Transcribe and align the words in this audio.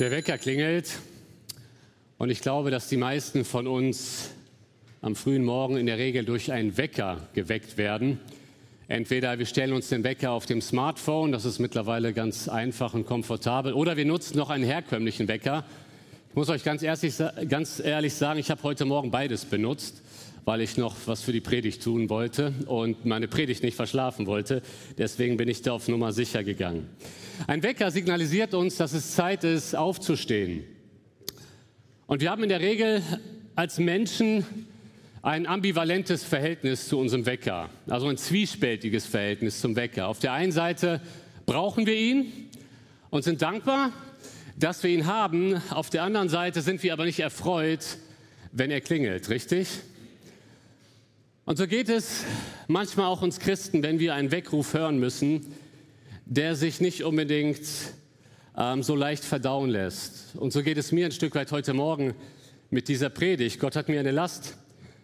Der 0.00 0.10
Wecker 0.10 0.38
klingelt 0.38 0.98
und 2.16 2.30
ich 2.30 2.40
glaube, 2.40 2.70
dass 2.70 2.88
die 2.88 2.96
meisten 2.96 3.44
von 3.44 3.66
uns 3.66 4.30
am 5.02 5.14
frühen 5.14 5.44
Morgen 5.44 5.76
in 5.76 5.84
der 5.84 5.98
Regel 5.98 6.24
durch 6.24 6.52
einen 6.52 6.78
Wecker 6.78 7.28
geweckt 7.34 7.76
werden. 7.76 8.18
Entweder 8.88 9.38
wir 9.38 9.44
stellen 9.44 9.74
uns 9.74 9.90
den 9.90 10.02
Wecker 10.02 10.30
auf 10.30 10.46
dem 10.46 10.62
Smartphone, 10.62 11.32
das 11.32 11.44
ist 11.44 11.58
mittlerweile 11.58 12.14
ganz 12.14 12.48
einfach 12.48 12.94
und 12.94 13.04
komfortabel, 13.04 13.74
oder 13.74 13.98
wir 13.98 14.06
nutzen 14.06 14.38
noch 14.38 14.48
einen 14.48 14.64
herkömmlichen 14.64 15.28
Wecker. 15.28 15.66
Ich 16.30 16.34
muss 16.34 16.48
euch 16.48 16.64
ganz 16.64 16.82
ehrlich, 16.82 17.14
ganz 17.46 17.78
ehrlich 17.78 18.14
sagen, 18.14 18.40
ich 18.40 18.50
habe 18.50 18.62
heute 18.62 18.86
Morgen 18.86 19.10
beides 19.10 19.44
benutzt, 19.44 20.00
weil 20.44 20.60
ich 20.60 20.76
noch 20.76 20.96
was 21.06 21.22
für 21.22 21.32
die 21.32 21.40
Predigt 21.40 21.82
tun 21.82 22.08
wollte 22.08 22.52
und 22.66 23.04
meine 23.04 23.28
Predigt 23.28 23.62
nicht 23.62 23.74
verschlafen 23.74 24.26
wollte. 24.26 24.62
Deswegen 24.98 25.36
bin 25.36 25.48
ich 25.48 25.62
da 25.62 25.72
auf 25.72 25.88
Nummer 25.88 26.12
sicher 26.12 26.44
gegangen. 26.44 26.88
Ein 27.46 27.62
Wecker 27.62 27.90
signalisiert 27.90 28.54
uns, 28.54 28.76
dass 28.76 28.92
es 28.92 29.14
Zeit 29.14 29.44
ist, 29.44 29.74
aufzustehen. 29.74 30.64
Und 32.06 32.20
wir 32.20 32.30
haben 32.30 32.42
in 32.42 32.48
der 32.48 32.60
Regel 32.60 33.02
als 33.54 33.78
Menschen 33.78 34.44
ein 35.22 35.46
ambivalentes 35.46 36.24
Verhältnis 36.24 36.88
zu 36.88 36.98
unserem 36.98 37.26
Wecker, 37.26 37.68
also 37.86 38.08
ein 38.08 38.16
zwiespältiges 38.16 39.06
Verhältnis 39.06 39.60
zum 39.60 39.76
Wecker. 39.76 40.08
Auf 40.08 40.18
der 40.18 40.32
einen 40.32 40.52
Seite 40.52 41.00
brauchen 41.44 41.86
wir 41.86 41.94
ihn 41.94 42.32
und 43.10 43.22
sind 43.22 43.42
dankbar, 43.42 43.92
dass 44.58 44.82
wir 44.82 44.90
ihn 44.90 45.06
haben. 45.06 45.60
Auf 45.70 45.90
der 45.90 46.04
anderen 46.04 46.28
Seite 46.28 46.62
sind 46.62 46.82
wir 46.82 46.92
aber 46.92 47.04
nicht 47.04 47.20
erfreut, 47.20 47.98
wenn 48.52 48.70
er 48.70 48.80
klingelt, 48.80 49.28
richtig? 49.28 49.68
Und 51.50 51.56
so 51.56 51.66
geht 51.66 51.88
es 51.88 52.22
manchmal 52.68 53.06
auch 53.06 53.22
uns 53.22 53.40
Christen, 53.40 53.82
wenn 53.82 53.98
wir 53.98 54.14
einen 54.14 54.30
Weckruf 54.30 54.72
hören 54.72 55.00
müssen, 55.00 55.52
der 56.24 56.54
sich 56.54 56.80
nicht 56.80 57.02
unbedingt 57.02 57.60
ähm, 58.56 58.84
so 58.84 58.94
leicht 58.94 59.24
verdauen 59.24 59.68
lässt. 59.68 60.36
Und 60.36 60.52
so 60.52 60.62
geht 60.62 60.78
es 60.78 60.92
mir 60.92 61.06
ein 61.06 61.10
Stück 61.10 61.34
weit 61.34 61.50
heute 61.50 61.74
Morgen 61.74 62.14
mit 62.70 62.86
dieser 62.86 63.10
Predigt. 63.10 63.58
Gott 63.58 63.74
hat 63.74 63.88
mir 63.88 63.98
eine 63.98 64.12
Last 64.12 64.58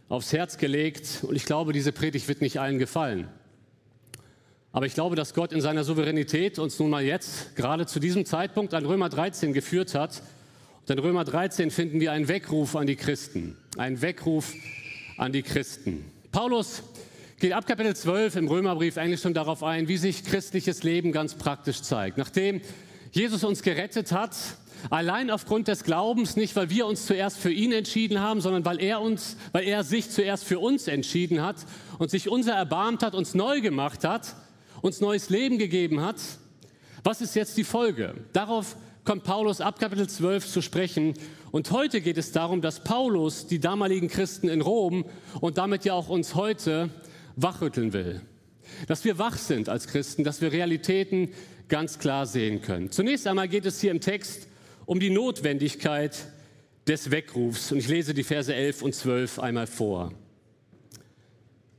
aufs 0.09 0.33
Herz 0.33 0.57
gelegt 0.57 1.25
und 1.27 1.35
ich 1.35 1.47
glaube, 1.47 1.73
diese 1.73 1.91
Predigt 1.91 2.29
wird 2.29 2.43
nicht 2.43 2.61
allen 2.61 2.79
gefallen. 2.79 3.27
Aber 4.71 4.87
ich 4.87 4.95
glaube, 4.95 5.17
dass 5.17 5.35
Gott 5.35 5.53
in 5.53 5.61
seiner 5.61 5.83
Souveränität 5.83 6.61
uns 6.61 6.79
nun 6.79 6.91
mal 6.91 7.03
jetzt, 7.03 7.57
gerade 7.57 7.87
zu 7.87 7.99
diesem 7.99 8.25
Zeitpunkt, 8.25 8.73
an 8.73 8.87
Römer 8.87 9.09
13 9.09 9.53
geführt 9.53 9.97
hat. 9.97 10.23
Und 10.83 10.91
in 10.91 11.01
Römer 11.01 11.25
13 11.25 11.73
finden 11.73 11.99
wir 11.99 12.13
einen 12.13 12.29
Weckruf 12.29 12.77
an 12.77 12.87
die 12.87 12.95
Christen. 12.95 13.57
Einen 13.77 14.01
Weckruf 14.01 14.55
an 15.17 15.33
die 15.33 15.43
Christen. 15.43 16.05
Paulus 16.37 16.83
geht 17.41 17.55
ab 17.55 17.67
Kapitel 17.67 17.97
12 17.97 18.37
im 18.37 18.49
Römerbrief 18.49 18.99
eigentlich 18.99 19.23
schon 19.23 19.33
darauf 19.33 19.63
ein, 19.63 19.89
wie 19.89 19.97
sich 19.97 20.23
christliches 20.23 20.83
Leben 20.83 21.11
ganz 21.11 21.35
praktisch 21.35 21.81
zeigt. 21.81 22.19
Nachdem 22.19 22.61
Jesus 23.11 23.43
uns 23.43 23.63
gerettet 23.63 24.13
hat, 24.13 24.37
allein 24.91 25.31
aufgrund 25.31 25.67
des 25.67 25.83
Glaubens, 25.83 26.37
nicht 26.37 26.55
weil 26.55 26.69
wir 26.69 26.85
uns 26.85 27.07
zuerst 27.07 27.39
für 27.39 27.51
ihn 27.51 27.73
entschieden 27.73 28.21
haben, 28.21 28.43
sondern 28.43 28.67
weil 28.67 28.83
er 28.83 29.01
uns, 29.01 29.39
weil 29.53 29.65
er 29.65 29.83
sich 29.83 30.11
zuerst 30.11 30.45
für 30.45 30.59
uns 30.59 30.89
entschieden 30.89 31.41
hat 31.41 31.57
und 31.99 32.11
sich 32.11 32.29
unser 32.29 32.53
erbarmt 32.53 33.03
hat, 33.03 33.15
uns 33.15 33.33
neu 33.33 33.63
gemacht 33.63 34.05
hat, 34.05 34.37
uns 34.83 35.01
neues 35.01 35.31
Leben 35.31 35.57
gegeben 35.57 36.03
hat. 36.03 36.21
Was 37.03 37.23
ist 37.23 37.35
jetzt 37.35 37.57
die 37.57 37.65
Folge? 37.65 38.13
Darauf 38.35 38.77
kommt 39.07 39.25
Paulus 39.25 39.63
ab 39.63 39.79
Kapitel 39.79 40.07
12 40.07 40.47
zu 40.47 40.61
sprechen. 40.61 41.15
Und 41.57 41.71
heute 41.71 42.03
geht 42.03 42.19
es 42.19 42.33
darum, 42.33 42.61
dass 42.61 42.85
Paulus 42.85 43.47
die 43.47 43.59
damaligen 43.59 44.09
Christen 44.09 44.51
in 44.51 44.61
Rom 44.61 45.07
und 45.41 45.57
damit 45.57 45.87
ja 45.87 45.95
auch 45.95 46.11
uns 46.11 46.35
heute 46.35 46.91
wachrütteln 47.35 47.95
will. 47.95 48.21
Dass 48.89 49.07
wir 49.07 49.19
wach 49.19 49.39
sind 49.39 49.71
als 49.71 49.87
Christen, 49.87 50.23
dass 50.23 50.43
wir 50.43 50.53
Realitäten 50.53 51.31
ganz 51.69 51.99
klar 51.99 52.27
sehen 52.27 52.61
können. 52.61 52.91
Zunächst 52.91 53.27
einmal 53.27 53.49
geht 53.49 53.65
es 53.65 53.81
hier 53.81 53.91
im 53.91 54.03
Text 54.03 54.49
um 54.85 55.01
die 55.01 55.09
Notwendigkeit 55.09 56.27
des 56.87 57.11
Weckrufs. 57.11 57.73
Und 57.73 57.79
ich 57.79 57.89
lese 57.89 58.13
die 58.13 58.25
Verse 58.25 58.55
11 58.55 58.83
und 58.83 58.95
12 58.95 59.39
einmal 59.39 59.67
vor. 59.67 60.13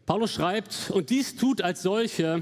Paulus 0.07 0.31
schreibt, 0.31 0.90
und 0.90 1.12
dies 1.12 1.35
tut 1.35 1.62
als 1.62 1.84
solche, 1.84 2.41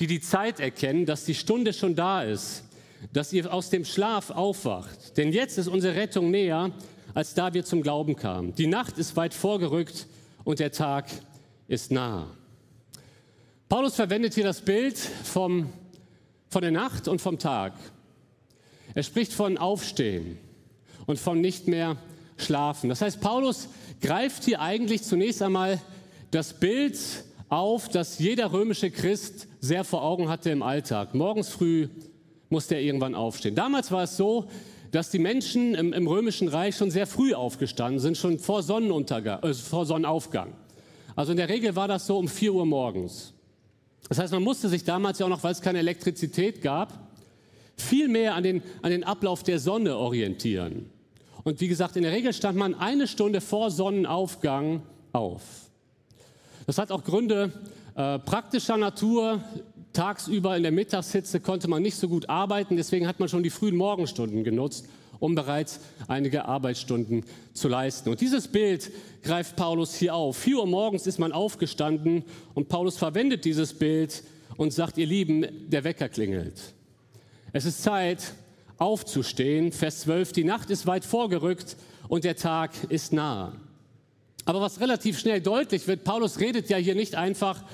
die 0.00 0.06
die 0.06 0.20
Zeit 0.20 0.60
erkennen, 0.60 1.06
dass 1.06 1.24
die 1.24 1.34
Stunde 1.34 1.72
schon 1.72 1.94
da 1.94 2.24
ist, 2.24 2.64
dass 3.12 3.32
ihr 3.32 3.52
aus 3.52 3.70
dem 3.70 3.84
Schlaf 3.84 4.30
aufwacht. 4.30 5.16
Denn 5.16 5.32
jetzt 5.32 5.58
ist 5.58 5.68
unsere 5.68 5.94
Rettung 5.94 6.30
näher, 6.30 6.72
als 7.14 7.34
da 7.34 7.54
wir 7.54 7.64
zum 7.64 7.82
Glauben 7.82 8.16
kamen. 8.16 8.54
Die 8.54 8.66
Nacht 8.66 8.98
ist 8.98 9.16
weit 9.16 9.34
vorgerückt 9.34 10.06
und 10.44 10.58
der 10.58 10.72
Tag 10.72 11.06
ist 11.66 11.90
nah. 11.90 12.28
Paulus 13.68 13.94
verwendet 13.94 14.34
hier 14.34 14.44
das 14.44 14.60
Bild 14.60 14.98
vom, 14.98 15.70
von 16.48 16.62
der 16.62 16.70
Nacht 16.70 17.08
und 17.08 17.20
vom 17.20 17.38
Tag. 17.38 17.74
Er 18.94 19.02
spricht 19.02 19.32
von 19.32 19.58
Aufstehen 19.58 20.38
und 21.06 21.18
von 21.18 21.40
nicht 21.40 21.68
mehr 21.68 21.96
schlafen. 22.36 22.88
Das 22.88 23.02
heißt, 23.02 23.20
Paulus 23.20 23.68
greift 24.00 24.44
hier 24.44 24.60
eigentlich 24.60 25.02
zunächst 25.02 25.42
einmal 25.42 25.80
das 26.30 26.54
Bild 26.54 26.98
auf, 27.48 27.88
das 27.88 28.18
jeder 28.18 28.52
römische 28.52 28.90
Christ 28.90 29.48
sehr 29.60 29.84
vor 29.84 30.02
Augen 30.02 30.28
hatte 30.28 30.50
im 30.50 30.62
Alltag. 30.62 31.14
Morgens 31.14 31.48
früh 31.48 31.88
musste 32.50 32.74
er 32.74 32.80
irgendwann 32.80 33.14
aufstehen. 33.14 33.54
Damals 33.54 33.90
war 33.90 34.04
es 34.04 34.16
so, 34.16 34.48
dass 34.90 35.10
die 35.10 35.18
Menschen 35.18 35.74
im, 35.74 35.92
im 35.92 36.06
römischen 36.06 36.48
Reich 36.48 36.76
schon 36.76 36.90
sehr 36.90 37.06
früh 37.06 37.34
aufgestanden 37.34 38.00
sind, 38.00 38.16
schon 38.16 38.38
vor 38.38 38.62
Sonnenuntergang, 38.62 39.42
äh, 39.42 39.54
vor 39.54 39.86
Sonnenaufgang. 39.86 40.54
Also 41.14 41.32
in 41.32 41.36
der 41.36 41.48
Regel 41.48 41.76
war 41.76 41.88
das 41.88 42.06
so 42.06 42.16
um 42.16 42.28
4 42.28 42.54
Uhr 42.54 42.64
morgens. 42.64 43.34
Das 44.08 44.18
heißt, 44.18 44.32
man 44.32 44.42
musste 44.42 44.68
sich 44.68 44.84
damals 44.84 45.18
ja 45.18 45.26
auch 45.26 45.30
noch, 45.30 45.42
weil 45.42 45.52
es 45.52 45.60
keine 45.60 45.80
Elektrizität 45.80 46.62
gab, 46.62 46.92
viel 47.76 48.08
mehr 48.08 48.34
an 48.34 48.42
den, 48.42 48.62
an 48.82 48.90
den 48.90 49.04
Ablauf 49.04 49.42
der 49.42 49.58
Sonne 49.58 49.96
orientieren. 49.96 50.90
Und 51.44 51.60
wie 51.60 51.68
gesagt, 51.68 51.96
in 51.96 52.02
der 52.02 52.12
Regel 52.12 52.32
stand 52.32 52.56
man 52.56 52.74
eine 52.74 53.06
Stunde 53.06 53.40
vor 53.40 53.70
Sonnenaufgang 53.70 54.82
auf. 55.12 55.42
Das 56.66 56.78
hat 56.78 56.90
auch 56.90 57.04
Gründe 57.04 57.52
äh, 57.94 58.18
praktischer 58.18 58.76
Natur. 58.76 59.42
Tagsüber 59.98 60.56
in 60.56 60.62
der 60.62 60.70
Mittagshitze 60.70 61.40
konnte 61.40 61.66
man 61.66 61.82
nicht 61.82 61.96
so 61.96 62.06
gut 62.06 62.28
arbeiten, 62.28 62.76
deswegen 62.76 63.08
hat 63.08 63.18
man 63.18 63.28
schon 63.28 63.42
die 63.42 63.50
frühen 63.50 63.74
Morgenstunden 63.74 64.44
genutzt, 64.44 64.88
um 65.18 65.34
bereits 65.34 65.80
einige 66.06 66.44
Arbeitsstunden 66.44 67.24
zu 67.52 67.66
leisten. 67.66 68.08
Und 68.08 68.20
dieses 68.20 68.46
Bild 68.46 68.92
greift 69.24 69.56
Paulus 69.56 69.96
hier 69.96 70.14
auf. 70.14 70.36
4 70.36 70.58
Uhr 70.58 70.68
morgens 70.68 71.08
ist 71.08 71.18
man 71.18 71.32
aufgestanden 71.32 72.22
und 72.54 72.68
Paulus 72.68 72.96
verwendet 72.96 73.44
dieses 73.44 73.74
Bild 73.74 74.22
und 74.56 74.72
sagt, 74.72 74.98
ihr 74.98 75.06
Lieben, 75.06 75.44
der 75.66 75.82
Wecker 75.82 76.08
klingelt. 76.08 76.74
Es 77.52 77.64
ist 77.64 77.82
Zeit, 77.82 78.34
aufzustehen. 78.76 79.72
Vers 79.72 80.02
12, 80.02 80.30
die 80.30 80.44
Nacht 80.44 80.70
ist 80.70 80.86
weit 80.86 81.04
vorgerückt 81.04 81.76
und 82.06 82.22
der 82.22 82.36
Tag 82.36 82.70
ist 82.88 83.12
nah. 83.12 83.52
Aber 84.44 84.60
was 84.60 84.78
relativ 84.78 85.18
schnell 85.18 85.40
deutlich 85.40 85.88
wird, 85.88 86.04
Paulus 86.04 86.38
redet 86.38 86.70
ja 86.70 86.76
hier 86.76 86.94
nicht 86.94 87.16
einfach 87.16 87.64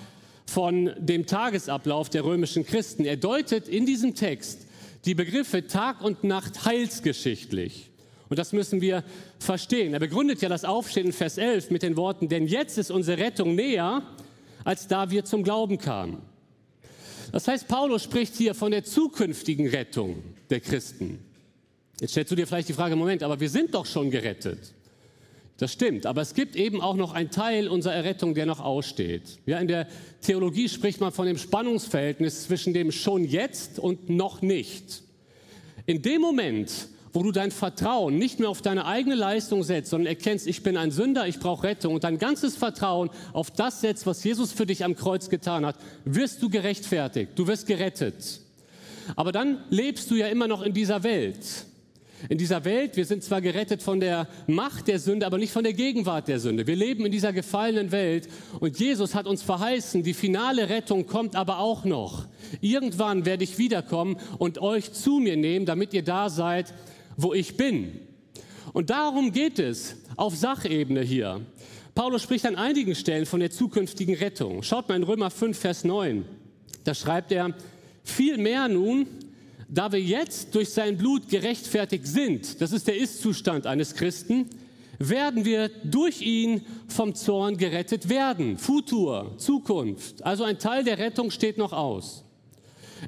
von 0.54 0.92
dem 1.00 1.26
Tagesablauf 1.26 2.10
der 2.10 2.24
römischen 2.24 2.64
Christen. 2.64 3.04
Er 3.04 3.16
deutet 3.16 3.66
in 3.66 3.86
diesem 3.86 4.14
Text 4.14 4.68
die 5.04 5.16
Begriffe 5.16 5.66
Tag 5.66 6.00
und 6.00 6.22
Nacht 6.22 6.64
heilsgeschichtlich. 6.64 7.90
Und 8.28 8.38
das 8.38 8.52
müssen 8.52 8.80
wir 8.80 9.02
verstehen. 9.40 9.94
Er 9.94 9.98
begründet 9.98 10.42
ja 10.42 10.48
das 10.48 10.64
Aufstehen 10.64 11.06
in 11.06 11.12
Vers 11.12 11.38
11 11.38 11.70
mit 11.70 11.82
den 11.82 11.96
Worten, 11.96 12.28
denn 12.28 12.46
jetzt 12.46 12.78
ist 12.78 12.92
unsere 12.92 13.18
Rettung 13.18 13.56
näher, 13.56 14.04
als 14.62 14.86
da 14.86 15.10
wir 15.10 15.24
zum 15.24 15.42
Glauben 15.42 15.76
kamen. 15.76 16.18
Das 17.32 17.48
heißt, 17.48 17.66
Paulus 17.66 18.04
spricht 18.04 18.36
hier 18.36 18.54
von 18.54 18.70
der 18.70 18.84
zukünftigen 18.84 19.66
Rettung 19.66 20.22
der 20.50 20.60
Christen. 20.60 21.18
Jetzt 21.98 22.12
stellst 22.12 22.30
du 22.30 22.36
dir 22.36 22.46
vielleicht 22.46 22.68
die 22.68 22.74
Frage, 22.74 22.94
Moment, 22.94 23.24
aber 23.24 23.40
wir 23.40 23.50
sind 23.50 23.74
doch 23.74 23.86
schon 23.86 24.08
gerettet. 24.08 24.72
Das 25.58 25.72
stimmt, 25.72 26.04
aber 26.04 26.20
es 26.20 26.34
gibt 26.34 26.56
eben 26.56 26.80
auch 26.80 26.96
noch 26.96 27.14
einen 27.14 27.30
Teil 27.30 27.68
unserer 27.68 27.94
Errettung, 27.94 28.34
der 28.34 28.44
noch 28.44 28.58
aussteht. 28.58 29.38
Ja, 29.46 29.58
in 29.58 29.68
der 29.68 29.86
Theologie 30.20 30.68
spricht 30.68 31.00
man 31.00 31.12
von 31.12 31.26
dem 31.26 31.38
Spannungsverhältnis 31.38 32.44
zwischen 32.44 32.74
dem 32.74 32.90
schon 32.90 33.24
jetzt 33.24 33.78
und 33.78 34.10
noch 34.10 34.42
nicht. 34.42 35.02
In 35.86 36.02
dem 36.02 36.20
Moment, 36.20 36.88
wo 37.12 37.22
du 37.22 37.30
dein 37.30 37.52
Vertrauen 37.52 38.18
nicht 38.18 38.40
mehr 38.40 38.48
auf 38.48 38.62
deine 38.62 38.86
eigene 38.86 39.14
Leistung 39.14 39.62
setzt, 39.62 39.90
sondern 39.90 40.08
erkennst, 40.08 40.48
ich 40.48 40.64
bin 40.64 40.76
ein 40.76 40.90
Sünder, 40.90 41.28
ich 41.28 41.38
brauche 41.38 41.68
Rettung 41.68 41.94
und 41.94 42.02
dein 42.02 42.18
ganzes 42.18 42.56
Vertrauen 42.56 43.08
auf 43.32 43.52
das 43.52 43.80
setzt, 43.80 44.06
was 44.06 44.24
Jesus 44.24 44.50
für 44.50 44.66
dich 44.66 44.84
am 44.84 44.96
Kreuz 44.96 45.28
getan 45.28 45.64
hat, 45.64 45.76
wirst 46.04 46.42
du 46.42 46.50
gerechtfertigt, 46.50 47.30
du 47.36 47.46
wirst 47.46 47.68
gerettet. 47.68 48.40
Aber 49.14 49.30
dann 49.30 49.62
lebst 49.70 50.10
du 50.10 50.16
ja 50.16 50.26
immer 50.26 50.48
noch 50.48 50.62
in 50.62 50.72
dieser 50.72 51.04
Welt 51.04 51.66
in 52.28 52.38
dieser 52.38 52.64
Welt. 52.64 52.96
Wir 52.96 53.04
sind 53.04 53.22
zwar 53.22 53.40
gerettet 53.40 53.82
von 53.82 54.00
der 54.00 54.28
Macht 54.46 54.88
der 54.88 54.98
Sünde, 54.98 55.26
aber 55.26 55.38
nicht 55.38 55.52
von 55.52 55.64
der 55.64 55.72
Gegenwart 55.72 56.28
der 56.28 56.40
Sünde. 56.40 56.66
Wir 56.66 56.76
leben 56.76 57.04
in 57.06 57.12
dieser 57.12 57.32
gefallenen 57.32 57.92
Welt 57.92 58.28
und 58.60 58.78
Jesus 58.78 59.14
hat 59.14 59.26
uns 59.26 59.42
verheißen, 59.42 60.02
die 60.02 60.14
finale 60.14 60.68
Rettung 60.68 61.06
kommt 61.06 61.36
aber 61.36 61.58
auch 61.58 61.84
noch. 61.84 62.26
Irgendwann 62.60 63.26
werde 63.26 63.44
ich 63.44 63.58
wiederkommen 63.58 64.16
und 64.38 64.58
euch 64.58 64.92
zu 64.92 65.18
mir 65.18 65.36
nehmen, 65.36 65.66
damit 65.66 65.94
ihr 65.94 66.02
da 66.02 66.28
seid, 66.28 66.74
wo 67.16 67.34
ich 67.34 67.56
bin. 67.56 68.00
Und 68.72 68.90
darum 68.90 69.32
geht 69.32 69.58
es 69.58 69.96
auf 70.16 70.34
Sachebene 70.34 71.02
hier. 71.02 71.40
Paulus 71.94 72.22
spricht 72.22 72.44
an 72.46 72.56
einigen 72.56 72.94
Stellen 72.96 73.24
von 73.24 73.38
der 73.38 73.50
zukünftigen 73.50 74.16
Rettung. 74.16 74.62
Schaut 74.64 74.88
mal 74.88 74.96
in 74.96 75.04
Römer 75.04 75.30
5, 75.30 75.56
Vers 75.56 75.84
9. 75.84 76.24
Da 76.82 76.92
schreibt 76.92 77.30
er, 77.30 77.54
viel 78.02 78.36
mehr 78.36 78.68
nun, 78.68 79.06
da 79.68 79.92
wir 79.92 80.00
jetzt 80.00 80.54
durch 80.54 80.70
sein 80.70 80.96
Blut 80.96 81.28
gerechtfertigt 81.28 82.06
sind, 82.06 82.60
das 82.60 82.72
ist 82.72 82.86
der 82.86 82.96
Ist-Zustand 82.96 83.66
eines 83.66 83.94
Christen, 83.94 84.48
werden 84.98 85.44
wir 85.44 85.70
durch 85.84 86.20
ihn 86.20 86.62
vom 86.88 87.14
Zorn 87.14 87.56
gerettet 87.56 88.08
werden. 88.08 88.58
Futur, 88.58 89.34
Zukunft. 89.38 90.24
Also 90.24 90.44
ein 90.44 90.58
Teil 90.58 90.84
der 90.84 90.98
Rettung 90.98 91.30
steht 91.30 91.58
noch 91.58 91.72
aus. 91.72 92.24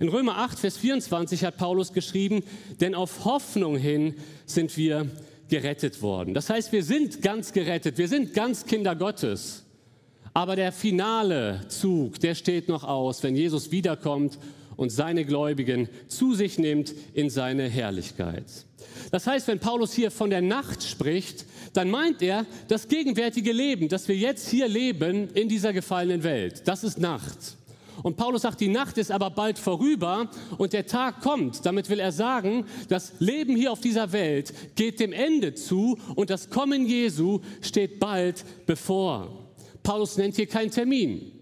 In 0.00 0.08
Römer 0.08 0.38
8, 0.38 0.58
Vers 0.58 0.76
24 0.76 1.44
hat 1.44 1.56
Paulus 1.56 1.92
geschrieben, 1.92 2.42
denn 2.80 2.94
auf 2.94 3.24
Hoffnung 3.24 3.76
hin 3.76 4.14
sind 4.44 4.76
wir 4.76 5.08
gerettet 5.48 6.02
worden. 6.02 6.34
Das 6.34 6.50
heißt, 6.50 6.72
wir 6.72 6.82
sind 6.82 7.22
ganz 7.22 7.52
gerettet, 7.52 7.96
wir 7.98 8.08
sind 8.08 8.34
ganz 8.34 8.66
Kinder 8.66 8.94
Gottes. 8.94 9.64
Aber 10.34 10.54
der 10.54 10.72
finale 10.72 11.62
Zug, 11.68 12.20
der 12.20 12.34
steht 12.34 12.68
noch 12.68 12.84
aus, 12.84 13.22
wenn 13.22 13.36
Jesus 13.36 13.70
wiederkommt 13.70 14.38
und 14.76 14.90
seine 14.90 15.24
Gläubigen 15.24 15.88
zu 16.08 16.34
sich 16.34 16.58
nimmt 16.58 16.94
in 17.14 17.30
seine 17.30 17.68
Herrlichkeit. 17.68 18.44
Das 19.10 19.26
heißt, 19.26 19.48
wenn 19.48 19.58
Paulus 19.58 19.92
hier 19.92 20.10
von 20.10 20.30
der 20.30 20.42
Nacht 20.42 20.82
spricht, 20.82 21.44
dann 21.72 21.90
meint 21.90 22.22
er 22.22 22.46
das 22.68 22.88
gegenwärtige 22.88 23.52
Leben, 23.52 23.88
das 23.88 24.08
wir 24.08 24.16
jetzt 24.16 24.48
hier 24.48 24.68
leben 24.68 25.28
in 25.34 25.48
dieser 25.48 25.72
gefallenen 25.72 26.22
Welt. 26.22 26.62
Das 26.66 26.84
ist 26.84 26.98
Nacht. 26.98 27.56
Und 28.02 28.16
Paulus 28.16 28.42
sagt, 28.42 28.60
die 28.60 28.68
Nacht 28.68 28.98
ist 28.98 29.10
aber 29.10 29.30
bald 29.30 29.58
vorüber 29.58 30.30
und 30.58 30.72
der 30.72 30.86
Tag 30.86 31.22
kommt. 31.22 31.64
Damit 31.64 31.88
will 31.88 31.98
er 31.98 32.12
sagen, 32.12 32.66
das 32.88 33.14
Leben 33.20 33.56
hier 33.56 33.72
auf 33.72 33.80
dieser 33.80 34.12
Welt 34.12 34.52
geht 34.74 35.00
dem 35.00 35.12
Ende 35.12 35.54
zu 35.54 35.98
und 36.14 36.30
das 36.30 36.50
Kommen 36.50 36.86
Jesu 36.86 37.40
steht 37.62 37.98
bald 37.98 38.44
bevor. 38.66 39.46
Paulus 39.82 40.16
nennt 40.18 40.36
hier 40.36 40.46
keinen 40.46 40.70
Termin. 40.70 41.32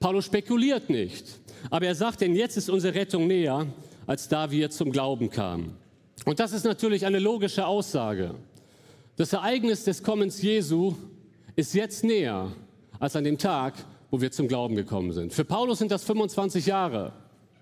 Paulus 0.00 0.24
spekuliert 0.24 0.90
nicht. 0.90 1.24
Aber 1.70 1.86
er 1.86 1.94
sagt, 1.94 2.20
denn 2.20 2.34
jetzt 2.34 2.56
ist 2.56 2.70
unsere 2.70 2.94
Rettung 2.94 3.26
näher, 3.26 3.66
als 4.06 4.28
da 4.28 4.50
wir 4.50 4.70
zum 4.70 4.92
Glauben 4.92 5.30
kamen. 5.30 5.76
Und 6.24 6.40
das 6.40 6.52
ist 6.52 6.64
natürlich 6.64 7.06
eine 7.06 7.18
logische 7.18 7.66
Aussage. 7.66 8.34
Das 9.16 9.32
Ereignis 9.32 9.84
des 9.84 10.02
Kommens 10.02 10.42
Jesu 10.42 10.94
ist 11.56 11.74
jetzt 11.74 12.04
näher 12.04 12.52
als 13.00 13.16
an 13.16 13.24
dem 13.24 13.38
Tag, 13.38 13.74
wo 14.10 14.20
wir 14.20 14.30
zum 14.30 14.48
Glauben 14.48 14.76
gekommen 14.76 15.12
sind. 15.12 15.32
Für 15.32 15.44
Paulus 15.44 15.78
sind 15.78 15.90
das 15.90 16.04
25 16.04 16.66
Jahre 16.66 17.12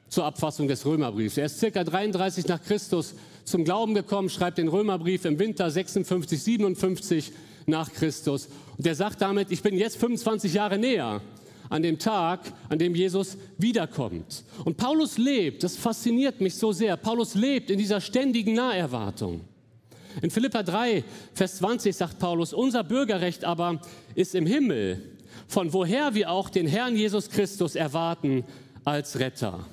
zur 0.09 0.25
Abfassung 0.25 0.69
des 0.69 0.85
Römerbriefs. 0.87 1.37
Er 1.37 1.47
ist 1.47 1.59
circa 1.59 1.83
33 1.83 2.47
nach 2.47 2.63
Christus 2.63 3.15
zum 3.45 3.65
Glauben 3.65 3.95
gekommen, 3.95 4.29
schreibt 4.29 4.59
den 4.59 4.69
Römerbrief 4.69 5.25
im 5.25 5.39
Winter 5.39 5.71
56, 5.71 6.43
57 6.43 7.33
nach 7.67 7.93
Christus. 7.93 8.49
Und 8.77 8.87
er 8.87 8.95
sagt 8.95 9.21
damit, 9.21 9.51
ich 9.51 9.63
bin 9.63 9.77
jetzt 9.77 9.97
25 9.97 10.55
Jahre 10.55 10.79
näher 10.79 11.21
an 11.69 11.83
dem 11.83 11.99
Tag, 11.99 12.41
an 12.69 12.79
dem 12.79 12.95
Jesus 12.95 13.37
wiederkommt. 13.59 14.45
Und 14.65 14.77
Paulus 14.77 15.19
lebt, 15.19 15.63
das 15.63 15.77
fasziniert 15.77 16.41
mich 16.41 16.55
so 16.55 16.73
sehr, 16.73 16.97
Paulus 16.97 17.35
lebt 17.35 17.71
in 17.71 17.79
dieser 17.79 18.01
ständigen 18.01 18.55
Naherwartung. 18.55 19.41
In 20.23 20.31
Philippa 20.31 20.63
3, 20.63 21.05
Vers 21.35 21.59
20 21.59 21.95
sagt 21.95 22.19
Paulus, 22.19 22.53
unser 22.53 22.85
Bürgerrecht 22.85 23.45
aber 23.45 23.81
ist 24.15 24.35
im 24.35 24.47
Himmel, 24.47 25.03
von 25.47 25.73
woher 25.73 26.15
wir 26.15 26.31
auch 26.31 26.49
den 26.49 26.67
Herrn 26.67 26.97
Jesus 26.97 27.29
Christus 27.29 27.75
erwarten 27.75 28.45
als 28.85 29.19
Retter. 29.19 29.67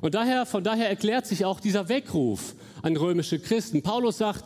Und 0.00 0.14
daher, 0.14 0.46
von 0.46 0.62
daher 0.62 0.88
erklärt 0.88 1.26
sich 1.26 1.44
auch 1.44 1.60
dieser 1.60 1.88
Weckruf 1.88 2.54
an 2.82 2.96
römische 2.96 3.38
Christen. 3.38 3.82
Paulus 3.82 4.18
sagt, 4.18 4.44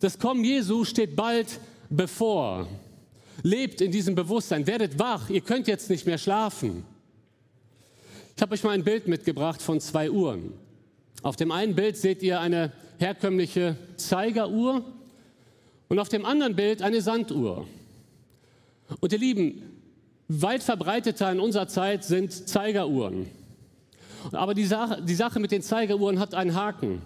das 0.00 0.18
Kommen 0.18 0.44
Jesu 0.44 0.84
steht 0.84 1.16
bald 1.16 1.60
bevor. 1.88 2.66
Lebt 3.42 3.80
in 3.80 3.90
diesem 3.90 4.14
Bewusstsein, 4.14 4.66
werdet 4.66 4.98
wach, 4.98 5.30
ihr 5.30 5.40
könnt 5.40 5.66
jetzt 5.66 5.90
nicht 5.90 6.06
mehr 6.06 6.18
schlafen. 6.18 6.84
Ich 8.36 8.42
habe 8.42 8.54
euch 8.54 8.62
mal 8.62 8.70
ein 8.70 8.84
Bild 8.84 9.08
mitgebracht 9.08 9.60
von 9.60 9.80
zwei 9.80 10.10
Uhren. 10.10 10.52
Auf 11.22 11.36
dem 11.36 11.52
einen 11.52 11.74
Bild 11.74 11.96
seht 11.96 12.22
ihr 12.22 12.40
eine 12.40 12.72
herkömmliche 12.98 13.76
Zeigeruhr 13.96 14.84
und 15.88 15.98
auf 15.98 16.08
dem 16.08 16.24
anderen 16.24 16.56
Bild 16.56 16.82
eine 16.82 17.02
Sanduhr. 17.02 17.66
Und 19.00 19.12
ihr 19.12 19.18
Lieben, 19.18 19.62
weit 20.28 20.62
verbreiteter 20.62 21.30
in 21.30 21.40
unserer 21.40 21.68
Zeit 21.68 22.04
sind 22.04 22.48
Zeigeruhren. 22.48 23.26
Aber 24.32 24.54
die 24.54 24.64
Sache, 24.64 25.02
die 25.02 25.14
Sache 25.14 25.40
mit 25.40 25.50
den 25.50 25.62
Zeigeruhren 25.62 26.18
hat 26.18 26.34
einen 26.34 26.54
Haken. 26.54 27.02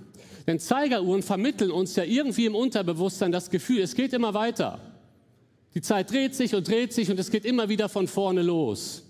Denn 0.46 0.58
Zeigeruhren 0.58 1.22
vermitteln 1.22 1.70
uns 1.70 1.96
ja 1.96 2.04
irgendwie 2.04 2.46
im 2.46 2.54
Unterbewusstsein 2.54 3.32
das 3.32 3.50
Gefühl, 3.50 3.80
es 3.80 3.94
geht 3.94 4.12
immer 4.12 4.34
weiter. 4.34 4.80
Die 5.74 5.80
Zeit 5.80 6.10
dreht 6.10 6.34
sich 6.34 6.54
und 6.54 6.68
dreht 6.68 6.92
sich 6.92 7.10
und 7.10 7.18
es 7.18 7.30
geht 7.30 7.44
immer 7.44 7.68
wieder 7.68 7.88
von 7.88 8.06
vorne 8.06 8.42
los. 8.42 9.02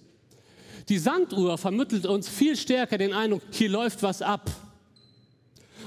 Die 0.88 0.98
Sanduhr 0.98 1.58
vermittelt 1.58 2.06
uns 2.06 2.28
viel 2.28 2.56
stärker 2.56 2.98
den 2.98 3.12
Eindruck, 3.12 3.42
hier 3.50 3.68
läuft 3.68 4.02
was 4.02 4.22
ab. 4.22 4.50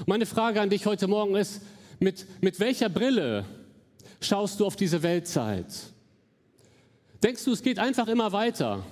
Meine 0.06 0.26
Frage 0.26 0.60
an 0.60 0.70
dich 0.70 0.86
heute 0.86 1.08
Morgen 1.08 1.34
ist, 1.34 1.60
mit, 1.98 2.26
mit 2.40 2.60
welcher 2.60 2.88
Brille 2.88 3.44
schaust 4.20 4.60
du 4.60 4.66
auf 4.66 4.76
diese 4.76 5.02
Weltzeit? 5.02 5.66
Denkst 7.22 7.44
du, 7.44 7.52
es 7.52 7.62
geht 7.62 7.80
einfach 7.80 8.06
immer 8.06 8.30
weiter? 8.30 8.84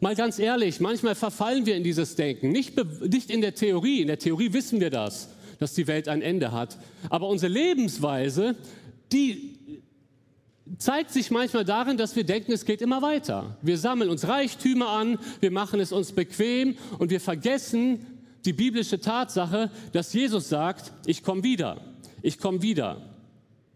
Mal 0.00 0.14
ganz 0.14 0.38
ehrlich, 0.38 0.80
manchmal 0.80 1.14
verfallen 1.14 1.64
wir 1.64 1.76
in 1.76 1.82
dieses 1.82 2.14
Denken. 2.14 2.52
Nicht, 2.52 2.76
nicht 3.02 3.30
in 3.30 3.40
der 3.40 3.54
Theorie, 3.54 4.02
in 4.02 4.06
der 4.06 4.18
Theorie 4.18 4.52
wissen 4.52 4.80
wir 4.80 4.90
das, 4.90 5.30
dass 5.58 5.74
die 5.74 5.86
Welt 5.86 6.08
ein 6.08 6.22
Ende 6.22 6.52
hat. 6.52 6.78
Aber 7.08 7.28
unsere 7.28 7.52
Lebensweise, 7.52 8.54
die 9.12 9.49
zeigt 10.78 11.10
sich 11.10 11.30
manchmal 11.30 11.64
darin, 11.64 11.96
dass 11.96 12.16
wir 12.16 12.24
denken, 12.24 12.52
es 12.52 12.64
geht 12.64 12.82
immer 12.82 13.02
weiter. 13.02 13.56
Wir 13.62 13.78
sammeln 13.78 14.10
uns 14.10 14.26
Reichtümer 14.26 14.88
an, 14.88 15.18
wir 15.40 15.50
machen 15.50 15.80
es 15.80 15.92
uns 15.92 16.12
bequem 16.12 16.76
und 16.98 17.10
wir 17.10 17.20
vergessen 17.20 18.06
die 18.44 18.52
biblische 18.52 19.00
Tatsache, 19.00 19.70
dass 19.92 20.12
Jesus 20.12 20.48
sagt, 20.48 20.92
ich 21.06 21.22
komme 21.22 21.42
wieder, 21.42 21.80
ich 22.22 22.38
komme 22.38 22.62
wieder. 22.62 23.02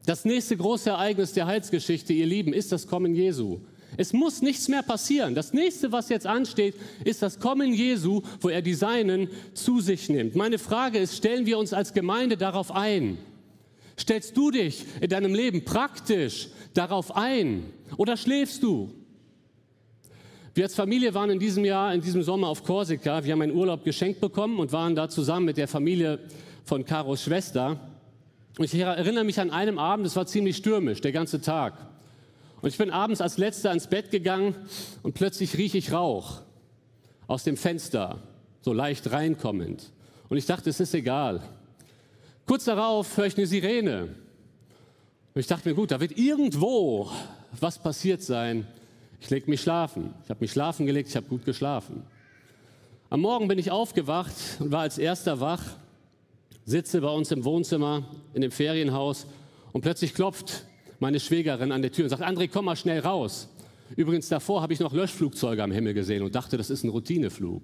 Das 0.07 0.25
nächste 0.25 0.57
große 0.57 0.91
Ereignis 0.91 1.33
der 1.33 1.47
Heilsgeschichte, 1.47 2.13
ihr 2.13 2.27
Lieben, 2.27 2.53
ist 2.53 2.73
das 2.73 2.87
Kommen 2.87 3.15
Jesu. 3.15 3.61
Es 3.97 4.13
muss 4.13 4.43
nichts 4.43 4.69
mehr 4.69 4.83
passieren. 4.83 5.35
Das 5.35 5.53
nächste, 5.53 5.93
was 5.93 6.09
jetzt 6.09 6.27
ansteht, 6.27 6.75
ist 7.05 7.23
das 7.23 7.39
Kommen 7.39 7.73
Jesu, 7.73 8.23
wo 8.41 8.49
er 8.49 8.61
die 8.61 8.75
Seinen 8.75 9.29
zu 9.55 9.81
sich 9.81 10.09
nimmt. 10.09 10.35
Meine 10.35 10.59
Frage 10.59 10.99
ist, 10.99 11.17
stellen 11.17 11.47
wir 11.47 11.59
uns 11.59 11.73
als 11.73 11.93
Gemeinde 11.93 12.37
darauf 12.37 12.73
ein? 12.73 13.19
Stellst 13.99 14.37
du 14.37 14.51
dich 14.51 14.85
in 15.01 15.09
deinem 15.09 15.35
Leben 15.35 15.65
praktisch 15.65 16.49
darauf 16.75 17.15
ein 17.17 17.65
oder 17.97 18.17
schläfst 18.17 18.63
du? 18.63 18.93
Wir 20.55 20.65
als 20.65 20.75
Familie 20.75 21.15
waren 21.15 21.31
in 21.31 21.39
diesem 21.39 21.65
Jahr, 21.65 21.93
in 21.95 22.01
diesem 22.01 22.23
Sommer 22.23 22.49
auf 22.49 22.63
Korsika. 22.63 23.25
Wir 23.25 23.33
haben 23.33 23.43
einen 23.43 23.57
Urlaub 23.57 23.85
geschenkt 23.85 24.21
bekommen 24.21 24.59
und 24.59 24.73
waren 24.73 24.95
da 24.95 25.09
zusammen 25.09 25.47
mit 25.47 25.57
der 25.57 25.67
Familie 25.67 26.21
von 26.65 26.85
Karos 26.85 27.23
Schwester. 27.23 27.81
Und 28.57 28.65
ich 28.65 28.75
erinnere 28.75 29.25
mich 29.25 29.41
an 29.41 29.51
einem 29.51 29.79
Abend, 29.79 30.07
es 30.07 30.15
war 30.15 30.27
ziemlich 30.27 30.57
stürmisch, 30.57 31.01
der 31.01 31.11
ganze 31.11 31.41
Tag. 31.41 31.75
Und 32.61 32.69
ich 32.69 32.79
bin 32.79 32.91
abends 32.91 33.21
als 33.21 33.37
letzter 33.37 33.73
ins 33.73 33.89
Bett 33.89 34.11
gegangen 34.11 34.55
und 35.03 35.15
plötzlich 35.15 35.59
rieche 35.59 35.77
ich 35.77 35.93
Rauch 35.93 36.43
aus 37.27 37.43
dem 37.43 37.57
Fenster, 37.57 38.23
so 38.61 38.73
leicht 38.73 39.11
reinkommend. 39.11 39.91
Und 40.29 40.37
ich 40.37 40.47
dachte, 40.47 40.71
es 40.71 40.81
ist 40.81 40.95
egal. 40.95 41.43
Kurz 42.47 42.65
darauf 42.65 43.17
höre 43.17 43.27
ich 43.27 43.37
eine 43.39 43.47
Sirene. 43.47 44.15
Und 45.35 45.41
ich 45.41 45.47
dachte 45.47 45.69
mir, 45.69 45.75
gut, 45.75 45.91
da 45.91 46.01
wird 46.01 46.17
irgendwo 46.19 47.11
was 47.59 47.79
passiert 47.79 48.23
sein. 48.23 48.67
Ich 49.21 49.31
lege 49.31 49.49
mich 49.49 49.63
schlafen. 49.63 50.15
Ich 50.25 50.31
habe 50.31 50.41
mich 50.41 50.53
schlafen 50.53 50.85
gelegt, 50.85 51.09
ich 51.09 51.17
habe 51.17 51.27
gut 51.27 51.45
geschlafen. 51.45 52.05
Am 53.09 53.21
Morgen 53.21 53.49
bin 53.49 53.59
ich 53.59 53.71
aufgewacht 53.71 54.35
und 54.59 54.73
war 54.73 54.81
als 54.81 54.99
erster 54.99 55.41
wach, 55.41 55.63
sitze 56.67 57.01
bei 57.01 57.09
uns 57.09 57.31
im 57.31 57.45
Wohnzimmer 57.45 58.05
in 58.35 58.43
dem 58.43 58.51
Ferienhaus 58.51 59.27
und 59.73 59.81
plötzlich 59.81 60.15
klopft 60.15 60.65
meine 61.01 61.21
Schwägerin 61.21 61.73
an 61.73 61.81
der 61.81 61.93
Tür 61.93 62.05
und 62.05 62.11
sagt, 62.11 62.23
André, 62.23 62.49
komm 62.53 62.67
mal 62.67 62.77
schnell 62.77 63.01
raus. 63.01 63.49
Übrigens 63.97 64.29
davor 64.29 64.63
habe 64.63 64.73
ich 64.73 64.81
noch 64.81 64.93
Löschflugzeuge 64.93 65.63
am 65.63 65.73
Himmel 65.73 65.95
gesehen 65.95 66.23
und 66.23 66.35
dachte, 66.35 66.57
das 66.57 66.71
ist 66.71 66.85
ein 66.85 66.91
Routineflug. 66.91 67.63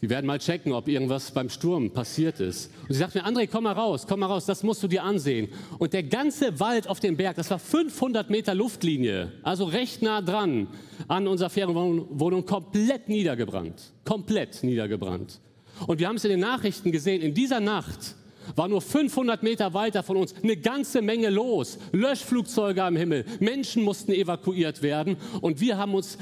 Die 0.00 0.08
werden 0.08 0.26
mal 0.26 0.38
checken, 0.38 0.72
ob 0.72 0.86
irgendwas 0.86 1.32
beim 1.32 1.48
Sturm 1.48 1.90
passiert 1.90 2.38
ist. 2.38 2.70
Und 2.82 2.92
sie 2.92 2.98
sagt 3.00 3.16
mir, 3.16 3.26
André, 3.26 3.48
komm 3.50 3.64
mal 3.64 3.72
raus, 3.72 4.06
komm 4.08 4.20
mal 4.20 4.26
raus, 4.26 4.46
das 4.46 4.62
musst 4.62 4.82
du 4.82 4.88
dir 4.88 5.02
ansehen. 5.02 5.48
Und 5.78 5.92
der 5.92 6.04
ganze 6.04 6.60
Wald 6.60 6.88
auf 6.88 7.00
dem 7.00 7.16
Berg, 7.16 7.36
das 7.36 7.50
war 7.50 7.58
500 7.58 8.30
Meter 8.30 8.54
Luftlinie, 8.54 9.32
also 9.42 9.64
recht 9.64 10.02
nah 10.02 10.22
dran 10.22 10.68
an 11.08 11.26
unserer 11.26 11.50
Ferienwohnung, 11.50 12.46
komplett 12.46 13.08
niedergebrannt. 13.08 13.92
Komplett 14.04 14.62
niedergebrannt. 14.62 15.40
Und 15.86 15.98
wir 15.98 16.08
haben 16.08 16.16
es 16.16 16.24
in 16.24 16.30
den 16.30 16.40
Nachrichten 16.40 16.92
gesehen, 16.92 17.20
in 17.20 17.34
dieser 17.34 17.60
Nacht 17.60 18.14
war 18.56 18.68
nur 18.68 18.80
500 18.80 19.42
Meter 19.42 19.74
weiter 19.74 20.02
von 20.02 20.16
uns 20.16 20.34
eine 20.42 20.56
ganze 20.56 21.02
Menge 21.02 21.28
los. 21.28 21.78
Löschflugzeuge 21.92 22.82
am 22.82 22.96
Himmel, 22.96 23.24
Menschen 23.40 23.82
mussten 23.82 24.12
evakuiert 24.12 24.82
werden 24.82 25.16
und 25.40 25.60
wir 25.60 25.76
haben 25.76 25.94
uns 25.94 26.18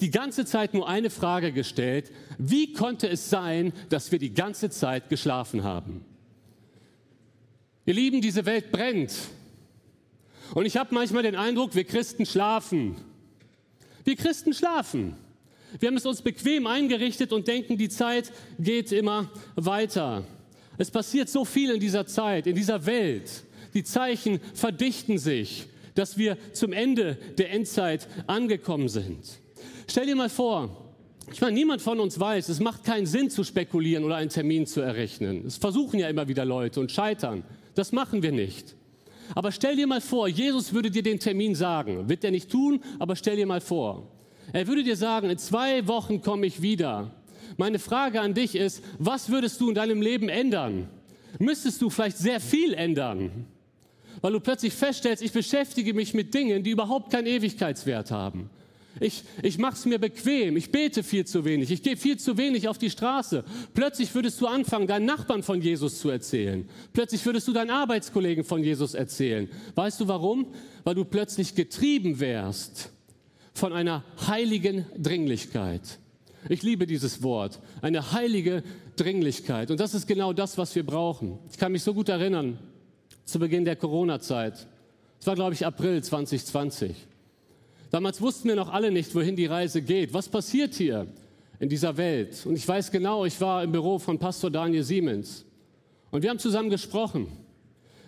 die 0.00 0.10
ganze 0.10 0.44
Zeit 0.44 0.74
nur 0.74 0.88
eine 0.88 1.10
Frage 1.10 1.52
gestellt, 1.52 2.12
wie 2.38 2.72
konnte 2.72 3.08
es 3.08 3.30
sein, 3.30 3.72
dass 3.88 4.12
wir 4.12 4.18
die 4.18 4.34
ganze 4.34 4.70
Zeit 4.70 5.08
geschlafen 5.08 5.64
haben? 5.64 6.04
Ihr 7.86 7.94
Lieben, 7.94 8.20
diese 8.20 8.44
Welt 8.46 8.72
brennt. 8.72 9.14
Und 10.54 10.66
ich 10.66 10.76
habe 10.76 10.94
manchmal 10.94 11.22
den 11.22 11.36
Eindruck, 11.36 11.74
wir 11.74 11.84
Christen 11.84 12.26
schlafen. 12.26 12.96
Wir 14.04 14.16
Christen 14.16 14.52
schlafen. 14.52 15.16
Wir 15.78 15.88
haben 15.88 15.96
es 15.96 16.06
uns 16.06 16.22
bequem 16.22 16.66
eingerichtet 16.66 17.32
und 17.32 17.48
denken, 17.48 17.76
die 17.76 17.88
Zeit 17.88 18.32
geht 18.58 18.92
immer 18.92 19.30
weiter. 19.54 20.24
Es 20.78 20.90
passiert 20.90 21.28
so 21.28 21.44
viel 21.44 21.70
in 21.70 21.80
dieser 21.80 22.06
Zeit, 22.06 22.46
in 22.46 22.54
dieser 22.54 22.86
Welt. 22.86 23.44
Die 23.74 23.84
Zeichen 23.84 24.40
verdichten 24.54 25.18
sich, 25.18 25.66
dass 25.94 26.18
wir 26.18 26.36
zum 26.52 26.72
Ende 26.72 27.16
der 27.38 27.50
Endzeit 27.50 28.06
angekommen 28.26 28.88
sind. 28.88 29.38
Stell 29.88 30.06
dir 30.06 30.16
mal 30.16 30.28
vor, 30.28 30.86
ich 31.32 31.40
meine, 31.40 31.54
niemand 31.54 31.82
von 31.82 31.98
uns 32.00 32.18
weiß, 32.18 32.48
es 32.48 32.60
macht 32.60 32.84
keinen 32.84 33.06
Sinn 33.06 33.30
zu 33.30 33.44
spekulieren 33.44 34.04
oder 34.04 34.16
einen 34.16 34.30
Termin 34.30 34.66
zu 34.66 34.80
errechnen. 34.80 35.44
Es 35.46 35.56
versuchen 35.56 35.98
ja 35.98 36.08
immer 36.08 36.28
wieder 36.28 36.44
Leute 36.44 36.80
und 36.80 36.92
scheitern. 36.92 37.44
Das 37.74 37.92
machen 37.92 38.22
wir 38.22 38.32
nicht. 38.32 38.76
Aber 39.34 39.50
stell 39.50 39.76
dir 39.76 39.86
mal 39.86 40.00
vor, 40.00 40.28
Jesus 40.28 40.72
würde 40.72 40.90
dir 40.90 41.02
den 41.02 41.18
Termin 41.18 41.54
sagen. 41.54 42.08
Wird 42.08 42.22
er 42.22 42.30
nicht 42.30 42.50
tun, 42.50 42.80
aber 42.98 43.16
stell 43.16 43.36
dir 43.36 43.46
mal 43.46 43.60
vor. 43.60 44.08
Er 44.52 44.66
würde 44.68 44.84
dir 44.84 44.96
sagen, 44.96 45.28
in 45.28 45.38
zwei 45.38 45.86
Wochen 45.88 46.22
komme 46.22 46.46
ich 46.46 46.62
wieder. 46.62 47.10
Meine 47.56 47.78
Frage 47.78 48.20
an 48.20 48.34
dich 48.34 48.54
ist, 48.54 48.82
was 48.98 49.28
würdest 49.28 49.60
du 49.60 49.68
in 49.68 49.74
deinem 49.74 50.00
Leben 50.00 50.28
ändern? 50.28 50.88
Müsstest 51.38 51.82
du 51.82 51.90
vielleicht 51.90 52.18
sehr 52.18 52.40
viel 52.40 52.72
ändern? 52.74 53.46
Weil 54.20 54.32
du 54.32 54.40
plötzlich 54.40 54.72
feststellst, 54.72 55.22
ich 55.22 55.32
beschäftige 55.32 55.92
mich 55.92 56.14
mit 56.14 56.32
Dingen, 56.34 56.62
die 56.62 56.70
überhaupt 56.70 57.10
keinen 57.10 57.26
Ewigkeitswert 57.26 58.10
haben. 58.10 58.50
Ich, 58.98 59.24
ich 59.42 59.58
mache 59.58 59.74
es 59.74 59.84
mir 59.84 59.98
bequem, 59.98 60.56
ich 60.56 60.72
bete 60.72 61.02
viel 61.02 61.26
zu 61.26 61.44
wenig, 61.44 61.70
ich 61.70 61.82
gehe 61.82 61.96
viel 61.96 62.18
zu 62.18 62.38
wenig 62.38 62.66
auf 62.68 62.78
die 62.78 62.88
Straße. 62.88 63.44
Plötzlich 63.74 64.14
würdest 64.14 64.40
du 64.40 64.46
anfangen, 64.46 64.86
deinen 64.86 65.04
Nachbarn 65.04 65.42
von 65.42 65.60
Jesus 65.60 66.00
zu 66.00 66.08
erzählen. 66.08 66.66
Plötzlich 66.92 67.24
würdest 67.26 67.46
du 67.46 67.52
deinen 67.52 67.70
Arbeitskollegen 67.70 68.44
von 68.44 68.62
Jesus 68.62 68.94
erzählen. 68.94 69.48
Weißt 69.74 70.00
du 70.00 70.08
warum? 70.08 70.46
Weil 70.84 70.94
du 70.94 71.04
plötzlich 71.04 71.54
getrieben 71.54 72.20
wärst 72.20 72.90
von 73.52 73.72
einer 73.72 74.02
heiligen 74.26 74.86
Dringlichkeit. 74.96 75.98
Ich 76.48 76.62
liebe 76.62 76.86
dieses 76.86 77.22
Wort, 77.22 77.60
eine 77.82 78.12
heilige 78.12 78.62
Dringlichkeit. 78.96 79.70
Und 79.70 79.80
das 79.80 79.94
ist 79.94 80.06
genau 80.06 80.32
das, 80.32 80.56
was 80.56 80.74
wir 80.74 80.86
brauchen. 80.86 81.38
Ich 81.50 81.58
kann 81.58 81.72
mich 81.72 81.82
so 81.82 81.92
gut 81.92 82.08
erinnern, 82.08 82.58
zu 83.24 83.38
Beginn 83.38 83.64
der 83.64 83.76
Corona-Zeit. 83.76 84.66
Es 85.20 85.26
war, 85.26 85.34
glaube 85.34 85.54
ich, 85.54 85.66
April 85.66 86.02
2020. 86.02 86.94
Damals 87.96 88.20
wussten 88.20 88.48
wir 88.48 88.56
noch 88.56 88.70
alle 88.70 88.90
nicht, 88.90 89.14
wohin 89.14 89.36
die 89.36 89.46
Reise 89.46 89.80
geht. 89.80 90.12
Was 90.12 90.28
passiert 90.28 90.74
hier 90.74 91.06
in 91.58 91.70
dieser 91.70 91.96
Welt? 91.96 92.44
Und 92.44 92.54
ich 92.54 92.68
weiß 92.68 92.90
genau, 92.90 93.24
ich 93.24 93.40
war 93.40 93.64
im 93.64 93.72
Büro 93.72 93.98
von 93.98 94.18
Pastor 94.18 94.50
Daniel 94.50 94.82
Siemens. 94.82 95.46
Und 96.10 96.20
wir 96.20 96.28
haben 96.28 96.38
zusammen 96.38 96.68
gesprochen. 96.68 97.26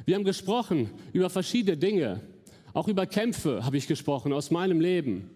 Wir 0.04 0.16
haben 0.16 0.24
gesprochen 0.24 0.90
über 1.14 1.30
verschiedene 1.30 1.78
Dinge. 1.78 2.20
Auch 2.74 2.86
über 2.86 3.06
Kämpfe 3.06 3.64
habe 3.64 3.78
ich 3.78 3.86
gesprochen 3.86 4.34
aus 4.34 4.50
meinem 4.50 4.78
Leben. 4.78 5.30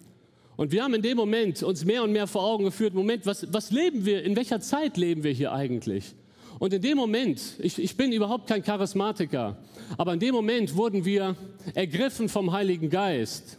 Und 0.57 0.71
wir 0.71 0.85
haben 0.85 0.93
in 0.93 1.01
dem 1.01 1.17
Moment 1.17 1.63
uns 1.63 1.87
mehr 1.87 2.03
und 2.03 2.13
mehr 2.13 2.27
vor 2.27 2.45
Augen 2.45 2.65
geführt, 2.65 2.93
Moment, 2.93 3.25
was, 3.25 3.51
was 3.55 3.71
leben 3.71 4.05
wir, 4.05 4.23
in 4.23 4.37
welcher 4.37 4.61
Zeit 4.61 4.99
leben 4.99 5.25
wir 5.25 5.33
hier 5.33 5.55
eigentlich? 5.55 6.15
Und 6.59 6.75
in 6.75 6.83
dem 6.83 6.99
Moment, 6.99 7.41
ich, 7.59 7.79
ich 7.79 7.97
bin 7.97 8.13
überhaupt 8.13 8.49
kein 8.49 8.63
Charismatiker, 8.63 9.57
aber 9.97 10.13
in 10.13 10.21
dem 10.21 10.35
Moment 10.35 10.77
wurden 10.77 11.07
wir 11.07 11.37
ergriffen 11.73 12.29
vom 12.29 12.53
Heiligen 12.53 12.91
Geist. 12.91 13.57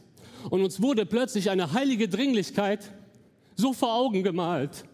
Und 0.49 0.61
uns 0.61 0.81
wurde 0.81 1.05
plötzlich 1.05 1.49
eine 1.49 1.73
heilige 1.73 2.07
Dringlichkeit 2.07 2.91
so 3.55 3.73
vor 3.73 3.93
Augen 3.95 4.23
gemalt. 4.23 4.85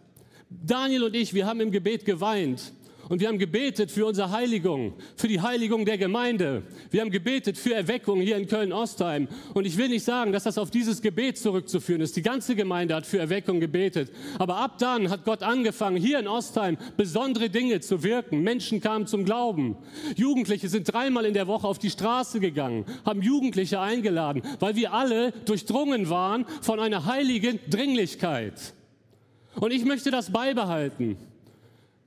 Daniel 0.50 1.04
und 1.04 1.16
ich, 1.16 1.34
wir 1.34 1.46
haben 1.46 1.60
im 1.62 1.72
Gebet 1.72 2.06
geweint. 2.06 2.74
Und 3.10 3.20
wir 3.20 3.28
haben 3.28 3.40
gebetet 3.40 3.90
für 3.90 4.06
unsere 4.06 4.30
Heiligung, 4.30 4.94
für 5.16 5.28
die 5.28 5.42
Heiligung 5.42 5.84
der 5.84 5.98
Gemeinde. 5.98 6.62
Wir 6.92 7.02
haben 7.02 7.10
gebetet 7.10 7.58
für 7.58 7.74
Erweckung 7.74 8.22
hier 8.22 8.38
in 8.38 8.48
Köln-Ostheim. 8.48 9.28
Und 9.56 9.66
ich 9.66 9.78
will 9.78 9.90
nicht 9.90 10.06
sagen, 10.06 10.32
dass 10.32 10.44
das 10.44 10.60
auf 10.60 10.70
dieses 10.70 11.02
Gebet 11.02 11.40
zurückzuführen 11.40 12.02
ist. 12.02 12.16
Die 12.16 12.22
ganze 12.22 12.56
Gemeinde 12.56 12.94
hat 12.94 13.08
für 13.08 13.18
Erweckung 13.18 13.60
gebetet. 13.60 14.12
Aber 14.38 14.58
ab 14.58 14.78
dann 14.78 15.10
hat 15.10 15.26
Gott 15.26 15.42
angefangen, 15.42 15.98
hier 15.98 16.20
in 16.20 16.28
Ostheim 16.28 16.78
besondere 16.98 17.50
Dinge 17.50 17.80
zu 17.80 18.04
wirken. 18.04 18.44
Menschen 18.44 18.80
kamen 18.80 19.08
zum 19.08 19.26
Glauben. 19.26 19.76
Jugendliche 20.16 20.70
sind 20.70 20.94
dreimal 20.94 21.26
in 21.26 21.34
der 21.34 21.48
Woche 21.48 21.68
auf 21.68 21.80
die 21.80 21.90
Straße 21.90 22.40
gegangen, 22.40 22.86
haben 23.06 23.24
Jugendliche 23.24 23.80
eingeladen, 23.80 24.44
weil 24.60 24.76
wir 24.76 24.94
alle 24.94 25.32
durchdrungen 25.46 26.12
waren 26.12 26.46
von 26.62 26.80
einer 26.80 27.06
heiligen 27.06 27.60
Dringlichkeit. 27.72 28.76
Und 29.56 29.72
ich 29.72 29.84
möchte 29.84 30.12
das 30.12 30.32
beibehalten. 30.32 31.18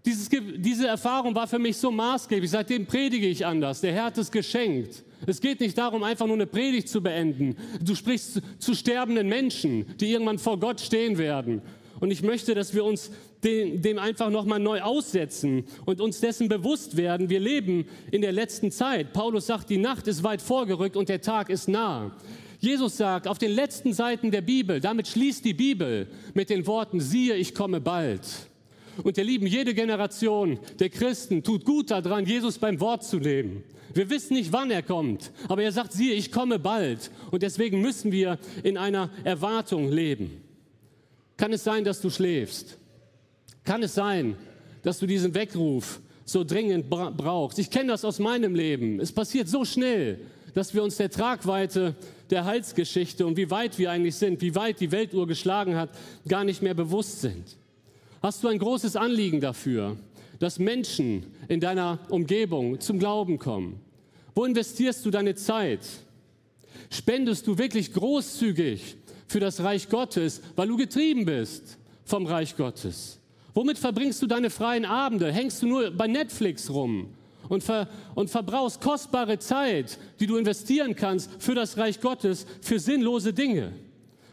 Dieses, 0.04 0.28
diese 0.56 0.88
Erfahrung 0.88 1.35
war 1.35 1.47
für 1.47 1.61
mich 1.61 1.76
so 1.76 1.90
maßgeblich. 1.90 2.50
Seitdem 2.50 2.87
predige 2.87 3.28
ich 3.28 3.47
anders. 3.47 3.80
Der 3.80 3.92
Herr 3.92 4.06
hat 4.06 4.18
es 4.18 4.30
geschenkt. 4.30 5.04
Es 5.26 5.40
geht 5.40 5.61
nicht 5.61 5.78
darum, 5.78 6.02
einfach 6.02 6.26
nur 6.26 6.35
eine 6.35 6.47
Predigt 6.47 6.88
zu 6.88 7.00
beenden. 7.00 7.56
Du 7.80 7.94
sprichst 7.94 8.42
zu 8.59 8.75
sterbenden 8.75 9.28
Menschen, 9.28 9.87
die 9.99 10.11
irgendwann 10.11 10.38
vor 10.38 10.59
Gott 10.59 10.80
stehen 10.80 11.18
werden. 11.18 11.62
Und 12.00 12.11
ich 12.11 12.23
möchte, 12.23 12.56
dass 12.56 12.75
wir 12.75 12.85
uns 12.85 13.12
dem, 13.44 13.80
dem 13.80 13.99
einfach 14.00 14.28
nochmal 14.30 14.59
neu 14.59 14.80
aussetzen 14.80 15.64
und 15.85 16.00
uns 16.00 16.18
dessen 16.18 16.49
bewusst 16.49 16.97
werden. 16.97 17.30
Wir 17.30 17.38
leben 17.38 17.87
in 18.11 18.23
der 18.23 18.32
letzten 18.32 18.73
Zeit. 18.73 19.12
Paulus 19.12 19.47
sagt, 19.47 19.71
die 19.71 19.78
Nacht 19.78 20.09
ist 20.09 20.25
weit 20.25 20.42
vorgerückt 20.42 20.97
und 20.97 21.09
der 21.09 21.21
Tag 21.21 21.49
ist 21.49 21.68
nah. 21.68 22.16
Jesus 22.59 22.97
sagt 22.97 23.28
auf 23.28 23.38
den 23.38 23.52
letzten 23.52 23.92
Seiten 23.92 24.32
der 24.32 24.40
Bibel, 24.40 24.80
damit 24.80 25.06
schließt 25.09 25.44
die 25.44 25.54
Bibel 25.54 26.09
mit 26.35 26.50
den 26.50 26.66
Worten, 26.66 27.00
siehe, 27.00 27.37
ich 27.37 27.54
komme 27.54 27.80
bald. 27.80 28.21
Und 29.02 29.18
ihr 29.18 29.25
Lieben, 29.25 29.46
jede 29.46 29.75
Generation 29.75 30.58
der 30.78 30.90
Christen 30.90 31.42
tut 31.42 31.64
gut 31.64 31.90
daran, 31.90 32.26
Jesus 32.26 32.58
beim 32.58 32.80
Wort 32.80 33.04
zu 33.04 33.18
nehmen. 33.18 33.62
Wir 33.94 34.08
wissen 34.08 34.34
nicht, 34.34 34.52
wann 34.52 34.70
er 34.70 34.82
kommt, 34.82 35.32
aber 35.49 35.62
er 35.62 35.72
sagt, 35.72 35.92
siehe, 35.92 36.14
ich 36.14 36.32
komme 36.32 36.58
bald. 36.58 37.11
Und 37.30 37.42
deswegen 37.42 37.80
müssen 37.80 38.11
wir 38.12 38.38
in 38.62 38.78
einer 38.78 39.11
Erwartung 39.25 39.90
leben. 39.90 40.42
Kann 41.37 41.52
es 41.52 41.64
sein, 41.64 41.84
dass 41.84 42.00
du 42.00 42.08
schläfst? 42.08 42.78
Kann 43.64 43.82
es 43.82 43.94
sein, 43.94 44.37
dass 44.82 44.99
du 44.99 45.06
diesen 45.06 45.34
Weckruf 45.34 46.00
so 46.25 46.44
dringend 46.44 46.88
brauchst? 46.88 47.58
Ich 47.58 47.70
kenne 47.70 47.92
das 47.92 48.04
aus 48.04 48.18
meinem 48.18 48.54
Leben. 48.54 49.00
Es 49.00 49.12
passiert 49.12 49.49
so 49.49 49.64
schnell, 49.64 50.20
dass 50.54 50.75
wir 50.75 50.82
uns 50.82 50.96
der 50.96 51.11
Tragweite 51.11 51.94
der 52.30 52.44
Heilsgeschichte 52.44 53.26
und 53.26 53.37
wie 53.37 53.50
weit 53.50 53.78
wir 53.78 53.90
eigentlich 53.90 54.16
sind, 54.16 54.40
wie 54.40 54.54
weit 54.54 54.80
die 54.80 54.90
Weltuhr 54.90 55.26
geschlagen 55.26 55.76
hat, 55.76 55.90
gar 56.26 56.44
nicht 56.44 56.62
mehr 56.62 56.75
bewusst 56.75 57.20
sind. 57.20 57.56
Hast 58.22 58.44
du 58.44 58.48
ein 58.48 58.60
großes 58.60 58.94
Anliegen 58.94 59.40
dafür, 59.40 59.96
dass 60.38 60.60
Menschen 60.60 61.26
in 61.48 61.58
deiner 61.58 61.98
Umgebung 62.08 62.78
zum 62.78 63.00
Glauben 63.00 63.36
kommen? 63.36 63.80
Wo 64.32 64.44
investierst 64.44 65.04
du 65.04 65.10
deine 65.10 65.34
Zeit? 65.34 65.80
Spendest 66.88 67.48
du 67.48 67.58
wirklich 67.58 67.92
großzügig 67.92 68.96
für 69.26 69.40
das 69.40 69.60
Reich 69.64 69.88
Gottes, 69.88 70.40
weil 70.54 70.68
du 70.68 70.76
getrieben 70.76 71.24
bist 71.24 71.78
vom 72.04 72.24
Reich 72.26 72.56
Gottes? 72.56 73.18
Womit 73.54 73.76
verbringst 73.76 74.22
du 74.22 74.28
deine 74.28 74.50
freien 74.50 74.84
Abende? 74.84 75.32
Hängst 75.32 75.60
du 75.60 75.66
nur 75.66 75.90
bei 75.90 76.06
Netflix 76.06 76.70
rum 76.70 77.08
und, 77.48 77.64
ver 77.64 77.88
und 78.14 78.30
verbrauchst 78.30 78.80
kostbare 78.80 79.40
Zeit, 79.40 79.98
die 80.20 80.28
du 80.28 80.36
investieren 80.36 80.94
kannst 80.94 81.28
für 81.40 81.56
das 81.56 81.76
Reich 81.76 82.00
Gottes, 82.00 82.46
für 82.60 82.78
sinnlose 82.78 83.32
Dinge? 83.32 83.72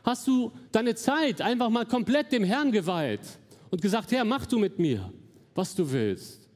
Hast 0.03 0.27
du 0.27 0.51
deine 0.71 0.93
Zeit 0.93 1.41
einfach 1.41 1.71
mal 1.71 1.87
komplett 1.87 2.31
dem 2.31 2.43
Herrn 2.43 2.71
geweiht? 2.71 3.21
Und 3.71 3.81
gesagt, 3.81 4.11
Herr, 4.11 4.25
mach 4.25 4.45
du 4.45 4.59
mit 4.59 4.79
mir, 4.79 5.11
was 5.55 5.75
du 5.75 5.91
willst. 5.91 6.47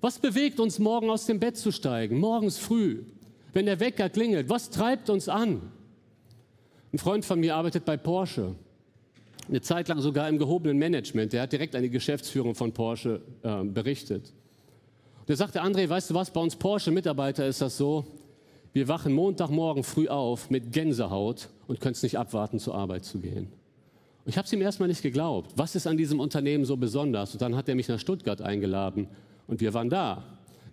Was 0.00 0.18
bewegt 0.18 0.58
uns 0.58 0.78
morgen 0.78 1.10
aus 1.10 1.26
dem 1.26 1.38
Bett 1.38 1.56
zu 1.56 1.70
steigen, 1.70 2.18
morgens 2.18 2.58
früh, 2.58 3.04
wenn 3.52 3.66
der 3.66 3.78
Wecker 3.78 4.08
klingelt? 4.08 4.48
Was 4.48 4.70
treibt 4.70 5.10
uns 5.10 5.28
an? 5.28 5.72
Ein 6.92 6.98
Freund 6.98 7.24
von 7.24 7.38
mir 7.38 7.54
arbeitet 7.54 7.84
bei 7.84 7.96
Porsche, 7.96 8.54
eine 9.48 9.60
Zeit 9.60 9.88
lang 9.88 10.00
sogar 10.00 10.28
im 10.28 10.38
gehobenen 10.38 10.78
Management. 10.78 11.32
Der 11.32 11.42
hat 11.42 11.52
direkt 11.52 11.74
an 11.74 11.82
die 11.82 11.90
Geschäftsführung 11.90 12.54
von 12.54 12.72
Porsche 12.72 13.22
äh, 13.42 13.64
berichtet. 13.64 14.32
Der 15.28 15.36
sagte, 15.36 15.62
André, 15.62 15.88
weißt 15.88 16.10
du 16.10 16.14
was, 16.14 16.30
bei 16.30 16.40
uns 16.40 16.56
Porsche-Mitarbeiter 16.56 17.46
ist 17.46 17.60
das 17.60 17.76
so, 17.76 18.04
wir 18.72 18.88
wachen 18.88 19.12
Montagmorgen 19.12 19.84
früh 19.84 20.08
auf 20.08 20.50
mit 20.50 20.72
Gänsehaut 20.72 21.48
und 21.66 21.80
können 21.80 21.92
es 21.92 22.02
nicht 22.02 22.18
abwarten, 22.18 22.58
zur 22.58 22.74
Arbeit 22.74 23.04
zu 23.04 23.20
gehen. 23.20 23.52
Ich 24.24 24.36
habe 24.38 24.46
es 24.46 24.52
ihm 24.52 24.62
erstmal 24.62 24.88
nicht 24.88 25.02
geglaubt. 25.02 25.52
Was 25.56 25.74
ist 25.74 25.86
an 25.86 25.96
diesem 25.96 26.20
Unternehmen 26.20 26.64
so 26.64 26.76
besonders? 26.76 27.32
Und 27.32 27.42
dann 27.42 27.56
hat 27.56 27.68
er 27.68 27.74
mich 27.74 27.88
nach 27.88 27.98
Stuttgart 27.98 28.40
eingeladen 28.40 29.08
und 29.48 29.60
wir 29.60 29.74
waren 29.74 29.90
da. 29.90 30.22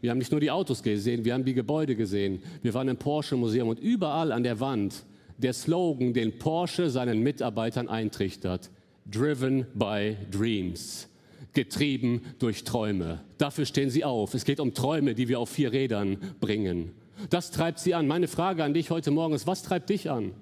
Wir 0.01 0.11
haben 0.11 0.19
nicht 0.19 0.31
nur 0.31 0.39
die 0.39 0.51
Autos 0.51 0.83
gesehen, 0.83 1.25
wir 1.25 1.33
haben 1.33 1.43
die 1.43 1.53
Gebäude 1.53 1.95
gesehen. 1.95 2.41
Wir 2.61 2.73
waren 2.73 2.87
im 2.87 2.97
Porsche-Museum 2.97 3.67
und 3.67 3.79
überall 3.79 4.31
an 4.31 4.43
der 4.43 4.59
Wand 4.59 5.03
der 5.37 5.53
Slogan, 5.53 6.13
den 6.13 6.37
Porsche 6.37 6.89
seinen 6.89 7.21
Mitarbeitern 7.21 7.87
eintrichtert. 7.89 8.69
Driven 9.09 9.65
by 9.73 10.15
Dreams. 10.29 11.07
Getrieben 11.53 12.21
durch 12.37 12.63
Träume. 12.63 13.21
Dafür 13.37 13.65
stehen 13.65 13.89
sie 13.89 14.03
auf. 14.03 14.33
Es 14.35 14.45
geht 14.45 14.59
um 14.59 14.73
Träume, 14.73 15.15
die 15.15 15.27
wir 15.27 15.39
auf 15.39 15.49
vier 15.49 15.73
Rädern 15.73 16.17
bringen. 16.39 16.91
Das 17.29 17.51
treibt 17.51 17.79
sie 17.79 17.95
an. 17.95 18.07
Meine 18.07 18.27
Frage 18.27 18.63
an 18.63 18.73
dich 18.73 18.91
heute 18.91 19.11
Morgen 19.11 19.33
ist, 19.33 19.47
was 19.47 19.63
treibt 19.63 19.89
dich 19.89 20.11
an? 20.11 20.33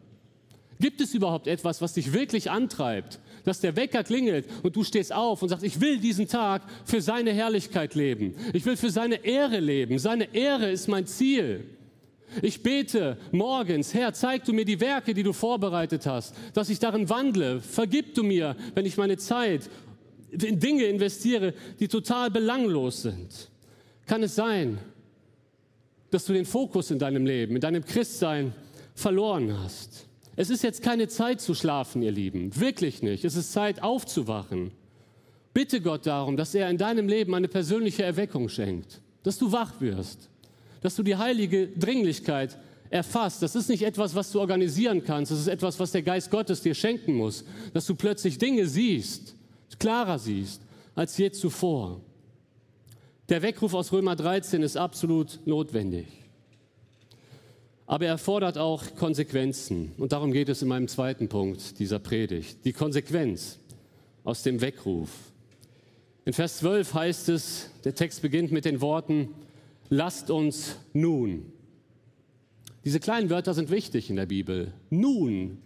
Gibt 0.80 1.02
es 1.02 1.14
überhaupt 1.14 1.48
etwas, 1.48 1.82
was 1.82 1.94
dich 1.94 2.14
wirklich 2.14 2.52
antreibt? 2.52 3.20
Dass 3.44 3.62
der 3.62 3.76
Wecker 3.76 4.04
klingelt 4.04 4.46
und 4.64 4.76
du 4.76 4.84
stehst 4.84 5.14
auf 5.14 5.42
und 5.42 5.50
sagst, 5.50 5.64
ich 5.64 5.82
will 5.82 6.00
diesen 6.00 6.28
Tag 6.28 6.62
für 6.86 7.02
seine 7.02 7.32
Herrlichkeit 7.34 7.96
leben. 7.96 8.36
Ich 8.54 8.66
will 8.66 8.78
für 8.78 8.90
seine 8.90 9.26
Ehre 9.26 9.60
leben. 9.60 9.98
Seine 9.98 10.34
Ehre 10.36 10.70
ist 10.70 10.88
mein 10.88 11.08
Ziel. 11.08 11.64
Ich 12.42 12.62
bete 12.62 13.18
morgens, 13.32 13.94
Herr, 13.94 14.14
zeig 14.14 14.44
du 14.44 14.54
mir 14.54 14.66
die 14.66 14.80
Werke, 14.82 15.14
die 15.14 15.24
du 15.24 15.34
vorbereitet 15.34 16.06
hast, 16.06 16.36
dass 16.54 16.70
ich 16.70 16.78
darin 16.78 17.10
wandle. 17.10 17.62
Vergib 17.62 18.16
du 18.16 18.24
mir, 18.24 18.56
wenn 18.76 18.86
ich 18.86 18.98
meine 18.98 19.18
Zeit 19.18 19.70
in 20.32 20.60
Dinge 20.60 20.84
investiere, 20.84 21.54
die 21.80 21.88
total 21.88 22.30
belanglos 22.30 23.04
sind. 23.04 23.50
kann 24.06 24.24
es 24.24 24.36
sein, 24.36 24.78
dass 26.10 26.26
du 26.26 26.34
den 26.34 26.46
Fokus 26.46 26.92
in 26.92 27.00
deinem 27.00 27.26
Leben, 27.26 27.56
in 27.56 27.62
deinem 27.62 27.84
Christsein 27.84 28.54
verloren 28.94 29.58
hast. 29.60 30.07
Es 30.40 30.52
ist 30.52 30.64
jetzt 30.64 30.84
keine 30.84 31.08
Zeit 31.08 31.42
zu 31.42 31.56
schlafen, 31.56 32.04
ihr 32.04 32.12
Lieben. 32.12 32.56
Wirklich 32.56 33.02
nicht. 33.02 33.26
Es 33.26 33.36
ist 33.36 33.52
Zeit 33.52 33.82
aufzuwachen. 33.82 34.72
Bitte 35.52 35.82
Gott 35.82 36.06
darum, 36.06 36.38
dass 36.38 36.54
er 36.54 36.70
in 36.70 36.78
deinem 36.78 37.08
Leben 37.08 37.34
eine 37.34 37.48
persönliche 37.48 38.04
Erweckung 38.04 38.48
schenkt. 38.48 39.02
Dass 39.24 39.40
du 39.40 39.52
wach 39.52 39.82
wirst. 39.82 40.30
Dass 40.82 40.96
du 40.96 41.02
die 41.02 41.16
heilige 41.16 41.68
Dringlichkeit 41.68 42.56
erfasst. 42.92 43.42
Das 43.42 43.56
ist 43.56 43.68
nicht 43.68 43.82
etwas, 43.82 44.14
was 44.14 44.32
du 44.32 44.40
organisieren 44.40 45.04
kannst. 45.04 45.32
Das 45.32 45.40
ist 45.40 45.48
etwas, 45.48 45.80
was 45.80 45.92
der 45.92 46.04
Geist 46.04 46.30
Gottes 46.30 46.62
dir 46.62 46.76
schenken 46.76 47.16
muss. 47.16 47.44
Dass 47.74 47.88
du 47.88 47.96
plötzlich 47.96 48.38
Dinge 48.38 48.68
siehst, 48.68 49.36
klarer 49.80 50.20
siehst 50.20 50.62
als 50.94 51.18
je 51.18 51.32
zuvor. 51.32 52.00
Der 53.28 53.42
Weckruf 53.42 53.74
aus 53.74 53.92
Römer 53.92 54.16
13 54.16 54.62
ist 54.62 54.78
absolut 54.78 55.40
notwendig. 55.46 56.27
Aber 57.88 58.06
er 58.06 58.18
fordert 58.18 58.58
auch 58.58 58.96
Konsequenzen. 58.96 59.94
Und 59.98 60.12
darum 60.12 60.34
geht 60.34 60.50
es 60.50 60.62
in 60.62 60.68
meinem 60.68 60.90
zweiten 60.90 61.30
Punkt 61.30 61.80
dieser 61.80 62.00
Predigt. 62.00 62.66
Die 62.66 62.74
Konsequenz 62.74 63.60
aus 64.26 64.44
dem 64.44 64.60
Weckruf. 64.60 65.10
In 66.26 66.34
Vers 66.34 66.58
12 66.58 66.94
heißt 66.94 67.30
es, 67.30 67.70
der 67.86 67.96
Text 67.96 68.22
beginnt 68.22 68.52
mit 68.52 68.66
den 68.66 68.82
Worten, 68.82 69.30
lasst 69.88 70.30
uns 70.30 70.76
nun. 70.92 71.46
Diese 72.84 73.00
kleinen 73.00 73.30
Wörter 73.30 73.54
sind 73.54 73.72
wichtig 73.72 74.10
in 74.10 74.18
der 74.18 74.26
Bibel. 74.26 74.74
Nun. 74.90 75.60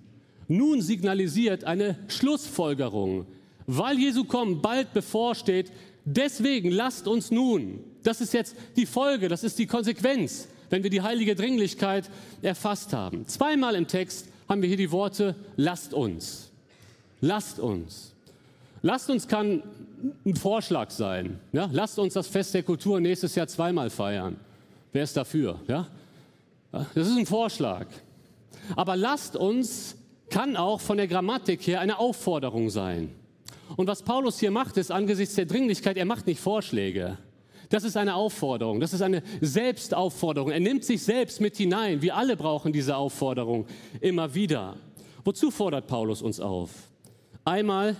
Nun 0.47 0.83
signalisiert 0.83 1.63
eine 1.63 1.97
Schlussfolgerung. 2.07 3.25
Weil 3.65 3.97
Jesu 3.97 4.25
kommen 4.25 4.61
bald 4.61 4.93
bevorsteht, 4.93 5.71
deswegen 6.05 6.69
lasst 6.69 7.07
uns 7.07 7.31
nun. 7.31 7.79
Das 8.03 8.21
ist 8.21 8.33
jetzt 8.33 8.55
die 8.75 8.85
Folge, 8.85 9.27
das 9.27 9.43
ist 9.43 9.57
die 9.57 9.67
Konsequenz 9.67 10.47
wenn 10.71 10.81
wir 10.81 10.89
die 10.89 11.03
heilige 11.03 11.35
Dringlichkeit 11.35 12.09
erfasst 12.41 12.93
haben. 12.93 13.27
Zweimal 13.27 13.75
im 13.75 13.87
Text 13.87 14.27
haben 14.49 14.61
wir 14.63 14.67
hier 14.67 14.77
die 14.77 14.91
Worte 14.91 15.35
lasst 15.57 15.93
uns. 15.93 16.49
Lasst 17.19 17.59
uns. 17.59 18.15
Lasst 18.81 19.09
uns 19.11 19.27
kann 19.27 19.61
ein 20.25 20.35
Vorschlag 20.35 20.89
sein. 20.89 21.39
Ja? 21.51 21.69
Lasst 21.71 21.99
uns 21.99 22.15
das 22.15 22.27
Fest 22.27 22.55
der 22.55 22.63
Kultur 22.63 22.99
nächstes 22.99 23.35
Jahr 23.35 23.47
zweimal 23.47 23.91
feiern. 23.91 24.37
Wer 24.91 25.03
ist 25.03 25.15
dafür? 25.15 25.59
Ja? 25.67 25.87
Das 26.71 27.07
ist 27.07 27.17
ein 27.17 27.25
Vorschlag. 27.27 27.85
Aber 28.75 28.95
lasst 28.95 29.35
uns 29.35 29.97
kann 30.29 30.55
auch 30.55 30.79
von 30.79 30.97
der 30.97 31.07
Grammatik 31.07 31.67
her 31.67 31.81
eine 31.81 31.99
Aufforderung 31.99 32.69
sein. 32.69 33.13
Und 33.75 33.87
was 33.87 34.01
Paulus 34.01 34.39
hier 34.39 34.51
macht, 34.51 34.77
ist 34.77 34.91
angesichts 34.91 35.35
der 35.35 35.45
Dringlichkeit, 35.45 35.97
er 35.97 36.05
macht 36.05 36.27
nicht 36.27 36.39
Vorschläge. 36.39 37.17
Das 37.71 37.85
ist 37.85 37.95
eine 37.95 38.15
Aufforderung, 38.15 38.81
das 38.81 38.93
ist 38.93 39.01
eine 39.01 39.23
Selbstaufforderung. 39.39 40.51
Er 40.51 40.59
nimmt 40.59 40.83
sich 40.83 41.01
selbst 41.01 41.39
mit 41.39 41.55
hinein. 41.55 42.01
Wir 42.01 42.17
alle 42.17 42.35
brauchen 42.35 42.73
diese 42.73 42.97
Aufforderung 42.97 43.65
immer 44.01 44.35
wieder. 44.35 44.75
Wozu 45.23 45.51
fordert 45.51 45.87
Paulus 45.87 46.21
uns 46.21 46.41
auf? 46.41 46.69
Einmal 47.45 47.95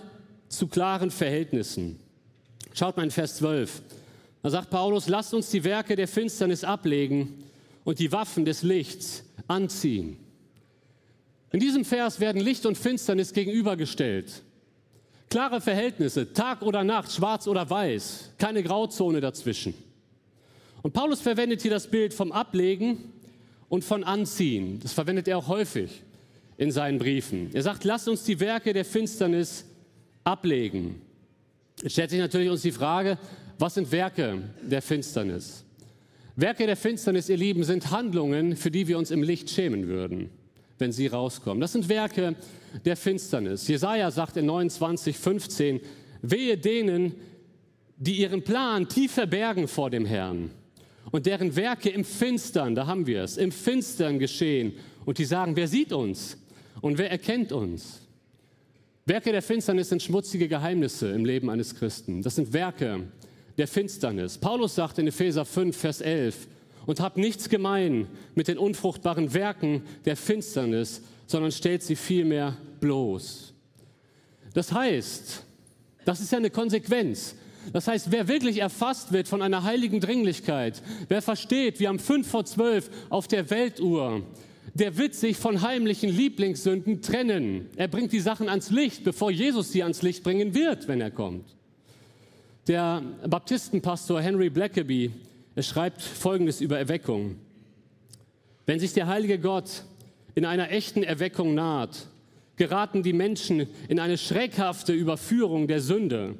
zu 0.48 0.66
klaren 0.66 1.10
Verhältnissen. 1.10 1.98
Schaut 2.74 2.98
mal 2.98 3.04
in 3.04 3.10
Vers 3.10 3.36
12. 3.36 3.82
Da 4.42 4.50
sagt 4.50 4.68
Paulus, 4.68 5.08
lasst 5.08 5.32
uns 5.32 5.50
die 5.50 5.64
Werke 5.64 5.96
der 5.96 6.06
Finsternis 6.06 6.64
ablegen 6.64 7.42
und 7.84 7.98
die 7.98 8.12
Waffen 8.12 8.44
des 8.44 8.62
Lichts 8.62 9.24
anziehen. 9.48 10.18
In 11.50 11.60
diesem 11.60 11.86
Vers 11.86 12.20
werden 12.20 12.42
Licht 12.42 12.66
und 12.66 12.76
Finsternis 12.76 13.32
gegenübergestellt. 13.32 14.42
Klare 15.32 15.62
Verhältnisse, 15.62 16.34
Tag 16.34 16.60
oder 16.60 16.84
Nacht, 16.84 17.10
schwarz 17.10 17.46
oder 17.46 17.70
weiß, 17.70 18.32
keine 18.36 18.62
Grauzone 18.62 19.22
dazwischen. 19.22 19.72
Und 20.82 20.92
Paulus 20.92 21.22
verwendet 21.22 21.62
hier 21.62 21.70
das 21.70 21.86
Bild 21.86 22.12
vom 22.12 22.32
Ablegen 22.32 22.98
und 23.70 23.82
von 23.82 24.04
Anziehen. 24.04 24.78
Das 24.80 24.92
verwendet 24.92 25.28
er 25.28 25.38
auch 25.38 25.48
häufig 25.48 26.02
in 26.58 26.70
seinen 26.70 26.98
Briefen. 26.98 27.48
Er 27.54 27.62
sagt, 27.62 27.84
lasst 27.84 28.08
uns 28.08 28.24
die 28.24 28.40
Werke 28.40 28.74
der 28.74 28.84
Finsternis 28.84 29.64
ablegen. 30.22 31.00
Es 31.82 31.92
stellt 31.92 32.10
sich 32.10 32.20
natürlich 32.20 32.50
uns 32.50 32.60
die 32.60 32.70
Frage, 32.70 33.16
was 33.58 33.72
sind 33.72 33.90
Werke 33.90 34.38
der 34.60 34.82
Finsternis? 34.82 35.64
Werke 36.36 36.66
der 36.66 36.76
Finsternis, 36.76 37.30
ihr 37.30 37.38
Lieben, 37.38 37.64
sind 37.64 37.90
Handlungen, 37.90 38.54
für 38.54 38.70
die 38.70 38.86
wir 38.86 38.98
uns 38.98 39.10
im 39.10 39.22
Licht 39.22 39.48
schämen 39.48 39.88
würden 39.88 40.28
wenn 40.82 40.92
sie 40.92 41.06
rauskommen. 41.06 41.60
Das 41.60 41.72
sind 41.72 41.88
Werke 41.88 42.34
der 42.84 42.96
Finsternis. 42.96 43.68
Jesaja 43.68 44.10
sagt 44.10 44.36
in 44.36 44.46
29, 44.46 45.16
15, 45.16 45.80
wehe 46.22 46.58
denen, 46.58 47.14
die 47.96 48.16
ihren 48.16 48.42
Plan 48.42 48.88
tief 48.88 49.12
verbergen 49.12 49.68
vor 49.68 49.88
dem 49.88 50.04
Herrn 50.04 50.50
und 51.12 51.26
deren 51.26 51.54
Werke 51.54 51.90
im 51.90 52.04
Finstern, 52.04 52.74
da 52.74 52.86
haben 52.86 53.06
wir 53.06 53.22
es, 53.22 53.36
im 53.36 53.52
Finstern 53.52 54.18
geschehen 54.18 54.72
und 55.04 55.18
die 55.18 55.24
sagen, 55.24 55.54
wer 55.54 55.68
sieht 55.68 55.92
uns 55.92 56.36
und 56.80 56.98
wer 56.98 57.10
erkennt 57.10 57.52
uns? 57.52 58.00
Werke 59.04 59.30
der 59.30 59.42
Finsternis 59.42 59.88
sind 59.88 60.02
schmutzige 60.02 60.48
Geheimnisse 60.48 61.08
im 61.10 61.24
Leben 61.24 61.50
eines 61.50 61.74
Christen. 61.74 62.22
Das 62.22 62.36
sind 62.36 62.52
Werke 62.52 63.04
der 63.58 63.68
Finsternis. 63.68 64.38
Paulus 64.38 64.74
sagt 64.74 64.98
in 64.98 65.06
Epheser 65.06 65.44
5, 65.44 65.76
Vers 65.76 66.00
11, 66.00 66.48
und 66.86 67.00
habt 67.00 67.16
nichts 67.16 67.48
gemein 67.48 68.06
mit 68.34 68.48
den 68.48 68.58
unfruchtbaren 68.58 69.34
Werken 69.34 69.82
der 70.04 70.16
Finsternis, 70.16 71.02
sondern 71.26 71.52
stellt 71.52 71.82
sie 71.82 71.96
vielmehr 71.96 72.56
bloß. 72.80 73.54
Das 74.54 74.72
heißt, 74.72 75.44
das 76.04 76.20
ist 76.20 76.32
ja 76.32 76.38
eine 76.38 76.50
Konsequenz. 76.50 77.36
Das 77.72 77.86
heißt, 77.86 78.10
wer 78.10 78.26
wirklich 78.28 78.58
erfasst 78.58 79.12
wird 79.12 79.28
von 79.28 79.40
einer 79.40 79.62
heiligen 79.62 80.00
Dringlichkeit, 80.00 80.82
wer 81.08 81.22
versteht, 81.22 81.78
wie 81.78 81.86
am 81.86 81.98
5 81.98 82.28
vor 82.28 82.44
12 82.44 82.90
auf 83.08 83.28
der 83.28 83.50
Weltuhr, 83.50 84.22
der 84.74 84.96
wird 84.96 85.14
sich 85.14 85.36
von 85.36 85.62
heimlichen 85.62 86.10
Lieblingssünden 86.10 87.02
trennen. 87.02 87.66
Er 87.76 87.88
bringt 87.88 88.12
die 88.12 88.20
Sachen 88.20 88.48
ans 88.48 88.70
Licht, 88.70 89.04
bevor 89.04 89.30
Jesus 89.30 89.70
sie 89.70 89.82
ans 89.82 90.02
Licht 90.02 90.24
bringen 90.24 90.54
wird, 90.54 90.88
wenn 90.88 91.00
er 91.00 91.10
kommt. 91.10 91.44
Der 92.68 93.02
Baptistenpastor 93.26 94.20
Henry 94.20 94.48
Blackaby 94.48 95.10
er 95.54 95.62
schreibt 95.62 96.02
Folgendes 96.02 96.60
über 96.60 96.78
Erweckung. 96.78 97.36
Wenn 98.66 98.80
sich 98.80 98.92
der 98.92 99.06
heilige 99.06 99.38
Gott 99.38 99.84
in 100.34 100.44
einer 100.44 100.70
echten 100.70 101.02
Erweckung 101.02 101.54
naht, 101.54 102.06
geraten 102.56 103.02
die 103.02 103.12
Menschen 103.12 103.66
in 103.88 103.98
eine 103.98 104.18
schreckhafte 104.18 104.92
Überführung 104.92 105.66
der 105.66 105.80
Sünde. 105.80 106.36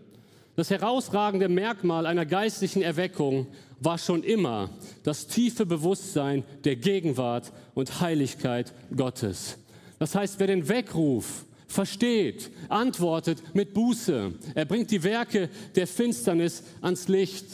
Das 0.55 0.71
herausragende 0.71 1.49
Merkmal 1.49 2.07
einer 2.07 2.27
geistlichen 2.27 2.83
Erweckung 2.83 3.47
war 3.81 3.99
schon 3.99 4.23
immer 4.23 4.71
das 5.03 5.27
tiefe 5.27 5.67
Bewusstsein 5.67 6.45
der 6.65 6.77
Gegenwart 6.77 7.53
und 7.75 8.01
Heiligkeit 8.01 8.73
Gottes. 8.95 9.59
Das 9.99 10.15
heißt, 10.15 10.39
wer 10.39 10.47
den 10.47 10.69
Weckruf 10.69 11.45
versteht, 11.67 12.51
antwortet 12.69 13.43
mit 13.55 13.73
Buße. 13.73 14.35
Er 14.55 14.65
bringt 14.65 14.91
die 14.91 15.03
Werke 15.03 15.49
der 15.75 15.87
Finsternis 15.87 16.63
ans 16.83 17.09
Licht. 17.09 17.47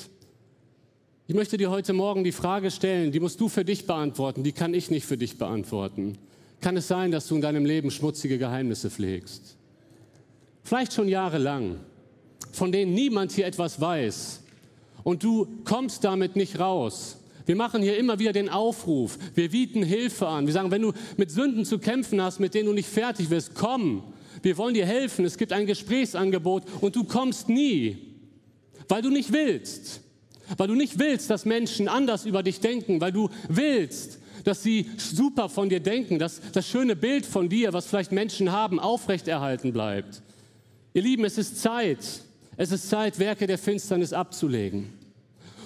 Ich 1.30 1.34
möchte 1.34 1.58
dir 1.58 1.68
heute 1.68 1.92
Morgen 1.92 2.24
die 2.24 2.32
Frage 2.32 2.70
stellen, 2.70 3.12
die 3.12 3.20
musst 3.20 3.38
du 3.38 3.50
für 3.50 3.62
dich 3.62 3.86
beantworten, 3.86 4.44
die 4.44 4.52
kann 4.52 4.72
ich 4.72 4.90
nicht 4.90 5.04
für 5.04 5.18
dich 5.18 5.36
beantworten. 5.36 6.16
Kann 6.62 6.74
es 6.78 6.88
sein, 6.88 7.10
dass 7.10 7.28
du 7.28 7.34
in 7.34 7.42
deinem 7.42 7.66
Leben 7.66 7.90
schmutzige 7.90 8.38
Geheimnisse 8.38 8.88
pflegst? 8.88 9.58
Vielleicht 10.64 10.94
schon 10.94 11.06
jahrelang, 11.06 11.80
von 12.50 12.72
denen 12.72 12.94
niemand 12.94 13.32
hier 13.32 13.44
etwas 13.44 13.78
weiß 13.78 14.42
und 15.04 15.22
du 15.22 15.46
kommst 15.64 16.02
damit 16.02 16.34
nicht 16.34 16.58
raus. 16.60 17.18
Wir 17.44 17.56
machen 17.56 17.82
hier 17.82 17.98
immer 17.98 18.18
wieder 18.18 18.32
den 18.32 18.48
Aufruf, 18.48 19.18
wir 19.34 19.50
bieten 19.50 19.82
Hilfe 19.82 20.28
an. 20.28 20.46
Wir 20.46 20.54
sagen, 20.54 20.70
wenn 20.70 20.80
du 20.80 20.94
mit 21.18 21.30
Sünden 21.30 21.66
zu 21.66 21.78
kämpfen 21.78 22.22
hast, 22.22 22.40
mit 22.40 22.54
denen 22.54 22.68
du 22.68 22.72
nicht 22.72 22.88
fertig 22.88 23.28
wirst, 23.28 23.54
komm. 23.54 24.02
Wir 24.40 24.56
wollen 24.56 24.72
dir 24.72 24.86
helfen. 24.86 25.26
Es 25.26 25.36
gibt 25.36 25.52
ein 25.52 25.66
Gesprächsangebot 25.66 26.62
und 26.80 26.96
du 26.96 27.04
kommst 27.04 27.50
nie, 27.50 27.98
weil 28.88 29.02
du 29.02 29.10
nicht 29.10 29.30
willst 29.30 30.07
weil 30.56 30.68
du 30.68 30.74
nicht 30.74 30.98
willst, 30.98 31.30
dass 31.30 31.44
Menschen 31.44 31.88
anders 31.88 32.24
über 32.24 32.42
dich 32.42 32.60
denken, 32.60 33.00
weil 33.00 33.12
du 33.12 33.28
willst, 33.48 34.18
dass 34.44 34.62
sie 34.62 34.90
super 34.96 35.48
von 35.48 35.68
dir 35.68 35.80
denken, 35.80 36.18
dass 36.18 36.40
das 36.52 36.66
schöne 36.66 36.96
Bild 36.96 37.26
von 37.26 37.48
dir, 37.48 37.72
was 37.72 37.86
vielleicht 37.86 38.12
Menschen 38.12 38.52
haben, 38.52 38.80
aufrechterhalten 38.80 39.72
bleibt. 39.72 40.22
Ihr 40.94 41.02
Lieben, 41.02 41.24
es 41.24 41.38
ist 41.38 41.60
Zeit, 41.60 41.98
es 42.56 42.72
ist 42.72 42.88
Zeit, 42.88 43.18
Werke 43.18 43.46
der 43.46 43.58
Finsternis 43.58 44.12
abzulegen. 44.12 44.97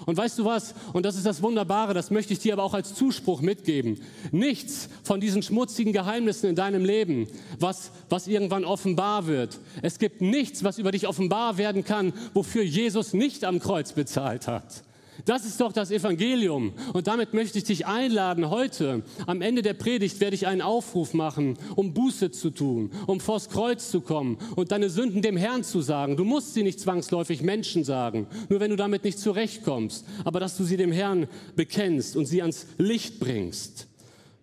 Und 0.07 0.17
weißt 0.17 0.39
du 0.39 0.45
was? 0.45 0.75
Und 0.93 1.07
das 1.07 1.17
ist 1.17 1.27
das 1.27 1.43
Wunderbare, 1.43 1.95
das 1.95 2.11
möchte 2.11 2.33
ich 2.33 2.39
dir 2.39 2.53
aber 2.55 2.65
auch 2.65 2.75
als 2.75 2.95
Zuspruch 2.95 3.41
mitgeben. 3.41 4.01
Nichts 4.31 4.89
von 5.03 5.21
diesen 5.21 5.43
schmutzigen 5.43 5.93
Geheimnissen 5.93 6.49
in 6.49 6.57
deinem 6.57 6.85
Leben, 6.85 7.29
was, 7.59 7.93
was 8.09 8.27
irgendwann 8.27 8.65
offenbar 8.65 9.27
wird. 9.27 9.59
Es 9.83 9.99
gibt 9.99 10.21
nichts, 10.21 10.65
was 10.65 10.79
über 10.79 10.93
dich 10.93 11.07
offenbar 11.07 11.59
werden 11.59 11.85
kann, 11.85 12.13
wofür 12.35 12.63
Jesus 12.63 13.13
nicht 13.13 13.45
am 13.45 13.61
Kreuz 13.61 13.93
bezahlt 13.93 14.49
hat. 14.49 14.85
Das 15.25 15.45
ist 15.45 15.61
doch 15.61 15.73
das 15.73 15.91
Evangelium. 15.91 16.73
Und 16.93 17.07
damit 17.07 17.33
möchte 17.33 17.59
ich 17.59 17.65
dich 17.65 17.87
einladen 17.87 18.51
heute. 18.51 19.03
Am 19.27 19.41
Ende 19.41 19.63
der 19.63 19.75
Predigt 19.75 20.21
werde 20.21 20.35
ich 20.35 20.47
einen 20.47 20.63
Aufruf 20.63 21.15
machen, 21.15 21.57
um 21.77 21.95
Buße 21.95 22.31
zu 22.31 22.51
tun, 22.51 22.91
um 23.07 23.21
vors 23.21 23.49
Kreuz 23.49 23.91
zu 23.91 24.01
kommen 24.01 24.39
und 24.57 24.73
deine 24.73 24.91
Sünden 24.91 25.23
dem 25.23 25.37
Herrn 25.37 25.63
zu 25.63 25.81
sagen. 25.81 26.17
Du 26.17 26.25
musst 26.25 26.55
sie 26.55 26.63
nicht 26.63 26.81
zwangsläufig 26.81 27.43
Menschen 27.43 27.85
sagen, 27.85 28.27
nur 28.49 28.61
wenn 28.61 28.71
du 28.71 28.77
damit 28.77 29.05
nicht 29.05 29.19
zurechtkommst, 29.19 30.05
aber 30.25 30.41
dass 30.41 30.57
du 30.57 30.65
sie 30.65 30.77
dem 30.77 30.93
Herrn 30.93 31.29
bekennst 31.55 32.17
und 32.17 32.27
sie 32.27 32.41
ans 32.41 32.67
Licht 32.79 33.21
bringst. 33.21 33.87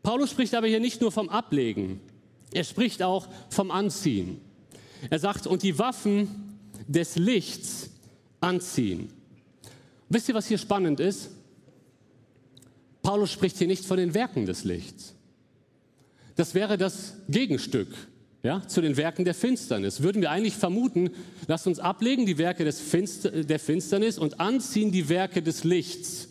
Paulus 0.01 0.31
spricht 0.31 0.55
aber 0.55 0.67
hier 0.67 0.79
nicht 0.79 1.01
nur 1.01 1.11
vom 1.11 1.29
Ablegen, 1.29 1.99
er 2.51 2.63
spricht 2.63 3.03
auch 3.03 3.27
vom 3.49 3.69
Anziehen. 3.69 4.41
Er 5.09 5.19
sagt, 5.19 5.45
und 5.45 5.63
die 5.63 5.77
Waffen 5.77 6.57
des 6.87 7.15
Lichts 7.15 7.89
anziehen. 8.41 9.09
Wisst 10.09 10.27
ihr, 10.27 10.35
was 10.35 10.47
hier 10.47 10.57
spannend 10.57 10.99
ist? 10.99 11.29
Paulus 13.01 13.31
spricht 13.31 13.57
hier 13.57 13.67
nicht 13.67 13.85
von 13.85 13.97
den 13.97 14.13
Werken 14.13 14.45
des 14.45 14.63
Lichts. 14.63 15.15
Das 16.35 16.53
wäre 16.53 16.77
das 16.77 17.13
Gegenstück 17.27 17.89
ja, 18.43 18.65
zu 18.67 18.81
den 18.81 18.97
Werken 18.97 19.25
der 19.25 19.33
Finsternis. 19.33 20.01
Würden 20.01 20.21
wir 20.21 20.31
eigentlich 20.31 20.55
vermuten, 20.55 21.11
lasst 21.47 21.67
uns 21.67 21.79
ablegen 21.79 22.25
die 22.25 22.37
Werke 22.37 22.71
Finster 22.71 23.43
der 23.43 23.59
Finsternis 23.59 24.17
und 24.17 24.39
anziehen 24.39 24.91
die 24.91 25.09
Werke 25.09 25.41
des 25.41 25.63
Lichts. 25.63 26.29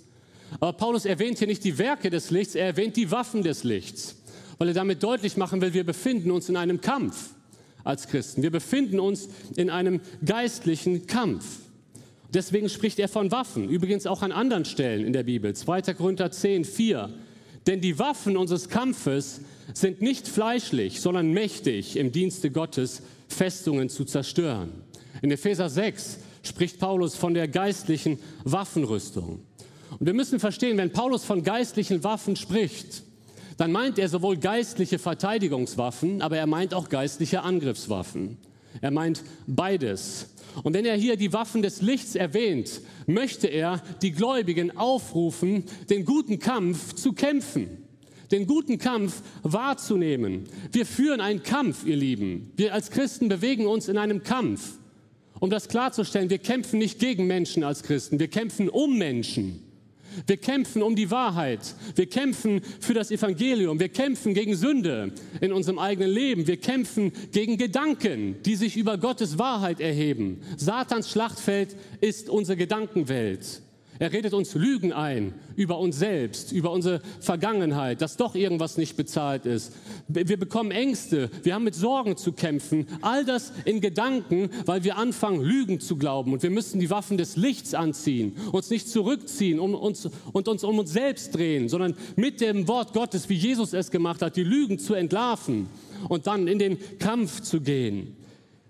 Aber 0.61 0.73
Paulus 0.73 1.05
erwähnt 1.05 1.39
hier 1.39 1.47
nicht 1.47 1.65
die 1.65 1.79
Werke 1.79 2.11
des 2.11 2.31
Lichts, 2.31 2.55
er 2.55 2.67
erwähnt 2.67 2.97
die 2.97 3.11
Waffen 3.11 3.43
des 3.43 3.65
Lichts, 3.65 4.17
weil 4.57 4.69
er 4.69 4.75
damit 4.75 5.03
deutlich 5.03 5.37
machen 5.37 5.61
will, 5.61 5.75
wir 5.75 5.85
befinden 5.85 6.31
uns 6.31 6.49
in 6.49 6.57
einem 6.57 6.81
Kampf 6.81 7.35
als 7.85 8.09
Christen. 8.09 8.43
Wir 8.43 8.51
befinden 8.51 8.99
uns 8.99 9.29
in 9.57 9.71
einem 9.71 10.01
geistlichen 10.25 11.07
Kampf. 11.07 11.45
Deswegen 12.33 12.69
spricht 12.69 12.99
er 12.99 13.09
von 13.09 13.31
Waffen, 13.31 13.69
übrigens 13.69 14.07
auch 14.07 14.23
an 14.23 14.33
anderen 14.33 14.65
Stellen 14.65 15.07
in 15.07 15.13
der 15.13 15.23
Bibel. 15.23 15.55
2. 15.55 15.95
Korinther 15.95 16.31
10, 16.31 16.65
4. 16.65 17.09
Denn 17.67 17.81
die 17.81 17.99
Waffen 17.99 18.37
unseres 18.37 18.69
Kampfes 18.69 19.41
sind 19.73 20.03
nicht 20.03 20.29
fleischlich, 20.29 21.01
sondern 21.01 21.33
mächtig 21.33 21.97
im 21.97 22.13
Dienste 22.13 22.51
Gottes, 22.51 23.03
Festungen 23.29 23.89
zu 23.89 24.05
zerstören. 24.05 24.73
In 25.23 25.31
Epheser 25.31 25.69
6 25.69 26.19
spricht 26.43 26.79
Paulus 26.79 27.15
von 27.15 27.35
der 27.35 27.49
geistlichen 27.49 28.19
Waffenrüstung. 28.45 29.41
Und 29.99 30.07
wir 30.07 30.15
müssen 30.15 30.39
verstehen, 30.39 30.77
wenn 30.77 30.93
Paulus 30.93 31.25
von 31.25 31.43
geistlichen 31.43 32.05
Waffen 32.05 32.37
spricht, 32.37 33.03
dann 33.57 33.73
meint 33.73 33.99
er 33.99 34.09
sowohl 34.09 34.37
geistliche 34.37 34.99
Verteidigungswaffen, 34.99 36.23
aber 36.23 36.37
er 36.39 36.47
meint 36.47 36.75
auch 36.75 36.89
geistliche 36.89 37.43
Angriffswaffen. 37.43 38.39
Er 38.81 38.93
meint 38.93 39.25
beides. 39.47 40.29
Und 40.63 40.75
wenn 40.75 40.85
er 40.85 40.97
hier 40.97 41.17
die 41.17 41.33
Waffen 41.33 41.63
des 41.63 41.83
Lichts 41.83 42.15
erwähnt, 42.15 42.81
möchte 43.07 43.47
er 43.47 43.83
die 44.03 44.13
Gläubigen 44.13 44.77
aufrufen, 44.77 45.65
den 45.91 46.05
guten 46.05 46.39
Kampf 46.39 46.95
zu 46.95 47.13
kämpfen, 47.13 47.69
den 48.31 48.47
guten 48.47 48.79
Kampf 48.79 49.23
wahrzunehmen. 49.43 50.45
Wir 50.73 50.87
führen 50.87 51.21
einen 51.21 51.43
Kampf, 51.43 51.85
ihr 51.87 51.97
Lieben. 51.97 52.53
Wir 52.57 52.75
als 52.75 52.91
Christen 52.91 53.29
bewegen 53.29 53.67
uns 53.67 53.89
in 53.89 53.99
einem 53.99 54.23
Kampf. 54.23 54.79
Um 55.41 55.51
das 55.51 55.69
klarzustellen, 55.69 56.31
wir 56.31 56.39
kämpfen 56.39 56.79
nicht 56.79 56.99
gegen 56.99 57.27
Menschen 57.27 57.63
als 57.63 57.83
Christen, 57.83 58.19
wir 58.19 58.29
kämpfen 58.29 58.69
um 58.69 58.99
Menschen. 58.99 59.68
Wir 60.27 60.37
kämpfen 60.37 60.83
um 60.83 60.97
die 60.97 61.11
Wahrheit. 61.11 61.75
Wir 61.95 62.07
kämpfen 62.07 62.61
für 62.81 62.95
das 62.95 63.11
Evangelium. 63.11 63.81
Wir 63.81 63.89
kämpfen 63.89 64.35
gegen 64.35 64.57
Sünde 64.57 65.13
in 65.41 65.53
unserem 65.53 65.79
eigenen 65.79 66.11
Leben. 66.11 66.47
Wir 66.47 66.57
kämpfen 66.57 67.13
gegen 67.33 67.59
Gedanken, 67.59 68.37
die 68.45 68.57
sich 68.57 68.77
über 68.77 68.99
Gottes 68.99 69.39
Wahrheit 69.39 69.81
erheben. 69.81 70.41
Satans 70.57 71.11
Schlachtfeld 71.11 71.77
ist 72.01 72.29
unsere 72.29 72.57
Gedankenwelt. 72.57 73.63
Er 74.01 74.13
redet 74.13 74.33
uns 74.33 74.55
Lügen 74.55 74.93
ein 74.93 75.35
über 75.57 75.79
uns 75.79 75.99
selbst, 75.99 76.53
über 76.53 76.71
unsere 76.71 77.01
Vergangenheit, 77.19 78.01
dass 78.01 78.17
doch 78.17 78.37
irgendwas 78.37 78.77
nicht 78.77 78.97
bezahlt 78.97 79.45
ist. 79.45 79.73
Wir 80.07 80.37
bekommen 80.37 80.71
Ängste, 80.71 81.31
wir 81.43 81.55
haben 81.55 81.65
mit 81.65 81.75
Sorgen 81.75 82.17
zu 82.17 82.33
kämpfen. 82.33 82.87
All 83.01 83.25
das 83.25 83.53
in 83.65 83.81
Gedanken, 83.81 84.51
weil 84.67 84.85
wir 84.85 84.99
anfangen, 84.99 85.43
Lügen 85.43 85.81
zu 85.81 85.97
glauben. 85.97 86.33
Und 86.33 86.45
wir 86.45 86.51
müssen 86.51 86.79
die 86.79 86.91
Waffen 86.91 87.19
des 87.19 87.37
Lichts 87.37 87.75
anziehen, 87.75 88.37
uns 88.53 88.71
nicht 88.71 88.89
zurückziehen 88.89 89.59
um 89.59 89.75
uns, 89.75 90.09
und 90.33 90.47
uns 90.47 90.63
um 90.63 90.79
uns 90.79 90.93
selbst 90.93 91.35
drehen, 91.35 91.69
sondern 91.69 91.97
mit 92.15 92.41
dem 92.41 92.69
Wort 92.69 92.93
Gottes, 92.93 93.29
wie 93.29 93.35
Jesus 93.35 93.73
es 93.73 93.91
gemacht 93.91 94.23
hat, 94.23 94.37
die 94.37 94.45
Lügen 94.45 94.79
zu 94.79 94.95
entlarven 94.95 95.67
und 96.09 96.29
dann 96.29 96.47
in 96.47 96.61
den 96.61 96.79
Kampf 97.01 97.41
zu 97.41 97.61
gehen. 97.61 98.17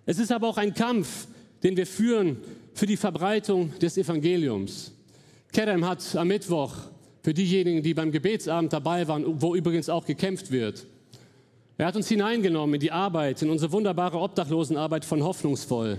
Es 0.07 0.19
ist 0.19 0.33
aber 0.33 0.49
auch 0.49 0.57
ein 0.57 0.73
Kampf, 0.73 1.27
den 1.63 1.77
wir 1.77 1.87
führen 1.87 2.39
für 2.73 2.87
die 2.87 2.97
Verbreitung 2.97 3.79
des 3.79 3.99
Evangeliums. 3.99 4.93
Kerem 5.53 5.87
hat 5.87 6.17
am 6.17 6.29
Mittwoch 6.29 6.75
für 7.23 7.35
diejenigen, 7.35 7.83
die 7.83 7.95
beim 7.95 8.13
Gebetsabend 8.13 8.73
dabei 8.73 9.09
waren, 9.09 9.41
wo 9.41 9.55
übrigens 9.55 9.89
auch 9.89 10.05
gekämpft 10.05 10.51
wird, 10.51 10.87
er 11.77 11.87
hat 11.87 11.97
uns 11.97 12.09
hineingenommen 12.09 12.75
in 12.75 12.81
die 12.81 12.91
Arbeit, 12.91 13.41
in 13.41 13.51
unsere 13.51 13.71
wunderbare 13.71 14.19
Obdachlosenarbeit 14.19 15.05
von 15.05 15.23
Hoffnungsvoll. 15.23 15.99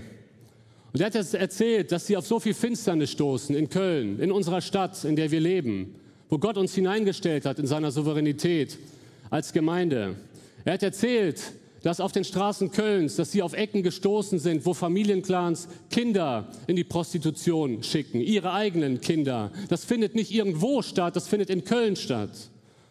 Und 0.92 1.00
er 1.00 1.06
hat 1.06 1.14
jetzt 1.14 1.34
erzählt, 1.34 1.90
dass 1.90 2.06
sie 2.06 2.18
auf 2.18 2.26
so 2.26 2.38
viel 2.38 2.52
Finsternis 2.52 3.12
stoßen 3.12 3.56
in 3.56 3.70
Köln, 3.70 4.18
in 4.18 4.30
unserer 4.30 4.60
Stadt, 4.60 5.04
in 5.04 5.16
der 5.16 5.30
wir 5.30 5.40
leben, 5.40 5.94
wo 6.28 6.36
Gott 6.36 6.58
uns 6.58 6.74
hineingestellt 6.74 7.46
hat 7.46 7.58
in 7.58 7.66
seiner 7.66 7.90
Souveränität 7.90 8.78
als 9.30 9.54
Gemeinde. 9.54 10.16
Er 10.64 10.74
hat 10.74 10.82
erzählt, 10.82 11.40
dass 11.82 12.00
auf 12.00 12.12
den 12.12 12.24
Straßen 12.24 12.70
Kölns, 12.70 13.16
dass 13.16 13.32
sie 13.32 13.42
auf 13.42 13.52
Ecken 13.52 13.82
gestoßen 13.82 14.38
sind, 14.38 14.66
wo 14.66 14.74
Familienclans 14.74 15.68
Kinder 15.90 16.48
in 16.66 16.76
die 16.76 16.84
Prostitution 16.84 17.82
schicken, 17.82 18.20
ihre 18.20 18.52
eigenen 18.52 19.00
Kinder. 19.00 19.50
Das 19.68 19.84
findet 19.84 20.14
nicht 20.14 20.32
irgendwo 20.32 20.82
statt, 20.82 21.16
das 21.16 21.28
findet 21.28 21.50
in 21.50 21.64
Köln 21.64 21.96
statt. 21.96 22.30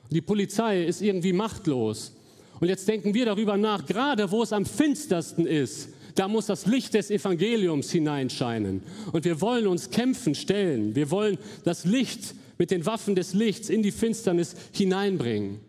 Die 0.10 0.22
Polizei 0.22 0.84
ist 0.84 1.02
irgendwie 1.02 1.34
machtlos. 1.34 2.14
Und 2.60 2.68
jetzt 2.68 2.88
denken 2.88 3.14
wir 3.14 3.26
darüber 3.26 3.58
nach, 3.58 3.86
gerade 3.86 4.32
wo 4.32 4.44
es 4.44 4.52
am 4.52 4.66
finstersten 4.66 5.46
ist, 5.46 5.90
da 6.16 6.28
muss 6.28 6.48
das 6.48 6.66
Licht 6.66 6.96
des 6.96 7.12
Evangeliums 7.12 7.92
hineinscheinen. 7.92 8.82
Und 9.14 9.24
wir 9.24 9.40
wollen 9.40 9.68
uns 9.68 9.90
kämpfen 9.90 10.36
stellen. 10.36 10.96
Wir 10.96 11.12
wollen 11.12 11.38
das 11.64 11.86
Licht 11.86 12.34
mit 12.58 12.72
den 12.72 12.86
Waffen 12.86 13.16
des 13.16 13.34
Lichts 13.34 13.70
in 13.70 13.84
die 13.84 13.92
Finsternis 13.92 14.56
hineinbringen. 14.74 15.60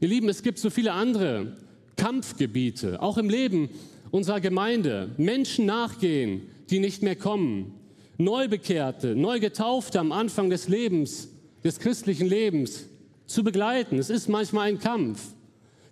Ihr 0.00 0.08
Lieben, 0.08 0.28
es 0.28 0.42
gibt 0.42 0.58
so 0.58 0.68
viele 0.68 0.92
andere 0.92 1.56
Kampfgebiete, 1.96 3.02
auch 3.02 3.18
im 3.18 3.28
Leben 3.28 3.68
unserer 4.10 4.40
Gemeinde. 4.40 5.10
Menschen 5.16 5.66
nachgehen, 5.66 6.42
die 6.70 6.78
nicht 6.78 7.02
mehr 7.02 7.16
kommen. 7.16 7.74
Neubekehrte, 8.18 9.14
Neugetaufte 9.14 10.00
am 10.00 10.12
Anfang 10.12 10.50
des 10.50 10.68
Lebens, 10.68 11.28
des 11.64 11.78
christlichen 11.78 12.26
Lebens 12.26 12.86
zu 13.26 13.44
begleiten. 13.44 13.98
Es 13.98 14.10
ist 14.10 14.28
manchmal 14.28 14.68
ein 14.68 14.78
Kampf. 14.78 15.34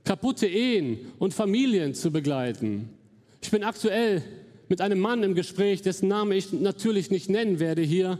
Kaputte 0.04 0.46
Ehen 0.46 0.98
und 1.18 1.34
Familien 1.34 1.94
zu 1.94 2.10
begleiten. 2.10 2.90
Ich 3.42 3.50
bin 3.50 3.64
aktuell 3.64 4.22
mit 4.68 4.80
einem 4.80 4.98
Mann 4.98 5.22
im 5.22 5.34
Gespräch, 5.34 5.82
dessen 5.82 6.08
Name 6.08 6.34
ich 6.34 6.52
natürlich 6.52 7.10
nicht 7.10 7.28
nennen 7.28 7.58
werde 7.58 7.82
hier, 7.82 8.18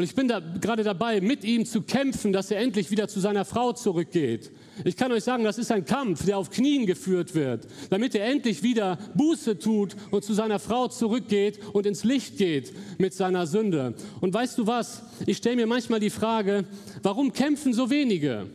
und 0.00 0.04
ich 0.04 0.14
bin 0.14 0.28
da 0.28 0.40
gerade 0.40 0.82
dabei, 0.82 1.20
mit 1.20 1.44
ihm 1.44 1.66
zu 1.66 1.82
kämpfen, 1.82 2.32
dass 2.32 2.50
er 2.50 2.58
endlich 2.58 2.90
wieder 2.90 3.06
zu 3.06 3.20
seiner 3.20 3.44
Frau 3.44 3.74
zurückgeht. 3.74 4.50
Ich 4.82 4.96
kann 4.96 5.12
euch 5.12 5.24
sagen, 5.24 5.44
das 5.44 5.58
ist 5.58 5.70
ein 5.70 5.84
Kampf, 5.84 6.24
der 6.24 6.38
auf 6.38 6.48
Knien 6.48 6.86
geführt 6.86 7.34
wird, 7.34 7.66
damit 7.90 8.14
er 8.14 8.24
endlich 8.24 8.62
wieder 8.62 8.96
Buße 9.14 9.58
tut 9.58 9.94
und 10.10 10.24
zu 10.24 10.32
seiner 10.32 10.58
Frau 10.58 10.88
zurückgeht 10.88 11.60
und 11.74 11.84
ins 11.84 12.02
Licht 12.02 12.38
geht 12.38 12.72
mit 12.98 13.12
seiner 13.12 13.46
Sünde. 13.46 13.92
Und 14.22 14.32
weißt 14.32 14.56
du 14.56 14.66
was? 14.66 15.02
Ich 15.26 15.36
stelle 15.36 15.56
mir 15.56 15.66
manchmal 15.66 16.00
die 16.00 16.08
Frage, 16.08 16.64
warum 17.02 17.34
kämpfen 17.34 17.74
so 17.74 17.90
wenige? 17.90 18.46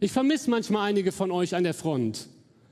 Ich 0.00 0.12
vermisse 0.12 0.50
manchmal 0.50 0.86
einige 0.86 1.12
von 1.12 1.30
euch 1.30 1.54
an 1.54 1.64
der 1.64 1.72
Front. 1.72 2.28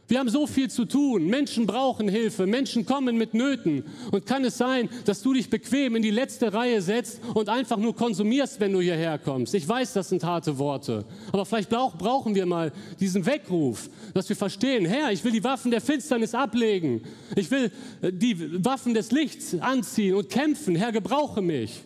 Wir 0.09 0.19
haben 0.19 0.31
so 0.31 0.47
viel 0.47 0.71
zu 0.71 0.87
tun. 0.87 1.27
Menschen 1.27 1.67
brauchen 1.67 2.09
Hilfe. 2.09 2.47
Menschen 2.47 2.87
kommen 2.87 3.19
mit 3.19 3.35
Nöten. 3.35 3.85
Und 4.11 4.25
kann 4.25 4.43
es 4.47 4.57
sein, 4.57 4.89
dass 5.05 5.21
du 5.21 5.35
dich 5.35 5.51
bequem 5.51 5.97
in 5.97 6.03
die 6.03 6.11
letzte 6.11 6.51
Reihe 6.53 6.81
setzt 6.81 7.21
und 7.35 7.51
einfach 7.51 7.77
nur 7.77 7.95
konsumierst, 7.95 8.59
wenn 8.59 8.73
du 8.73 8.81
hierher 8.81 9.19
kommst? 9.19 9.55
Ich 9.55 9.69
weiß, 9.69 9.93
das 9.93 10.09
sind 10.09 10.25
harte 10.25 10.59
Worte. 10.59 11.05
Aber 11.31 11.45
vielleicht 11.45 11.69
brauchen 11.69 12.35
wir 12.35 12.47
mal 12.47 12.73
diesen 12.99 13.27
Weckruf, 13.27 13.91
dass 14.15 14.27
wir 14.31 14.37
verstehen, 14.37 14.87
Herr, 14.87 15.13
ich 15.13 15.23
will 15.23 15.33
die 15.33 15.45
Waffen 15.45 15.71
der 15.71 15.83
Finsternis 15.83 16.35
ablegen. 16.35 17.03
Ich 17.37 17.51
will 17.51 17.71
äh, 18.01 18.11
die 18.11 18.65
Waffen 18.65 18.95
des 18.95 19.11
Lichts 19.11 19.59
anziehen 19.61 20.15
und 20.15 20.31
kämpfen. 20.31 20.75
Herr, 20.75 20.91
gebrauche 20.91 21.43
mich. 21.43 21.83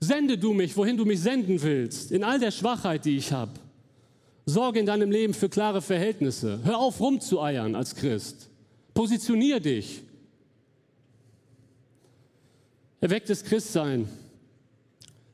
Sende 0.00 0.36
du 0.36 0.52
mich, 0.52 0.76
wohin 0.76 0.98
du 0.98 1.06
mich 1.06 1.20
senden 1.20 1.62
willst, 1.62 2.12
in 2.12 2.22
all 2.22 2.38
der 2.38 2.50
Schwachheit, 2.50 3.06
die 3.06 3.16
ich 3.16 3.32
habe. 3.32 3.52
Sorge 4.50 4.80
in 4.80 4.86
deinem 4.86 5.10
Leben 5.10 5.32
für 5.32 5.48
klare 5.48 5.80
Verhältnisse. 5.80 6.60
Hör 6.64 6.78
auf, 6.78 7.00
rumzueiern 7.00 7.74
als 7.74 7.94
Christ. 7.94 8.50
Positionier 8.92 9.60
dich. 9.60 10.02
Erwecktes 13.00 13.44
Christsein 13.44 14.08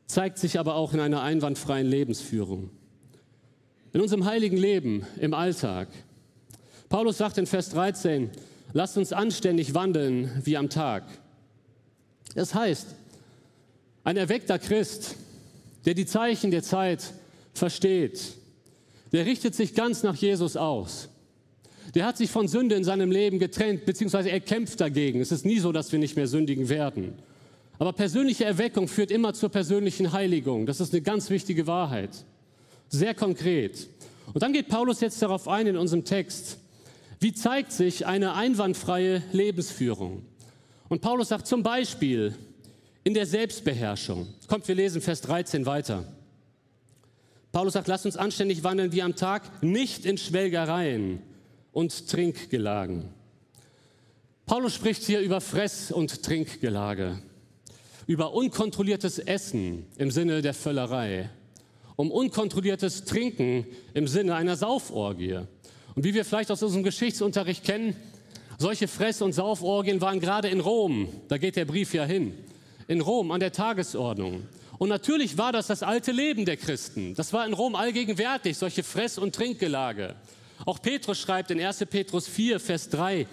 zeigt 0.07 0.39
sich 0.39 0.59
aber 0.59 0.77
auch 0.77 0.95
in 0.95 1.01
einer 1.01 1.23
einwandfreien 1.23 1.87
Lebensführung. 1.87 2.71
In 3.93 4.01
unserem 4.01 4.25
heiligen 4.25 4.57
Leben, 4.57 5.05
im 5.19 5.35
Alltag. 5.35 5.89
Paulus 6.89 7.19
sagt 7.19 7.39
in 7.39 7.47
Vers 7.47 7.71
13, 7.71 8.31
lasst 8.73 8.97
uns 8.97 9.13
anständig 9.13 9.75
wandeln 9.75 10.31
wie 10.45 10.57
am 10.57 10.71
Tag. 10.71 11.05
Das 12.35 12.55
heißt, 12.55 12.95
ein 14.05 14.17
erweckter 14.17 14.59
Christ, 14.59 15.17
der 15.85 15.95
die 15.95 16.07
Zeichen 16.07 16.51
der 16.51 16.63
Zeit 16.63 17.13
versteht, 17.55 18.37
der 19.13 19.27
richtet 19.27 19.55
sich 19.55 19.75
ganz 19.75 20.03
nach 20.03 20.15
Jesus 20.15 20.57
aus. 20.57 21.09
Der 21.95 22.05
hat 22.05 22.17
sich 22.17 22.31
von 22.31 22.49
Sünde 22.49 22.75
in 22.75 22.85
seinem 22.85 23.11
Leben 23.11 23.39
getrennt, 23.39 23.87
beziehungsweise 23.87 24.31
er 24.31 24.41
kämpft 24.41 24.81
dagegen. 24.81 25.21
Es 25.21 25.33
ist 25.33 25.47
nie 25.47 25.59
so, 25.59 25.73
dass 25.73 25.93
wir 25.93 25.99
nicht 25.99 26.17
mehr 26.17 26.27
sündigen 26.27 26.69
werden. 26.69 27.15
Aber 27.79 27.93
persönliche 27.93 28.45
Erweckung 28.45 28.89
führt 28.89 29.11
immer 29.11 29.35
zur 29.35 29.51
persönlichen 29.51 30.13
Heiligung. 30.13 30.67
Das 30.67 30.81
ist 30.81 30.93
eine 30.93 31.03
ganz 31.03 31.31
wichtige 31.31 31.67
Wahrheit. 31.67 32.11
Sehr 32.89 33.15
konkret. 33.15 33.89
Und 34.33 34.43
dann 34.43 34.53
geht 34.53 34.69
Paulus 34.69 35.01
jetzt 35.01 35.21
darauf 35.23 35.47
ein 35.49 35.67
in 35.67 35.77
unserem 35.77 36.05
Text. 36.05 36.59
Wie 37.21 37.33
zeigt 37.33 37.73
sich 37.73 38.07
eine 38.07 38.35
einwandfreie 38.35 39.23
Lebensführung? 39.33 40.23
Und 40.89 41.01
Paulus 41.01 41.29
sagt 41.29 41.47
zum 41.47 41.63
Beispiel 41.63 42.35
in 43.05 43.15
der 43.15 43.27
Selbstbeherrschung. 43.27 44.27
Kommt, 44.49 44.67
wir 44.69 44.75
lesen 44.75 45.01
Vers 45.01 45.21
13 45.23 45.67
weiter. 45.67 46.05
Paulus 47.57 47.73
sagt, 47.73 47.89
lasst 47.89 48.05
uns 48.05 48.19
anständig 48.19 48.65
wandeln 48.65 48.93
wie 48.93 49.01
am 49.01 49.17
Tag, 49.17 49.63
nicht 49.63 50.05
in 50.05 50.19
Schwelgereien 50.19 51.23
und 51.73 52.07
Trinkgelagen. 52.07 53.09
Paulus 54.45 54.75
spricht 54.75 55.05
hier 55.05 55.21
über 55.21 55.41
Fress- 55.41 55.91
und 55.91 56.23
Trinkgelage, 56.23 57.19
über 58.07 58.35
unkontrolliertes 58.35 59.19
Essen 59.21 59.87
im 59.97 60.11
Sinne 60.11 60.43
der 60.43 60.53
Völlerei, 60.53 61.31
um 61.97 62.11
unkontrolliertes 62.11 63.07
Trinken 63.07 63.67
im 63.95 64.07
Sinne 64.07 64.35
einer 64.35 64.57
Sauforgie. 64.57 65.39
Und 65.95 66.05
wie 66.05 66.13
wir 66.13 66.27
vielleicht 66.27 66.51
aus 66.51 66.63
unserem 66.63 66.85
Geschichtsunterricht 66.85 67.65
kennen, 67.65 67.97
solche 68.59 68.87
Fress- 68.87 69.23
und 69.23 69.33
Sauforgien 69.33 70.03
waren 70.03 70.21
gerade 70.21 70.49
in 70.49 70.61
Rom, 70.61 71.09
da 71.29 71.39
geht 71.39 71.57
der 71.57 71.65
Brief 71.65 71.95
ja 71.95 72.05
hin, 72.05 72.35
in 72.87 73.01
Rom 73.01 73.31
an 73.31 73.41
der 73.41 73.53
Tagesordnung. 73.53 74.43
Und 74.79 74.89
natürlich 74.89 75.39
war 75.39 75.53
das 75.53 75.69
das 75.69 75.83
alte 75.83 76.13
Leben 76.13 76.45
der 76.45 76.57
Christen. 76.57 77.15
Das 77.15 77.33
war 77.33 77.47
in 77.47 77.53
Rom 77.53 77.75
allgegenwärtig, 77.75 78.59
solche 78.59 78.83
Fress- 78.83 79.19
und 79.19 79.35
Trinkgelage. 79.35 80.15
Auch 80.65 80.81
Petrus 80.81 81.19
schreibt 81.19 81.51
in 81.51 81.61
1. 81.61 81.87
Petrus 81.91 82.29
4, 82.29 82.61
Vers 82.61 82.89
3, 82.91 83.27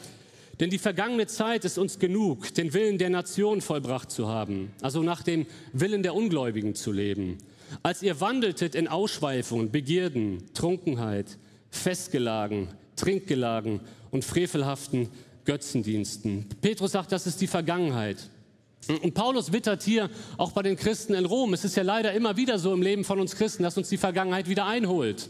denn 0.59 0.69
die 0.69 0.77
vergangene 0.77 1.25
Zeit 1.27 1.65
ist 1.65 1.77
uns 1.77 1.99
genug, 1.99 2.53
den 2.53 2.73
Willen 2.73 2.97
der 2.97 3.09
Nation 3.09 3.61
vollbracht 3.61 4.11
zu 4.11 4.27
haben, 4.27 4.71
also 4.81 5.01
nach 5.01 5.23
dem 5.23 5.45
Willen 5.71 6.03
der 6.03 6.15
Ungläubigen 6.15 6.75
zu 6.75 6.91
leben. 6.91 7.39
Als 7.81 8.03
ihr 8.03 8.21
wandeltet 8.21 8.75
in 8.75 8.87
Ausschweifungen, 8.87 9.71
Begierden, 9.71 10.43
Trunkenheit, 10.53 11.37
Festgelagen, 11.71 12.67
Trinkgelagen 12.95 13.79
und 14.11 14.23
frevelhaften 14.23 15.09
Götzendiensten. 15.45 16.47
Petrus 16.61 16.91
sagt, 16.91 17.11
das 17.11 17.25
ist 17.25 17.41
die 17.41 17.47
Vergangenheit. 17.47 18.29
Und 18.87 19.13
Paulus 19.13 19.53
wittert 19.53 19.83
hier 19.83 20.09
auch 20.37 20.51
bei 20.51 20.61
den 20.61 20.75
Christen 20.75 21.13
in 21.13 21.25
Rom. 21.25 21.53
Es 21.53 21.63
ist 21.63 21.75
ja 21.75 21.83
leider 21.83 22.13
immer 22.13 22.35
wieder 22.35 22.59
so 22.59 22.73
im 22.73 22.81
Leben 22.81 23.03
von 23.03 23.19
uns 23.19 23.35
Christen, 23.35 23.63
dass 23.63 23.77
uns 23.77 23.89
die 23.89 23.97
Vergangenheit 23.97 24.49
wieder 24.49 24.65
einholt. 24.65 25.29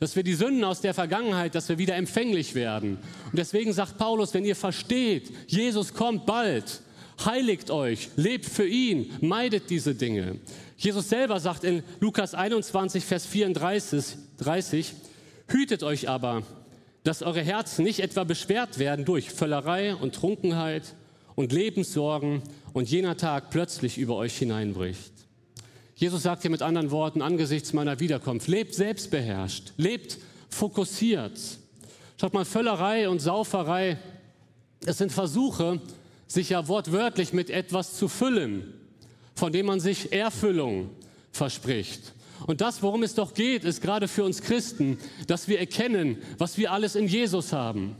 Dass 0.00 0.16
wir 0.16 0.22
die 0.22 0.34
Sünden 0.34 0.64
aus 0.64 0.80
der 0.80 0.94
Vergangenheit, 0.94 1.54
dass 1.54 1.68
wir 1.68 1.78
wieder 1.78 1.96
empfänglich 1.96 2.54
werden. 2.54 2.98
Und 3.26 3.38
deswegen 3.38 3.72
sagt 3.72 3.98
Paulus, 3.98 4.34
wenn 4.34 4.44
ihr 4.44 4.56
versteht, 4.56 5.30
Jesus 5.46 5.94
kommt 5.94 6.26
bald, 6.26 6.80
heiligt 7.24 7.70
euch, 7.70 8.08
lebt 8.16 8.46
für 8.46 8.66
ihn, 8.66 9.12
meidet 9.20 9.70
diese 9.70 9.94
Dinge. 9.94 10.36
Jesus 10.76 11.08
selber 11.10 11.40
sagt 11.40 11.64
in 11.64 11.82
Lukas 12.00 12.34
21, 12.34 13.04
Vers 13.04 13.26
34, 13.26 14.16
30, 14.38 14.94
hütet 15.48 15.82
euch 15.82 16.08
aber, 16.08 16.42
dass 17.04 17.22
eure 17.22 17.42
Herzen 17.42 17.84
nicht 17.84 18.00
etwa 18.00 18.24
beschwert 18.24 18.78
werden 18.78 19.04
durch 19.04 19.30
Völlerei 19.30 19.94
und 19.94 20.14
Trunkenheit 20.14 20.94
und 21.40 21.52
Lebenssorgen 21.52 22.42
und 22.74 22.90
jener 22.90 23.16
Tag 23.16 23.48
plötzlich 23.50 23.96
über 23.96 24.16
euch 24.16 24.36
hineinbricht. 24.36 25.12
Jesus 25.96 26.22
sagt 26.22 26.42
hier 26.42 26.50
mit 26.50 26.60
anderen 26.60 26.90
Worten 26.90 27.22
angesichts 27.22 27.72
meiner 27.72 27.98
Wiederkunft, 27.98 28.46
lebt 28.46 28.74
selbstbeherrscht, 28.74 29.72
lebt 29.78 30.18
fokussiert. 30.50 31.38
Schaut 32.20 32.34
mal, 32.34 32.44
Völlerei 32.44 33.08
und 33.08 33.20
Sauferei, 33.20 33.98
es 34.84 34.98
sind 34.98 35.12
Versuche, 35.12 35.80
sich 36.26 36.50
ja 36.50 36.68
wortwörtlich 36.68 37.32
mit 37.32 37.48
etwas 37.48 37.96
zu 37.96 38.08
füllen, 38.08 38.74
von 39.34 39.50
dem 39.50 39.64
man 39.64 39.80
sich 39.80 40.12
Erfüllung 40.12 40.90
verspricht. 41.32 42.12
Und 42.46 42.60
das, 42.60 42.82
worum 42.82 43.02
es 43.02 43.14
doch 43.14 43.32
geht, 43.32 43.64
ist 43.64 43.80
gerade 43.80 44.08
für 44.08 44.24
uns 44.24 44.42
Christen, 44.42 44.98
dass 45.26 45.48
wir 45.48 45.58
erkennen, 45.58 46.18
was 46.36 46.58
wir 46.58 46.72
alles 46.72 46.96
in 46.96 47.08
Jesus 47.08 47.54
haben. 47.54 47.96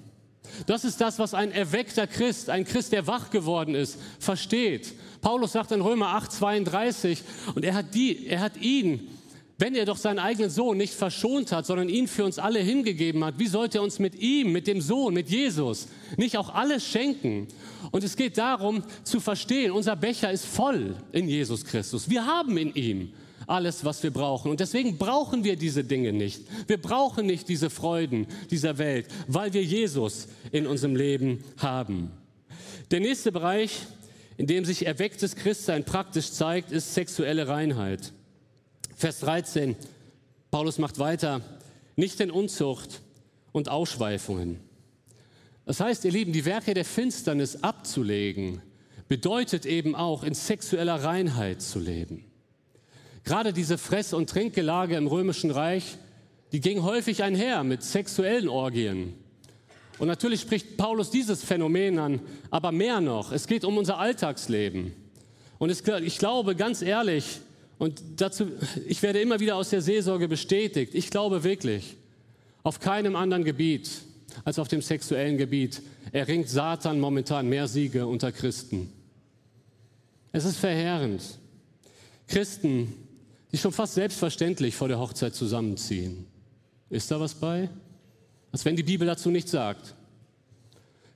Das 0.67 0.85
ist 0.85 1.01
das, 1.01 1.19
was 1.19 1.35
ein 1.35 1.53
erweckter 1.53 2.07
Christ, 2.07 2.51
ein 2.51 2.65
Christ, 2.65 2.93
der 2.93 3.07
wach 3.07 3.31
geworden 3.31 3.75
ist, 3.75 3.99
versteht. 4.19 4.93
Paulus 5.21 5.53
sagt 5.53 5.73
in 5.73 5.81
Römer 5.81 6.09
8, 6.09 6.33
32, 6.33 7.23
und 7.55 7.65
er 7.65 7.75
hat, 7.75 7.95
die, 7.95 8.27
er 8.27 8.41
hat 8.41 8.57
ihn, 8.57 9.09
wenn 9.59 9.75
er 9.75 9.85
doch 9.85 9.99
seinen 9.99 10.19
eigenen 10.19 10.49
Sohn 10.49 10.79
nicht 10.79 10.95
verschont 10.95 11.53
hat, 11.53 11.67
sondern 11.67 11.91
ihn 11.91 12.09
für 12.09 12.25
uns 12.25 12.39
alle 12.39 12.61
hingegeben 12.61 13.23
hat, 13.25 13.39
wie 13.39 13.47
sollte 13.47 13.79
er 13.79 13.83
uns 13.83 13.99
mit 13.99 14.15
ihm, 14.15 14.53
mit 14.53 14.67
dem 14.67 14.81
Sohn, 14.81 15.13
mit 15.13 15.29
Jesus, 15.29 15.89
nicht 16.17 16.39
auch 16.39 16.55
alles 16.55 16.87
schenken? 16.87 17.47
Und 17.91 18.03
es 18.03 18.17
geht 18.17 18.39
darum 18.39 18.83
zu 19.05 19.21
verstehen, 19.21 19.73
unser 19.73 19.97
Becher 19.97 20.31
ist 20.33 20.47
voll 20.47 20.97
in 21.13 21.29
Jesus 21.29 21.65
Christus. 21.65 22.09
Wir 22.09 22.25
haben 22.25 22.57
in 22.57 22.75
ihm 22.75 23.13
alles, 23.51 23.85
was 23.85 24.03
wir 24.03 24.11
brauchen. 24.11 24.51
Und 24.51 24.61
deswegen 24.61 24.97
brauchen 24.97 25.45
wir 25.45 25.57
diese 25.57 25.85
Dinge 25.85 26.13
nicht. 26.13 26.43
Wir 26.67 26.81
brauchen 26.81 27.27
nicht 27.27 27.49
diese 27.49 27.71
Freuden 27.71 28.27
dieser 28.51 28.79
Welt, 28.79 29.07
weil 29.27 29.53
wir 29.53 29.63
Jesus 29.63 30.29
in 30.53 30.67
unserem 30.67 30.97
Leben 30.97 31.45
haben. 31.59 32.11
Der 32.91 33.01
nächste 33.01 33.33
Bereich, 33.33 33.87
in 34.37 34.47
dem 34.47 34.65
sich 34.65 34.87
erwecktes 34.87 35.37
Christsein 35.37 35.85
praktisch 35.85 36.33
zeigt, 36.33 36.73
ist 36.73 36.95
sexuelle 36.95 37.49
Reinheit. 37.49 38.13
Vers 38.97 39.21
13, 39.21 39.77
Paulus 40.51 40.79
macht 40.79 40.99
weiter, 40.99 41.41
nicht 41.97 42.21
in 42.21 42.31
Unzucht 42.31 43.03
und 43.53 43.69
Ausschweifungen. 43.69 44.61
Das 45.67 45.81
heißt, 45.81 46.05
ihr 46.05 46.13
Lieben, 46.13 46.33
die 46.33 46.45
Werke 46.45 46.75
der 46.75 46.85
Finsternis 46.85 47.63
abzulegen, 47.63 48.63
bedeutet 49.09 49.67
eben 49.67 49.95
auch 49.95 50.25
in 50.25 50.35
sexueller 50.35 51.03
Reinheit 51.03 51.63
zu 51.63 51.79
leben. 51.79 52.30
Gerade 53.25 53.53
diese 53.53 53.79
Fress- 53.79 54.13
und 54.13 54.31
Trinkgelage 54.31 54.97
im 54.97 55.07
Römischen 55.07 55.51
Reich, 55.51 55.99
die 56.53 56.61
ging 56.61 56.83
häufig 56.83 57.23
einher 57.23 57.63
mit 57.65 57.83
sexuellen 57.83 58.49
Orgien. 58.49 59.15
Und 59.99 60.09
natürlich 60.09 60.41
spricht 60.41 60.77
Paulus 60.77 61.11
dieses 61.11 61.45
Phänomen 61.45 61.99
an, 61.99 62.21
aber 62.51 62.73
mehr 62.73 63.01
noch, 63.01 63.33
es 63.33 63.47
geht 63.47 63.65
um 63.65 63.77
unser 63.77 63.99
Alltagsleben. 63.99 64.95
Und 65.59 65.71
es, 65.71 65.83
ich 66.03 66.19
glaube 66.19 66.57
ganz 66.57 66.81
ehrlich, 66.81 67.41
und 67.79 68.03
dazu, 68.17 68.47
ich 68.87 69.03
werde 69.03 69.21
immer 69.21 69.41
wieder 69.41 69.57
aus 69.57 69.71
der 69.71 69.83
Seelsorge 69.83 70.27
bestätigt, 70.27 70.95
ich 70.95 71.11
glaube 71.11 71.45
wirklich, 71.45 71.97
auf 72.63 72.81
keinem 72.81 73.17
anderen 73.17 73.45
Gebiet 73.45 73.91
als 74.45 74.59
auf 74.59 74.69
dem 74.69 74.83
sexuellen 74.83 75.37
Gebiet 75.37 75.83
erringt 76.13 76.49
Satan 76.49 77.01
momentan 77.01 77.49
mehr 77.49 77.69
Siege 77.69 78.07
unter 78.07 78.33
Christen. 78.33 78.93
Es 80.33 80.45
ist 80.45 80.57
verheerend. 80.57 81.23
Christen 82.29 82.95
die 83.53 83.59
schon 83.59 83.73
fast 83.73 83.95
selbstverständlich 83.95 84.75
vor 84.75 84.89
der 84.89 84.99
Hochzeit 84.99 85.35
zusammenziehen. 85.35 86.27
Ist 86.89 87.11
da 87.11 87.21
was 87.21 87.35
bei? 87.35 87.69
Als 88.53 88.65
wenn 88.65 88.77
die 88.77 88.83
Bibel 88.83 89.07
dazu 89.07 89.31
nichts 89.31 89.51
sagt. 89.51 89.95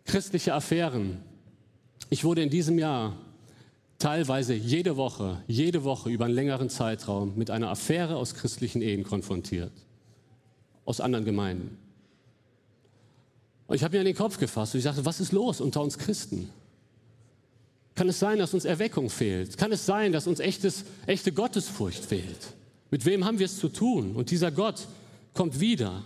Christliche 0.05 0.55
Affären. 0.55 1.19
Ich 2.11 2.25
wurde 2.25 2.43
in 2.43 2.51
diesem 2.51 2.79
Jahr 2.79 3.17
teilweise 3.99 4.55
jede 4.55 4.97
Woche, 4.97 5.43
jede 5.47 5.85
Woche 5.85 6.11
über 6.11 6.27
einen 6.27 6.35
längeren 6.35 6.69
Zeitraum 6.69 7.33
mit 7.37 7.51
einer 7.51 7.71
Affäre 7.71 8.17
aus 8.17 8.35
christlichen 8.35 8.83
Ehen 8.83 9.05
konfrontiert. 9.05 9.73
Aus 10.85 11.01
anderen 11.01 11.25
Gemeinden. 11.25 11.79
Und 13.67 13.77
ich 13.77 13.83
habe 13.83 13.97
mir 13.97 14.01
an 14.01 14.07
den 14.07 14.17
Kopf 14.17 14.39
gefasst 14.39 14.75
und 14.75 14.79
ich 14.79 14.85
dachte, 14.85 15.05
was 15.05 15.21
ist 15.21 15.33
los 15.33 15.61
unter 15.61 15.81
uns 15.83 15.99
Christen? 15.99 16.51
Kann 17.95 18.09
es 18.09 18.19
sein, 18.19 18.39
dass 18.39 18.55
uns 18.55 18.65
Erweckung 18.65 19.09
fehlt? 19.09 19.57
Kann 19.57 19.71
es 19.73 19.87
sein, 19.87 20.13
dass 20.13 20.27
uns 20.27 20.41
echtes, 20.41 20.85
echte 21.07 21.33
Gottesfurcht 21.33 22.05
fehlt? 22.05 22.55
Mit 22.91 23.05
wem 23.05 23.25
haben 23.25 23.39
wir 23.39 23.47
es 23.47 23.59
zu 23.59 23.69
tun? 23.69 24.17
Und 24.17 24.31
dieser 24.31 24.51
Gott 24.51 24.87
kommt 25.33 25.61
wieder. 25.61 26.05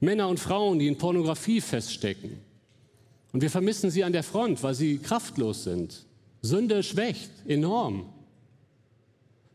Männer 0.00 0.28
und 0.28 0.40
Frauen, 0.40 0.78
die 0.78 0.88
in 0.88 0.98
Pornografie 0.98 1.60
feststecken. 1.60 2.38
Und 3.32 3.42
wir 3.42 3.50
vermissen 3.50 3.90
sie 3.90 4.04
an 4.04 4.12
der 4.12 4.22
Front, 4.22 4.62
weil 4.62 4.74
sie 4.74 4.98
kraftlos 4.98 5.64
sind. 5.64 6.06
Sünde 6.42 6.82
schwächt 6.82 7.30
enorm. 7.46 8.06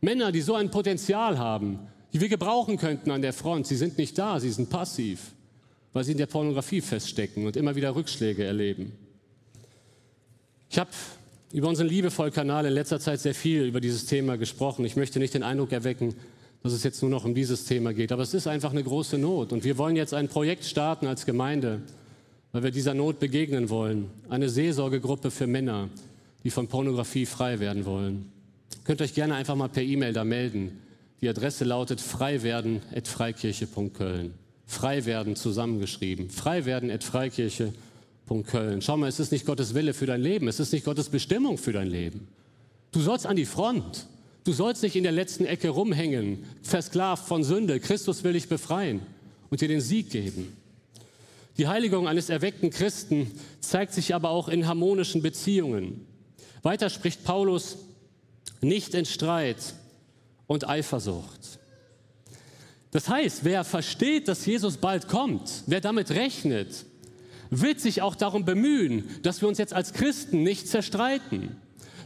Männer, 0.00 0.30
die 0.32 0.40
so 0.40 0.54
ein 0.54 0.70
Potenzial 0.70 1.38
haben, 1.38 1.78
die 2.12 2.20
wir 2.20 2.28
gebrauchen 2.28 2.76
könnten 2.76 3.10
an 3.10 3.22
der 3.22 3.32
Front, 3.32 3.66
sie 3.66 3.76
sind 3.76 3.98
nicht 3.98 4.18
da, 4.18 4.38
sie 4.38 4.50
sind 4.50 4.68
passiv, 4.68 5.32
weil 5.92 6.04
sie 6.04 6.12
in 6.12 6.18
der 6.18 6.26
Pornografie 6.26 6.80
feststecken 6.80 7.46
und 7.46 7.56
immer 7.56 7.74
wieder 7.74 7.94
Rückschläge 7.94 8.44
erleben. 8.44 8.92
Ich 10.68 10.78
habe 10.78 10.90
über 11.52 11.68
unseren 11.68 11.88
Liebevoll-Kanal 11.88 12.66
in 12.66 12.72
letzter 12.72 12.98
Zeit 12.98 13.20
sehr 13.20 13.34
viel 13.34 13.64
über 13.64 13.80
dieses 13.80 14.06
Thema 14.06 14.38
gesprochen. 14.38 14.86
Ich 14.86 14.96
möchte 14.96 15.18
nicht 15.18 15.34
den 15.34 15.42
Eindruck 15.42 15.72
erwecken, 15.72 16.14
dass 16.62 16.72
es 16.72 16.82
jetzt 16.82 17.02
nur 17.02 17.10
noch 17.10 17.26
um 17.26 17.34
dieses 17.34 17.66
Thema 17.66 17.92
geht, 17.92 18.10
aber 18.12 18.22
es 18.22 18.32
ist 18.32 18.46
einfach 18.46 18.70
eine 18.70 18.82
große 18.82 19.18
Not. 19.18 19.52
Und 19.52 19.62
wir 19.64 19.76
wollen 19.76 19.96
jetzt 19.96 20.14
ein 20.14 20.28
Projekt 20.28 20.64
starten 20.64 21.06
als 21.06 21.26
Gemeinde, 21.26 21.82
weil 22.52 22.62
wir 22.62 22.70
dieser 22.70 22.94
Not 22.94 23.18
begegnen 23.18 23.68
wollen. 23.68 24.06
Eine 24.30 24.48
Seelsorgegruppe 24.48 25.30
für 25.30 25.46
Männer, 25.46 25.90
die 26.44 26.50
von 26.50 26.68
Pornografie 26.68 27.26
frei 27.26 27.60
werden 27.60 27.84
wollen. 27.84 28.32
Ihr 28.74 28.84
könnt 28.84 29.02
euch 29.02 29.12
gerne 29.12 29.34
einfach 29.34 29.56
mal 29.56 29.68
per 29.68 29.82
E-Mail 29.82 30.14
da 30.14 30.24
melden. 30.24 30.78
Die 31.20 31.28
Adresse 31.28 31.64
lautet 31.64 32.00
freiwerden.freikirche.köln. 32.00 34.32
Freiwerden 34.66 35.36
zusammengeschrieben. 35.36 36.30
Freiwerden.freikirche.köln. 36.30 37.91
Schau 38.28 38.96
mal, 38.96 39.08
es 39.08 39.20
ist 39.20 39.32
nicht 39.32 39.44
Gottes 39.44 39.74
Wille 39.74 39.94
für 39.94 40.06
dein 40.06 40.22
Leben. 40.22 40.48
Es 40.48 40.60
ist 40.60 40.72
nicht 40.72 40.84
Gottes 40.84 41.08
Bestimmung 41.08 41.58
für 41.58 41.72
dein 41.72 41.88
Leben. 41.88 42.28
Du 42.92 43.00
sollst 43.00 43.26
an 43.26 43.36
die 43.36 43.46
Front. 43.46 44.06
Du 44.44 44.52
sollst 44.52 44.82
nicht 44.82 44.96
in 44.96 45.02
der 45.02 45.12
letzten 45.12 45.44
Ecke 45.44 45.68
rumhängen, 45.68 46.44
versklavt 46.62 47.26
von 47.26 47.44
Sünde. 47.44 47.78
Christus 47.78 48.24
will 48.24 48.32
dich 48.32 48.48
befreien 48.48 49.00
und 49.50 49.60
dir 49.60 49.68
den 49.68 49.80
Sieg 49.80 50.10
geben. 50.10 50.56
Die 51.58 51.68
Heiligung 51.68 52.08
eines 52.08 52.28
erweckten 52.28 52.70
Christen 52.70 53.30
zeigt 53.60 53.92
sich 53.92 54.14
aber 54.14 54.30
auch 54.30 54.48
in 54.48 54.66
harmonischen 54.66 55.22
Beziehungen. 55.22 56.06
Weiter 56.62 56.90
spricht 56.90 57.24
Paulus 57.24 57.76
nicht 58.60 58.94
in 58.94 59.04
Streit 59.04 59.74
und 60.46 60.68
Eifersucht. 60.68 61.58
Das 62.90 63.08
heißt, 63.08 63.44
wer 63.44 63.64
versteht, 63.64 64.28
dass 64.28 64.44
Jesus 64.44 64.76
bald 64.76 65.08
kommt, 65.08 65.62
wer 65.66 65.80
damit 65.80 66.10
rechnet, 66.10 66.84
wird 67.52 67.80
sich 67.80 68.00
auch 68.00 68.14
darum 68.14 68.46
bemühen, 68.46 69.04
dass 69.22 69.42
wir 69.42 69.48
uns 69.48 69.58
jetzt 69.58 69.74
als 69.74 69.92
Christen 69.92 70.42
nicht 70.42 70.66
zerstreiten. 70.68 71.54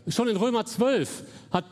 Schon 0.09 0.27
in 0.27 0.37
Römer 0.37 0.67
12 0.67 1.23
hat, 1.53 1.65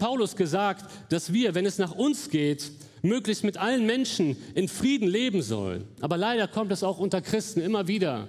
Paulus 0.00 0.34
gesagt, 0.34 0.84
dass 1.10 1.32
wir, 1.32 1.54
wenn 1.54 1.64
es 1.64 1.78
nach 1.78 1.92
uns 1.92 2.28
geht, 2.28 2.72
möglichst 3.02 3.44
mit 3.44 3.56
allen 3.56 3.86
Menschen 3.86 4.36
in 4.54 4.66
Frieden 4.66 5.06
leben 5.06 5.42
sollen. 5.42 5.84
Aber 6.00 6.16
leider 6.16 6.48
kommt 6.48 6.72
es 6.72 6.82
auch 6.82 6.98
unter 6.98 7.20
Christen 7.20 7.60
immer 7.60 7.86
wieder 7.86 8.26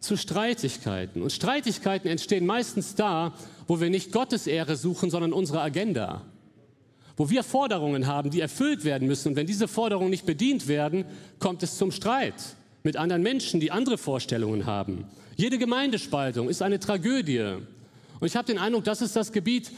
zu 0.00 0.18
Streitigkeiten. 0.18 1.22
Und 1.22 1.32
Streitigkeiten 1.32 2.08
entstehen 2.08 2.44
meistens 2.44 2.94
da, 2.94 3.32
wo 3.66 3.80
wir 3.80 3.88
nicht 3.88 4.12
Gottes 4.12 4.46
Ehre 4.46 4.76
suchen, 4.76 5.10
sondern 5.10 5.32
unsere 5.32 5.62
Agenda. 5.62 6.22
Wo 7.16 7.30
wir 7.30 7.42
Forderungen 7.42 8.06
haben, 8.06 8.30
die 8.30 8.40
erfüllt 8.40 8.84
werden 8.84 9.08
müssen. 9.08 9.28
Und 9.28 9.36
wenn 9.36 9.46
diese 9.46 9.66
Forderungen 9.66 10.10
nicht 10.10 10.26
bedient 10.26 10.68
werden, 10.68 11.06
kommt 11.38 11.62
es 11.62 11.78
zum 11.78 11.90
Streit 11.90 12.34
mit 12.86 12.96
anderen 12.96 13.22
Menschen, 13.22 13.58
die 13.58 13.72
andere 13.72 13.98
Vorstellungen 13.98 14.64
haben. 14.64 15.06
Jede 15.34 15.58
Gemeindespaltung 15.58 16.48
ist 16.48 16.62
eine 16.62 16.78
Tragödie. 16.78 17.56
Und 18.20 18.26
ich 18.26 18.36
habe 18.36 18.46
den 18.46 18.58
Eindruck, 18.58 18.84
das 18.84 19.02
ist 19.02 19.16
das 19.16 19.32
Gebiet, 19.32 19.72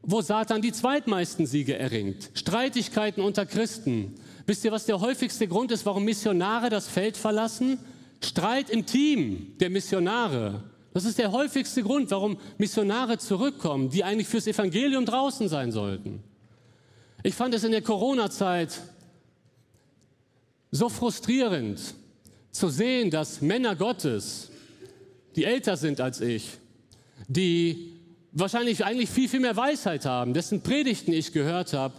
wo 0.00 0.22
Satan 0.22 0.62
die 0.62 0.70
zweitmeisten 0.70 1.44
Siege 1.44 1.76
erringt. 1.76 2.30
Streitigkeiten 2.34 3.20
unter 3.20 3.46
Christen. 3.46 4.14
Wisst 4.46 4.64
ihr, 4.64 4.70
was 4.70 4.86
der 4.86 5.00
häufigste 5.00 5.48
Grund 5.48 5.72
ist, 5.72 5.84
warum 5.86 6.04
Missionare 6.04 6.70
das 6.70 6.86
Feld 6.86 7.16
verlassen? 7.16 7.78
Streit 8.22 8.70
im 8.70 8.86
Team 8.86 9.54
der 9.58 9.68
Missionare. 9.68 10.62
Das 10.94 11.04
ist 11.04 11.18
der 11.18 11.32
häufigste 11.32 11.82
Grund, 11.82 12.12
warum 12.12 12.38
Missionare 12.58 13.18
zurückkommen, 13.18 13.90
die 13.90 14.04
eigentlich 14.04 14.28
fürs 14.28 14.46
Evangelium 14.46 15.04
draußen 15.04 15.48
sein 15.48 15.72
sollten. 15.72 16.22
Ich 17.24 17.34
fand 17.34 17.54
es 17.54 17.64
in 17.64 17.72
der 17.72 17.82
Corona-Zeit 17.82 18.82
so 20.70 20.88
frustrierend 20.88 21.96
zu 22.52 22.68
sehen, 22.68 23.10
dass 23.10 23.40
Männer 23.40 23.74
Gottes, 23.74 24.50
die 25.34 25.44
älter 25.44 25.76
sind 25.76 26.00
als 26.00 26.20
ich, 26.20 26.50
die 27.26 27.94
wahrscheinlich 28.32 28.84
eigentlich 28.84 29.10
viel, 29.10 29.28
viel 29.28 29.40
mehr 29.40 29.56
Weisheit 29.56 30.04
haben, 30.04 30.34
dessen 30.34 30.62
Predigten 30.62 31.12
ich 31.12 31.32
gehört 31.32 31.72
habe, 31.72 31.94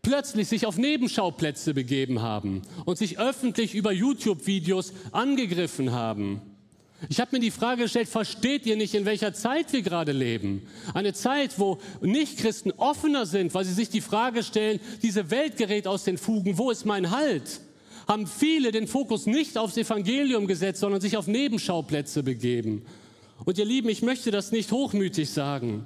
plötzlich 0.00 0.48
sich 0.48 0.66
auf 0.66 0.78
Nebenschauplätze 0.78 1.74
begeben 1.74 2.22
haben 2.22 2.62
und 2.86 2.98
sich 2.98 3.18
öffentlich 3.18 3.74
über 3.74 3.92
YouTube-Videos 3.92 4.92
angegriffen 5.12 5.92
haben. 5.92 6.40
Ich 7.08 7.20
habe 7.20 7.36
mir 7.36 7.40
die 7.40 7.50
Frage 7.50 7.82
gestellt, 7.82 8.08
versteht 8.08 8.64
ihr 8.64 8.76
nicht, 8.76 8.94
in 8.94 9.04
welcher 9.04 9.34
Zeit 9.34 9.72
wir 9.72 9.82
gerade 9.82 10.12
leben? 10.12 10.66
Eine 10.94 11.12
Zeit, 11.12 11.58
wo 11.58 11.78
Nichtchristen 12.00 12.72
offener 12.72 13.26
sind, 13.26 13.54
weil 13.54 13.64
sie 13.64 13.72
sich 13.72 13.90
die 13.90 14.00
Frage 14.00 14.42
stellen, 14.42 14.80
diese 15.02 15.30
Welt 15.30 15.56
gerät 15.56 15.86
aus 15.86 16.04
den 16.04 16.16
Fugen, 16.16 16.58
wo 16.58 16.70
ist 16.70 16.86
mein 16.86 17.10
Halt? 17.10 17.60
Haben 18.08 18.26
viele 18.26 18.72
den 18.72 18.86
Fokus 18.86 19.26
nicht 19.26 19.56
aufs 19.58 19.76
Evangelium 19.76 20.46
gesetzt, 20.46 20.80
sondern 20.80 21.00
sich 21.00 21.16
auf 21.16 21.26
Nebenschauplätze 21.26 22.22
begeben. 22.22 22.84
Und 23.44 23.58
ihr 23.58 23.64
Lieben, 23.64 23.88
ich 23.88 24.02
möchte 24.02 24.30
das 24.30 24.52
nicht 24.52 24.72
hochmütig 24.72 25.30
sagen, 25.30 25.84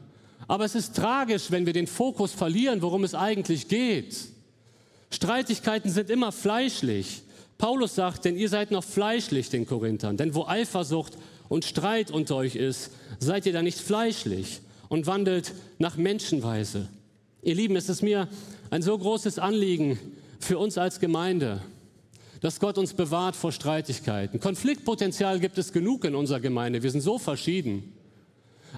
aber 0.48 0.64
es 0.64 0.74
ist 0.74 0.94
tragisch, 0.94 1.50
wenn 1.50 1.66
wir 1.66 1.72
den 1.72 1.87
Fokus 1.87 2.33
verlieren, 2.33 2.83
worum 2.83 3.05
es 3.05 3.14
eigentlich 3.14 3.68
geht. 3.68 4.16
Streitigkeiten 5.11 5.90
sind 5.90 6.11
immer 6.11 6.33
fleischlich. 6.33 7.22
Paulus 7.59 7.94
sagt, 7.94 8.24
denn 8.24 8.37
ihr 8.37 8.48
seid 8.48 8.70
noch 8.70 8.85
fleischlich 8.85 9.48
den 9.48 9.66
Korinthern, 9.66 10.16
denn 10.16 10.35
wo 10.35 10.44
Eifersucht 10.44 11.16
und 11.48 11.64
Streit 11.64 12.11
unter 12.11 12.37
euch 12.37 12.55
ist, 12.55 12.90
seid 13.18 13.46
ihr 13.46 13.52
da 13.52 13.62
nicht 13.62 13.79
fleischlich 13.79 14.61
und 14.88 15.07
wandelt 15.07 15.55
nach 15.79 15.96
Menschenweise. 15.96 16.88
Ihr 17.42 17.55
Lieben, 17.55 17.76
es 17.76 17.88
ist 17.88 18.02
mir 18.02 18.29
ein 18.70 18.83
so 18.83 18.96
großes 18.98 19.38
Anliegen 19.38 19.98
für 20.38 20.59
uns 20.59 20.76
als 20.76 21.00
Gemeinde, 21.00 21.62
dass 22.46 22.61
Gott 22.61 22.78
uns 22.78 22.94
bewahrt 22.94 23.35
vor 23.35 23.50
Streitigkeiten. 23.50 24.38
Konfliktpotenzial 24.38 25.40
gibt 25.40 25.59
es 25.59 25.72
genug 25.72 26.04
in 26.04 26.14
unserer 26.14 26.38
Gemeinde. 26.38 26.80
Wir 26.80 26.92
sind 26.92 27.00
so 27.00 27.18
verschieden. 27.18 27.92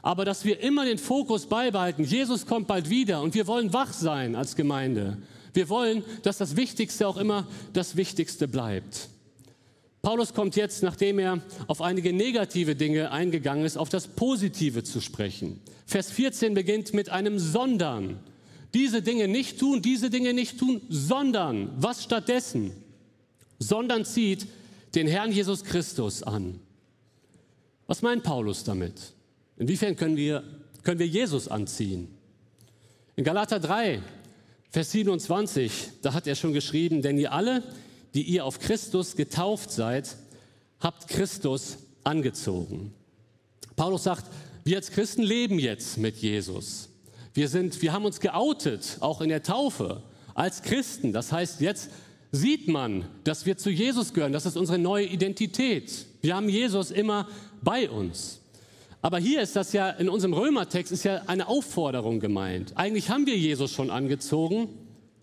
Aber 0.00 0.24
dass 0.24 0.46
wir 0.46 0.60
immer 0.60 0.86
den 0.86 0.96
Fokus 0.96 1.44
beibehalten, 1.44 2.02
Jesus 2.02 2.46
kommt 2.46 2.66
bald 2.66 2.88
wieder 2.88 3.20
und 3.20 3.34
wir 3.34 3.46
wollen 3.46 3.74
wach 3.74 3.92
sein 3.92 4.36
als 4.36 4.56
Gemeinde. 4.56 5.18
Wir 5.52 5.68
wollen, 5.68 6.02
dass 6.22 6.38
das 6.38 6.56
Wichtigste 6.56 7.06
auch 7.06 7.18
immer 7.18 7.46
das 7.74 7.94
Wichtigste 7.94 8.48
bleibt. 8.48 9.10
Paulus 10.00 10.32
kommt 10.32 10.56
jetzt, 10.56 10.82
nachdem 10.82 11.18
er 11.18 11.42
auf 11.66 11.82
einige 11.82 12.14
negative 12.14 12.74
Dinge 12.74 13.10
eingegangen 13.10 13.66
ist, 13.66 13.76
auf 13.76 13.90
das 13.90 14.08
Positive 14.08 14.82
zu 14.82 15.02
sprechen. 15.02 15.60
Vers 15.84 16.10
14 16.10 16.54
beginnt 16.54 16.94
mit 16.94 17.10
einem 17.10 17.38
Sondern. 17.38 18.18
Diese 18.72 19.02
Dinge 19.02 19.28
nicht 19.28 19.60
tun, 19.60 19.82
diese 19.82 20.08
Dinge 20.08 20.32
nicht 20.32 20.58
tun, 20.58 20.80
sondern 20.88 21.70
was 21.76 22.02
stattdessen? 22.02 22.72
Sondern 23.58 24.04
zieht 24.04 24.46
den 24.94 25.06
Herrn 25.06 25.32
Jesus 25.32 25.64
Christus 25.64 26.22
an. 26.22 26.60
Was 27.86 28.02
meint 28.02 28.22
Paulus 28.22 28.64
damit? 28.64 29.12
Inwiefern 29.56 29.96
können 29.96 30.16
wir, 30.16 30.44
können 30.82 30.98
wir 30.98 31.06
Jesus 31.06 31.48
anziehen? 31.48 32.08
In 33.16 33.24
Galater 33.24 33.58
3, 33.58 34.00
Vers 34.70 34.92
27, 34.92 35.72
da 36.02 36.12
hat 36.12 36.26
er 36.26 36.34
schon 36.34 36.52
geschrieben, 36.52 37.02
denn 37.02 37.18
ihr 37.18 37.32
alle, 37.32 37.62
die 38.14 38.22
ihr 38.22 38.44
auf 38.44 38.60
Christus 38.60 39.16
getauft 39.16 39.70
seid, 39.70 40.16
habt 40.80 41.08
Christus 41.08 41.78
angezogen. 42.04 42.92
Paulus 43.76 44.04
sagt, 44.04 44.26
wir 44.64 44.76
als 44.76 44.90
Christen 44.90 45.22
leben 45.22 45.58
jetzt 45.58 45.96
mit 45.96 46.18
Jesus. 46.18 46.90
Wir, 47.32 47.48
sind, 47.48 47.80
wir 47.80 47.92
haben 47.92 48.04
uns 48.04 48.20
geoutet, 48.20 48.98
auch 49.00 49.20
in 49.20 49.28
der 49.30 49.42
Taufe, 49.42 50.02
als 50.34 50.62
Christen. 50.62 51.12
Das 51.12 51.32
heißt, 51.32 51.60
jetzt 51.60 51.90
sieht 52.32 52.68
man, 52.68 53.06
dass 53.24 53.46
wir 53.46 53.56
zu 53.56 53.70
Jesus 53.70 54.12
gehören. 54.12 54.32
Das 54.32 54.46
ist 54.46 54.56
unsere 54.56 54.78
neue 54.78 55.06
Identität. 55.06 56.06
Wir 56.20 56.36
haben 56.36 56.48
Jesus 56.48 56.90
immer 56.90 57.28
bei 57.62 57.88
uns. 57.88 58.40
Aber 59.00 59.18
hier 59.18 59.42
ist 59.42 59.54
das 59.56 59.72
ja, 59.72 59.90
in 59.90 60.08
unserem 60.08 60.34
Römertext 60.34 60.92
ist 60.92 61.04
ja 61.04 61.22
eine 61.26 61.48
Aufforderung 61.48 62.20
gemeint. 62.20 62.72
Eigentlich 62.76 63.10
haben 63.10 63.26
wir 63.26 63.36
Jesus 63.36 63.70
schon 63.70 63.90
angezogen. 63.90 64.68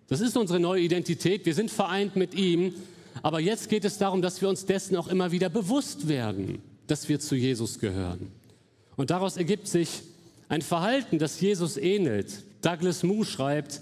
Das 0.07 0.21
ist 0.21 0.37
unsere 0.37 0.59
neue 0.59 0.81
Identität. 0.81 1.45
Wir 1.45 1.53
sind 1.53 1.69
vereint 1.69 2.15
mit 2.15 2.33
ihm. 2.33 2.73
Aber 3.21 3.39
jetzt 3.39 3.69
geht 3.69 3.85
es 3.85 3.97
darum, 3.97 4.21
dass 4.21 4.41
wir 4.41 4.49
uns 4.49 4.65
dessen 4.65 4.95
auch 4.95 5.07
immer 5.07 5.31
wieder 5.31 5.49
bewusst 5.49 6.07
werden, 6.07 6.61
dass 6.87 7.09
wir 7.09 7.19
zu 7.19 7.35
Jesus 7.35 7.79
gehören. 7.79 8.31
Und 8.95 9.09
daraus 9.09 9.37
ergibt 9.37 9.67
sich 9.67 10.03
ein 10.47 10.61
Verhalten, 10.61 11.19
das 11.19 11.41
Jesus 11.41 11.77
ähnelt. 11.77 12.43
Douglas 12.61 13.03
Moo 13.03 13.23
schreibt, 13.23 13.81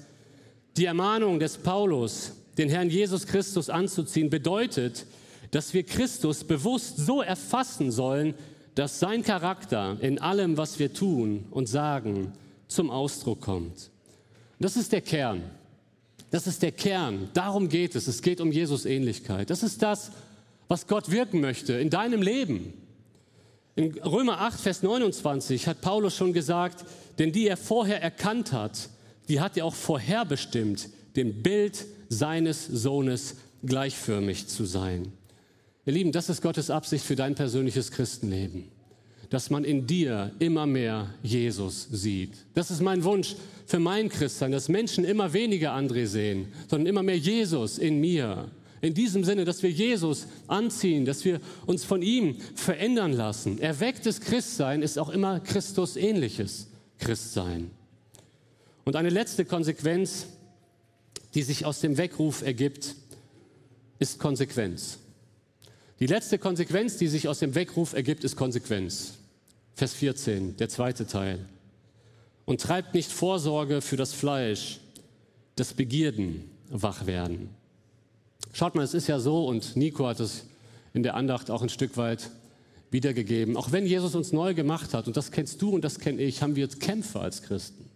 die 0.77 0.85
Ermahnung 0.85 1.39
des 1.39 1.57
Paulus, 1.57 2.33
den 2.57 2.69
Herrn 2.69 2.89
Jesus 2.89 3.25
Christus 3.25 3.69
anzuziehen, 3.69 4.29
bedeutet, 4.29 5.05
dass 5.51 5.73
wir 5.73 5.83
Christus 5.83 6.43
bewusst 6.43 6.97
so 6.97 7.21
erfassen 7.21 7.91
sollen, 7.91 8.33
dass 8.75 8.99
sein 8.99 9.23
Charakter 9.23 9.97
in 10.01 10.19
allem, 10.19 10.57
was 10.57 10.79
wir 10.79 10.93
tun 10.93 11.45
und 11.51 11.67
sagen, 11.67 12.33
zum 12.67 12.89
Ausdruck 12.89 13.41
kommt. 13.41 13.91
Das 14.59 14.75
ist 14.77 14.91
der 14.91 15.01
Kern. 15.01 15.43
Das 16.31 16.47
ist 16.47 16.63
der 16.63 16.71
Kern. 16.71 17.29
Darum 17.33 17.69
geht 17.69 17.95
es. 17.95 18.07
Es 18.07 18.21
geht 18.21 18.41
um 18.41 18.51
Jesus 18.51 18.85
Ähnlichkeit. 18.85 19.49
Das 19.49 19.61
ist 19.61 19.83
das, 19.83 20.11
was 20.67 20.87
Gott 20.87 21.11
wirken 21.11 21.41
möchte 21.41 21.73
in 21.73 21.91
deinem 21.91 22.21
Leben. 22.21 22.73
In 23.75 23.93
Römer 23.99 24.41
8, 24.41 24.59
Vers 24.59 24.83
29 24.83 25.67
hat 25.67 25.81
Paulus 25.81 26.15
schon 26.15 26.33
gesagt, 26.33 26.85
denn 27.19 27.31
die 27.31 27.47
er 27.47 27.57
vorher 27.57 28.01
erkannt 28.01 28.51
hat, 28.51 28.89
die 29.27 29.39
hat 29.39 29.57
er 29.57 29.65
auch 29.65 29.75
vorherbestimmt, 29.75 30.89
dem 31.15 31.43
Bild 31.43 31.85
seines 32.19 32.65
Sohnes 32.65 33.35
gleichförmig 33.65 34.47
zu 34.47 34.65
sein. 34.65 35.11
Ihr 35.85 35.93
Lieben, 35.93 36.11
das 36.11 36.29
ist 36.29 36.41
Gottes 36.41 36.69
Absicht 36.69 37.05
für 37.05 37.15
dein 37.15 37.35
persönliches 37.35 37.91
Christenleben, 37.91 38.69
dass 39.29 39.49
man 39.49 39.63
in 39.63 39.85
dir 39.87 40.31
immer 40.39 40.65
mehr 40.65 41.13
Jesus 41.23 41.87
sieht. 41.91 42.31
Das 42.53 42.71
ist 42.71 42.81
mein 42.81 43.03
Wunsch 43.03 43.35
für 43.65 43.79
mein 43.79 44.09
Christsein, 44.09 44.51
dass 44.51 44.69
Menschen 44.69 45.03
immer 45.03 45.33
weniger 45.33 45.73
André 45.73 46.05
sehen, 46.05 46.47
sondern 46.69 46.87
immer 46.87 47.03
mehr 47.03 47.17
Jesus 47.17 47.77
in 47.77 47.99
mir. 47.99 48.49
In 48.81 48.93
diesem 48.93 49.23
Sinne, 49.23 49.45
dass 49.45 49.63
wir 49.63 49.71
Jesus 49.71 50.27
anziehen, 50.47 51.05
dass 51.05 51.23
wir 51.23 51.39
uns 51.65 51.85
von 51.85 52.01
ihm 52.01 52.35
verändern 52.55 53.13
lassen. 53.13 53.59
Erwecktes 53.59 54.19
Christsein 54.19 54.81
ist 54.81 54.99
auch 54.99 55.09
immer 55.09 55.39
Christus 55.39 55.95
ähnliches 55.95 56.67
Christsein. 56.99 57.71
Und 58.83 58.97
eine 58.97 59.09
letzte 59.09 59.45
Konsequenz 59.45 60.27
die 61.33 61.43
sich 61.43 61.65
aus 61.65 61.79
dem 61.79 61.97
Weckruf 61.97 62.41
ergibt, 62.41 62.95
ist 63.99 64.19
Konsequenz. 64.19 64.99
Die 65.99 66.07
letzte 66.07 66.37
Konsequenz, 66.37 66.97
die 66.97 67.07
sich 67.07 67.27
aus 67.27 67.39
dem 67.39 67.55
Weckruf 67.55 67.93
ergibt, 67.93 68.23
ist 68.23 68.35
Konsequenz. 68.35 69.13
Vers 69.75 69.93
14, 69.93 70.57
der 70.57 70.69
zweite 70.69 71.07
Teil. 71.07 71.45
Und 72.45 72.61
treibt 72.61 72.93
nicht 72.93 73.11
Vorsorge 73.11 73.81
für 73.81 73.95
das 73.95 74.13
Fleisch, 74.13 74.79
das 75.55 75.73
Begierden 75.73 76.49
wach 76.69 77.05
werden. 77.05 77.49
Schaut 78.51 78.75
mal, 78.75 78.83
es 78.83 78.93
ist 78.93 79.07
ja 79.07 79.19
so, 79.19 79.47
und 79.47 79.75
Nico 79.75 80.05
hat 80.07 80.19
es 80.19 80.45
in 80.93 81.03
der 81.03 81.15
Andacht 81.15 81.49
auch 81.49 81.61
ein 81.61 81.69
Stück 81.69 81.97
weit 81.97 82.29
wiedergegeben. 82.91 83.57
Auch 83.57 83.71
wenn 83.71 83.85
Jesus 83.85 84.13
uns 84.13 84.31
neu 84.31 84.53
gemacht 84.53 84.93
hat, 84.93 85.07
und 85.07 85.17
das 85.17 85.31
kennst 85.31 85.61
du 85.61 85.69
und 85.69 85.83
das 85.83 85.99
kenne 85.99 86.21
ich, 86.21 86.41
haben 86.41 86.55
wir 86.55 86.63
jetzt 86.63 86.79
Kämpfe 86.79 87.19
als 87.19 87.41
Christen. 87.41 87.89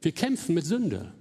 Wir 0.00 0.12
kämpfen 0.12 0.54
mit 0.54 0.66
Sünde. 0.66 1.12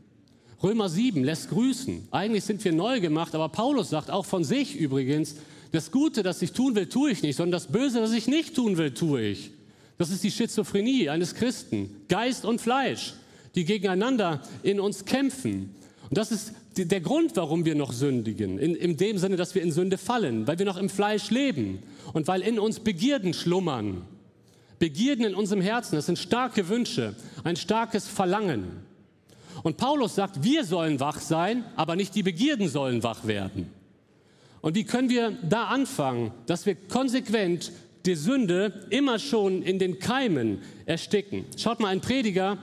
Römer 0.64 0.90
7 0.90 1.24
lässt 1.24 1.50
grüßen. 1.50 2.08
Eigentlich 2.12 2.44
sind 2.44 2.64
wir 2.64 2.72
neu 2.72 3.00
gemacht, 3.00 3.34
aber 3.34 3.50
Paulus 3.50 3.90
sagt 3.90 4.12
auch 4.12 4.26
von 4.26 4.44
sich 4.44 4.76
übrigens, 4.76 5.36
das 5.72 5.92
Gute, 5.92 6.22
das 6.22 6.42
ich 6.42 6.52
tun 6.52 6.76
will, 6.76 6.88
tue 6.88 7.12
ich 7.12 7.24
nicht, 7.24 7.38
sondern 7.38 7.54
das 7.54 7.68
Böse, 7.68 8.00
das 8.00 8.12
ich 8.12 8.28
nicht 8.28 8.56
tun 8.56 8.78
will, 8.78 8.92
tue 8.92 9.22
ich. 9.22 9.52
Das 9.98 10.10
ist 10.10 10.24
die 10.24 10.32
Schizophrenie 10.32 11.10
eines 11.10 11.36
Christen. 11.36 11.96
Geist 12.10 12.46
und 12.46 12.60
Fleisch, 12.60 13.14
die 13.56 13.66
gegeneinander 13.66 14.42
in 14.64 14.80
uns 14.80 15.06
kämpfen. 15.06 15.76
Und 16.10 16.18
das 16.18 16.32
ist 16.32 16.54
der 16.76 17.02
Grund, 17.02 17.36
warum 17.36 17.66
wir 17.66 17.76
noch 17.76 17.94
sündigen. 17.94 18.60
In, 18.60 18.76
in 18.76 18.98
dem 18.98 19.18
Sinne, 19.18 19.38
dass 19.38 19.56
wir 19.56 19.62
in 19.62 19.72
Sünde 19.72 19.98
fallen, 19.98 20.48
weil 20.48 20.60
wir 20.60 20.66
noch 20.66 20.78
im 20.78 20.90
Fleisch 20.90 21.30
leben 21.30 21.80
und 22.14 22.28
weil 22.28 22.42
in 22.42 22.60
uns 22.60 22.80
Begierden 22.80 23.34
schlummern. 23.34 24.04
Begierden 24.80 25.26
in 25.26 25.36
unserem 25.36 25.62
Herzen, 25.62 25.96
das 25.96 26.08
sind 26.08 26.18
starke 26.18 26.68
Wünsche, 26.68 27.16
ein 27.44 27.56
starkes 27.56 28.08
Verlangen. 28.08 28.91
Und 29.64 29.78
Paulus 29.78 30.16
sagt, 30.16 30.44
wir 30.44 30.64
sollen 30.64 31.00
wach 31.00 31.20
sein, 31.20 31.64
aber 31.76 31.96
nicht 31.96 32.16
die 32.16 32.24
Begierden 32.24 32.68
sollen 32.68 33.04
wach 33.04 33.26
werden. 33.26 33.72
Und 34.62 34.76
wie 34.76 34.84
können 34.84 35.10
wir 35.10 35.32
da 35.44 35.66
anfangen, 35.66 36.32
dass 36.46 36.66
wir 36.66 36.76
konsequent 36.76 37.72
die 38.06 38.16
Sünde 38.16 38.88
immer 38.90 39.20
schon 39.20 39.62
in 39.62 39.80
den 39.80 40.00
Keimen 40.00 40.62
ersticken? 40.86 41.46
Schaut 41.58 41.80
mal, 41.80 41.90
ein 41.90 42.02
Prediger, 42.02 42.58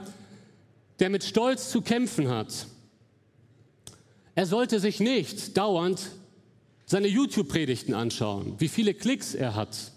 der 0.98 1.10
mit 1.10 1.24
Stolz 1.24 1.70
zu 1.70 1.82
kämpfen 1.82 2.28
hat, 2.28 2.66
er 4.34 4.46
sollte 4.46 4.78
sich 4.78 5.00
nicht 5.00 5.56
dauernd 5.56 6.10
seine 6.86 7.08
YouTube-Predigten 7.08 7.92
anschauen, 7.92 8.54
wie 8.58 8.68
viele 8.68 8.94
Klicks 8.94 9.34
er 9.34 9.54
hat. 9.56 9.92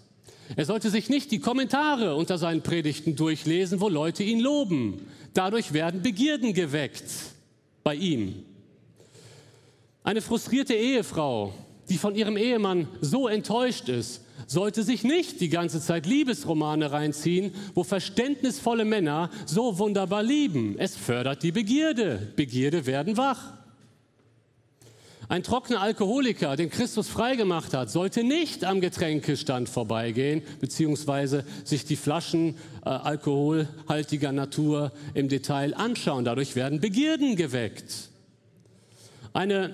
Er 0.56 0.64
sollte 0.64 0.90
sich 0.90 1.08
nicht 1.08 1.30
die 1.30 1.38
Kommentare 1.38 2.14
unter 2.14 2.38
seinen 2.38 2.62
Predigten 2.62 3.16
durchlesen, 3.16 3.80
wo 3.80 3.88
Leute 3.88 4.22
ihn 4.22 4.40
loben. 4.40 5.06
Dadurch 5.34 5.72
werden 5.72 6.02
Begierden 6.02 6.52
geweckt 6.52 7.04
bei 7.82 7.94
ihm. 7.94 8.44
Eine 10.04 10.20
frustrierte 10.20 10.74
Ehefrau, 10.74 11.54
die 11.88 11.96
von 11.96 12.14
ihrem 12.14 12.36
Ehemann 12.36 12.88
so 13.00 13.28
enttäuscht 13.28 13.88
ist, 13.88 14.22
sollte 14.46 14.82
sich 14.82 15.04
nicht 15.04 15.40
die 15.40 15.48
ganze 15.48 15.80
Zeit 15.80 16.06
Liebesromane 16.06 16.90
reinziehen, 16.90 17.52
wo 17.74 17.84
verständnisvolle 17.84 18.84
Männer 18.84 19.30
so 19.46 19.78
wunderbar 19.78 20.22
lieben. 20.22 20.76
Es 20.78 20.96
fördert 20.96 21.42
die 21.42 21.52
Begierde. 21.52 22.32
Begierde 22.36 22.86
werden 22.86 23.16
wach. 23.16 23.61
Ein 25.28 25.42
trockener 25.42 25.80
Alkoholiker, 25.80 26.56
den 26.56 26.68
Christus 26.68 27.08
freigemacht 27.08 27.74
hat, 27.74 27.90
sollte 27.90 28.24
nicht 28.24 28.64
am 28.64 28.80
Getränkestand 28.80 29.68
vorbeigehen, 29.68 30.42
beziehungsweise 30.60 31.44
sich 31.64 31.84
die 31.84 31.96
Flaschen 31.96 32.56
äh, 32.84 32.88
alkoholhaltiger 32.90 34.32
Natur 34.32 34.92
im 35.14 35.28
Detail 35.28 35.74
anschauen. 35.74 36.24
Dadurch 36.24 36.56
werden 36.56 36.80
Begierden 36.80 37.36
geweckt. 37.36 38.10
Eine 39.32 39.72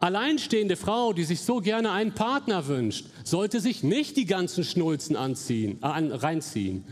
alleinstehende 0.00 0.76
Frau, 0.76 1.12
die 1.12 1.24
sich 1.24 1.40
so 1.40 1.60
gerne 1.60 1.92
einen 1.92 2.12
Partner 2.12 2.66
wünscht, 2.66 3.06
sollte 3.24 3.60
sich 3.60 3.82
nicht 3.82 4.16
die 4.16 4.26
ganzen 4.26 4.64
Schnulzen 4.64 5.16
anziehen, 5.16 5.78
äh, 5.82 5.86
reinziehen. 5.86 6.84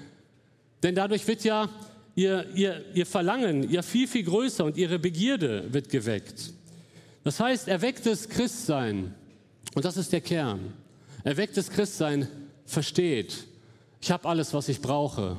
Denn 0.82 0.94
dadurch 0.94 1.26
wird 1.26 1.44
ja 1.44 1.68
ihr, 2.14 2.46
ihr, 2.54 2.84
ihr 2.94 3.06
Verlangen 3.06 3.70
ja 3.70 3.82
viel, 3.82 4.06
viel 4.06 4.24
größer 4.24 4.64
und 4.64 4.76
ihre 4.76 4.98
Begierde 4.98 5.72
wird 5.72 5.88
geweckt. 5.88 6.52
Das 7.26 7.40
heißt, 7.40 7.66
erwecktes 7.66 8.28
Christsein, 8.28 9.12
und 9.74 9.84
das 9.84 9.96
ist 9.96 10.12
der 10.12 10.20
Kern, 10.20 10.72
erwecktes 11.24 11.68
Christsein 11.68 12.28
versteht, 12.64 13.48
ich 14.00 14.12
habe 14.12 14.28
alles, 14.28 14.54
was 14.54 14.68
ich 14.68 14.80
brauche 14.80 15.38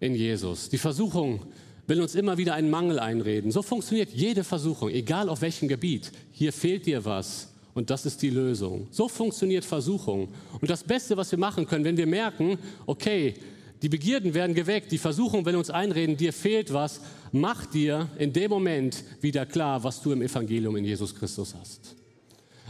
in 0.00 0.16
Jesus. 0.16 0.68
Die 0.68 0.78
Versuchung 0.78 1.46
will 1.86 2.00
uns 2.00 2.16
immer 2.16 2.38
wieder 2.38 2.54
einen 2.54 2.70
Mangel 2.70 2.98
einreden. 2.98 3.52
So 3.52 3.62
funktioniert 3.62 4.10
jede 4.10 4.42
Versuchung, 4.42 4.88
egal 4.88 5.28
auf 5.28 5.42
welchem 5.42 5.68
Gebiet. 5.68 6.10
Hier 6.32 6.52
fehlt 6.52 6.86
dir 6.86 7.04
was 7.04 7.52
und 7.72 7.90
das 7.90 8.04
ist 8.04 8.20
die 8.20 8.30
Lösung. 8.30 8.88
So 8.90 9.06
funktioniert 9.06 9.64
Versuchung. 9.64 10.26
Und 10.60 10.68
das 10.68 10.82
Beste, 10.82 11.16
was 11.16 11.30
wir 11.30 11.38
machen 11.38 11.68
können, 11.68 11.84
wenn 11.84 11.96
wir 11.96 12.08
merken, 12.08 12.58
okay, 12.84 13.34
die 13.82 13.88
Begierden 13.88 14.32
werden 14.32 14.54
geweckt, 14.54 14.92
die 14.92 14.98
Versuchung 14.98 15.44
will 15.44 15.56
uns 15.56 15.68
einreden, 15.68 16.16
dir 16.16 16.32
fehlt 16.32 16.72
was, 16.72 17.00
mach 17.32 17.66
dir 17.66 18.08
in 18.16 18.32
dem 18.32 18.50
Moment 18.50 19.02
wieder 19.20 19.44
klar, 19.44 19.82
was 19.82 20.00
du 20.00 20.12
im 20.12 20.22
Evangelium 20.22 20.76
in 20.76 20.84
Jesus 20.84 21.14
Christus 21.14 21.54
hast. 21.58 21.96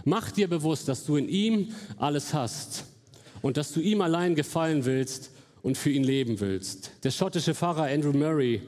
Mach 0.04 0.30
dir 0.30 0.48
bewusst, 0.48 0.88
dass 0.88 1.04
du 1.04 1.16
in 1.16 1.28
ihm 1.28 1.68
alles 1.98 2.32
hast 2.32 2.84
und 3.42 3.58
dass 3.58 3.72
du 3.72 3.80
ihm 3.80 4.00
allein 4.00 4.34
gefallen 4.34 4.86
willst 4.86 5.30
und 5.62 5.76
für 5.76 5.90
ihn 5.90 6.02
leben 6.02 6.40
willst. 6.40 6.90
Der 7.04 7.10
schottische 7.10 7.54
Pfarrer 7.54 7.84
Andrew 7.84 8.12
Murray, 8.12 8.62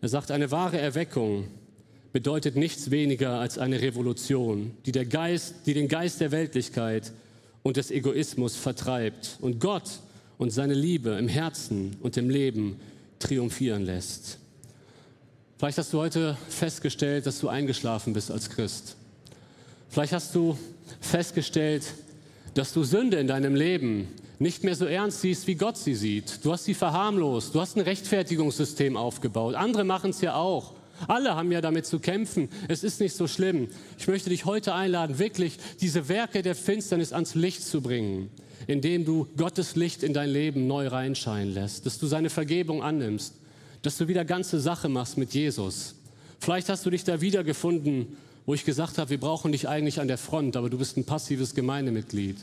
er 0.00 0.08
sagt, 0.08 0.30
eine 0.30 0.50
wahre 0.50 0.78
Erweckung 0.78 1.48
bedeutet 2.12 2.54
nichts 2.54 2.90
weniger 2.90 3.40
als 3.40 3.58
eine 3.58 3.80
Revolution, 3.80 4.72
die, 4.86 4.92
der 4.92 5.06
Geist, 5.06 5.54
die 5.66 5.74
den 5.74 5.88
Geist 5.88 6.20
der 6.20 6.32
Weltlichkeit 6.32 7.12
und 7.62 7.76
des 7.76 7.90
Egoismus 7.90 8.56
vertreibt 8.56 9.38
und 9.40 9.58
Gott 9.58 10.00
und 10.38 10.50
seine 10.50 10.74
Liebe 10.74 11.10
im 11.10 11.28
Herzen 11.28 11.96
und 12.00 12.16
im 12.16 12.30
Leben 12.30 12.80
triumphieren 13.18 13.84
lässt. 13.84 14.38
Vielleicht 15.58 15.78
hast 15.78 15.92
du 15.92 15.98
heute 15.98 16.36
festgestellt, 16.48 17.26
dass 17.26 17.40
du 17.40 17.48
eingeschlafen 17.48 18.12
bist 18.12 18.30
als 18.30 18.48
Christ. 18.48 18.96
Vielleicht 19.88 20.12
hast 20.12 20.34
du 20.34 20.56
festgestellt, 21.00 21.84
dass 22.54 22.72
du 22.72 22.84
Sünde 22.84 23.18
in 23.18 23.26
deinem 23.26 23.56
Leben 23.56 24.08
nicht 24.38 24.62
mehr 24.62 24.76
so 24.76 24.84
ernst 24.84 25.20
siehst, 25.20 25.48
wie 25.48 25.56
Gott 25.56 25.76
sie 25.76 25.94
sieht. 25.94 26.44
Du 26.44 26.52
hast 26.52 26.64
sie 26.64 26.74
verharmlost. 26.74 27.54
Du 27.54 27.60
hast 27.60 27.76
ein 27.76 27.80
Rechtfertigungssystem 27.80 28.96
aufgebaut. 28.96 29.56
Andere 29.56 29.82
machen 29.82 30.10
es 30.10 30.20
ja 30.20 30.34
auch. 30.34 30.74
Alle 31.06 31.36
haben 31.36 31.52
ja 31.52 31.60
damit 31.60 31.86
zu 31.86 32.00
kämpfen. 32.00 32.48
Es 32.68 32.82
ist 32.82 33.00
nicht 33.00 33.14
so 33.14 33.26
schlimm. 33.26 33.68
Ich 33.98 34.08
möchte 34.08 34.30
dich 34.30 34.44
heute 34.44 34.74
einladen, 34.74 35.18
wirklich 35.18 35.58
diese 35.80 36.08
Werke 36.08 36.42
der 36.42 36.54
Finsternis 36.54 37.12
ans 37.12 37.34
Licht 37.34 37.62
zu 37.62 37.80
bringen 37.80 38.30
indem 38.66 39.04
du 39.04 39.26
Gottes 39.36 39.76
Licht 39.76 40.02
in 40.02 40.12
dein 40.12 40.30
Leben 40.30 40.66
neu 40.66 40.88
reinscheinen 40.88 41.54
lässt, 41.54 41.86
dass 41.86 41.98
du 41.98 42.06
seine 42.06 42.30
Vergebung 42.30 42.82
annimmst, 42.82 43.34
dass 43.82 43.96
du 43.96 44.08
wieder 44.08 44.24
ganze 44.24 44.60
Sache 44.60 44.88
machst 44.88 45.16
mit 45.16 45.32
Jesus. 45.32 45.94
Vielleicht 46.38 46.68
hast 46.68 46.84
du 46.84 46.90
dich 46.90 47.02
da 47.02 47.20
wiedergefunden, 47.20 48.18
wo 48.44 48.54
ich 48.54 48.64
gesagt 48.64 48.98
habe, 48.98 49.10
wir 49.10 49.20
brauchen 49.20 49.52
dich 49.52 49.68
eigentlich 49.68 50.00
an 50.00 50.08
der 50.08 50.18
Front, 50.18 50.56
aber 50.56 50.70
du 50.70 50.78
bist 50.78 50.96
ein 50.96 51.04
passives 51.04 51.54
Gemeindemitglied. 51.54 52.36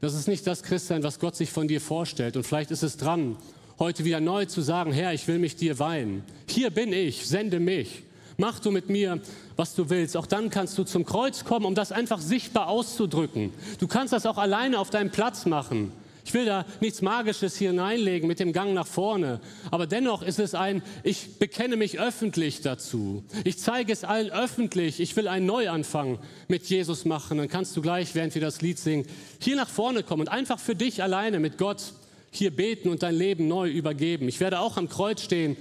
Das 0.00 0.14
ist 0.14 0.28
nicht 0.28 0.46
das 0.46 0.62
Christsein, 0.62 1.02
was 1.02 1.18
Gott 1.18 1.34
sich 1.34 1.50
von 1.50 1.66
dir 1.66 1.80
vorstellt. 1.80 2.36
Und 2.36 2.44
vielleicht 2.44 2.70
ist 2.70 2.84
es 2.84 2.96
dran, 2.96 3.36
heute 3.78 4.04
wieder 4.04 4.20
neu 4.20 4.44
zu 4.46 4.60
sagen, 4.60 4.92
Herr, 4.92 5.12
ich 5.14 5.28
will 5.28 5.38
mich 5.38 5.56
dir 5.56 5.78
weihen. 5.78 6.22
Hier 6.48 6.70
bin 6.70 6.92
ich, 6.92 7.26
sende 7.26 7.60
mich. 7.60 8.02
Mach 8.36 8.60
du 8.60 8.70
mit 8.70 8.88
mir, 8.88 9.20
was 9.56 9.74
du 9.74 9.90
willst. 9.90 10.16
Auch 10.16 10.26
dann 10.26 10.50
kannst 10.50 10.78
du 10.78 10.84
zum 10.84 11.04
Kreuz 11.04 11.44
kommen, 11.44 11.66
um 11.66 11.74
das 11.74 11.90
einfach 11.90 12.20
sichtbar 12.20 12.68
auszudrücken. 12.68 13.52
Du 13.78 13.88
kannst 13.88 14.12
das 14.12 14.26
auch 14.26 14.38
alleine 14.38 14.78
auf 14.78 14.90
deinem 14.90 15.10
Platz 15.10 15.46
machen. 15.46 15.92
Ich 16.24 16.34
will 16.34 16.44
da 16.44 16.66
nichts 16.80 17.00
Magisches 17.00 17.56
hier 17.56 17.70
hineinlegen 17.70 18.28
mit 18.28 18.38
dem 18.38 18.52
Gang 18.52 18.74
nach 18.74 18.86
vorne. 18.86 19.40
Aber 19.70 19.86
dennoch 19.86 20.22
ist 20.22 20.38
es 20.38 20.54
ein, 20.54 20.82
ich 21.02 21.38
bekenne 21.38 21.76
mich 21.76 21.98
öffentlich 21.98 22.60
dazu. 22.60 23.24
Ich 23.44 23.58
zeige 23.58 23.92
es 23.92 24.04
allen 24.04 24.30
öffentlich. 24.30 25.00
Ich 25.00 25.16
will 25.16 25.26
einen 25.26 25.46
Neuanfang 25.46 26.18
mit 26.46 26.66
Jesus 26.66 27.06
machen. 27.06 27.38
Dann 27.38 27.48
kannst 27.48 27.76
du 27.76 27.82
gleich, 27.82 28.14
während 28.14 28.34
wir 28.34 28.42
das 28.42 28.60
Lied 28.60 28.78
singen, 28.78 29.06
hier 29.40 29.56
nach 29.56 29.70
vorne 29.70 30.02
kommen 30.02 30.20
und 30.20 30.28
einfach 30.28 30.58
für 30.58 30.74
dich 30.74 31.02
alleine 31.02 31.40
mit 31.40 31.56
Gott 31.56 31.94
hier 32.30 32.54
beten 32.54 32.88
und 32.88 33.02
dein 33.02 33.14
Leben 33.14 33.48
neu 33.48 33.68
übergeben. 33.68 34.28
Ich 34.28 34.40
werde 34.40 34.60
auch 34.60 34.76
am 34.76 34.88
Kreuz 34.88 35.22
stehen. 35.22 35.56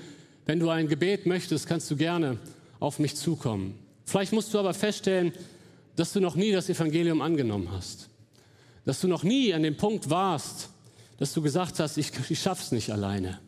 Wenn 0.45 0.59
du 0.59 0.69
ein 0.69 0.87
Gebet 0.87 1.25
möchtest, 1.25 1.67
kannst 1.67 1.89
du 1.91 1.95
gerne 1.95 2.37
auf 2.79 2.99
mich 2.99 3.15
zukommen. 3.15 3.77
Vielleicht 4.05 4.33
musst 4.33 4.53
du 4.53 4.59
aber 4.59 4.73
feststellen, 4.73 5.33
dass 5.95 6.13
du 6.13 6.19
noch 6.21 6.35
nie 6.35 6.51
das 6.51 6.69
Evangelium 6.69 7.21
angenommen 7.21 7.69
hast. 7.71 8.09
Dass 8.85 9.01
du 9.01 9.07
noch 9.07 9.23
nie 9.23 9.53
an 9.53 9.63
dem 9.63 9.75
Punkt 9.75 10.09
warst, 10.09 10.69
dass 11.17 11.33
du 11.33 11.41
gesagt 11.41 11.79
hast, 11.79 11.97
ich, 11.97 12.11
ich 12.29 12.39
schaff's 12.39 12.71
nicht 12.71 12.91
alleine. 12.91 13.39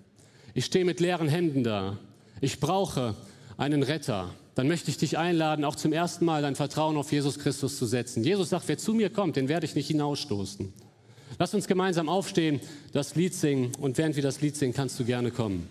Ich 0.53 0.65
stehe 0.65 0.83
mit 0.83 0.99
leeren 0.99 1.29
Händen 1.29 1.63
da. 1.63 1.97
Ich 2.41 2.59
brauche 2.59 3.15
einen 3.57 3.83
Retter. 3.83 4.33
Dann 4.55 4.67
möchte 4.67 4.89
ich 4.89 4.97
dich 4.97 5.17
einladen, 5.17 5.63
auch 5.63 5.75
zum 5.75 5.93
ersten 5.93 6.25
Mal 6.25 6.41
dein 6.41 6.55
Vertrauen 6.55 6.97
auf 6.97 7.11
Jesus 7.11 7.39
Christus 7.39 7.77
zu 7.77 7.85
setzen. 7.85 8.23
Jesus 8.23 8.49
sagt, 8.49 8.67
wer 8.67 8.77
zu 8.77 8.93
mir 8.93 9.09
kommt, 9.09 9.35
den 9.35 9.47
werde 9.47 9.65
ich 9.65 9.75
nicht 9.75 9.87
hinausstoßen. 9.87 10.73
Lass 11.37 11.53
uns 11.53 11.67
gemeinsam 11.67 12.09
aufstehen, 12.09 12.59
das 12.91 13.15
Lied 13.15 13.33
singen 13.33 13.71
und 13.79 13.97
während 13.97 14.15
wir 14.15 14.23
das 14.23 14.41
Lied 14.41 14.55
singen, 14.55 14.73
kannst 14.73 14.99
du 14.99 15.05
gerne 15.05 15.31
kommen. 15.31 15.67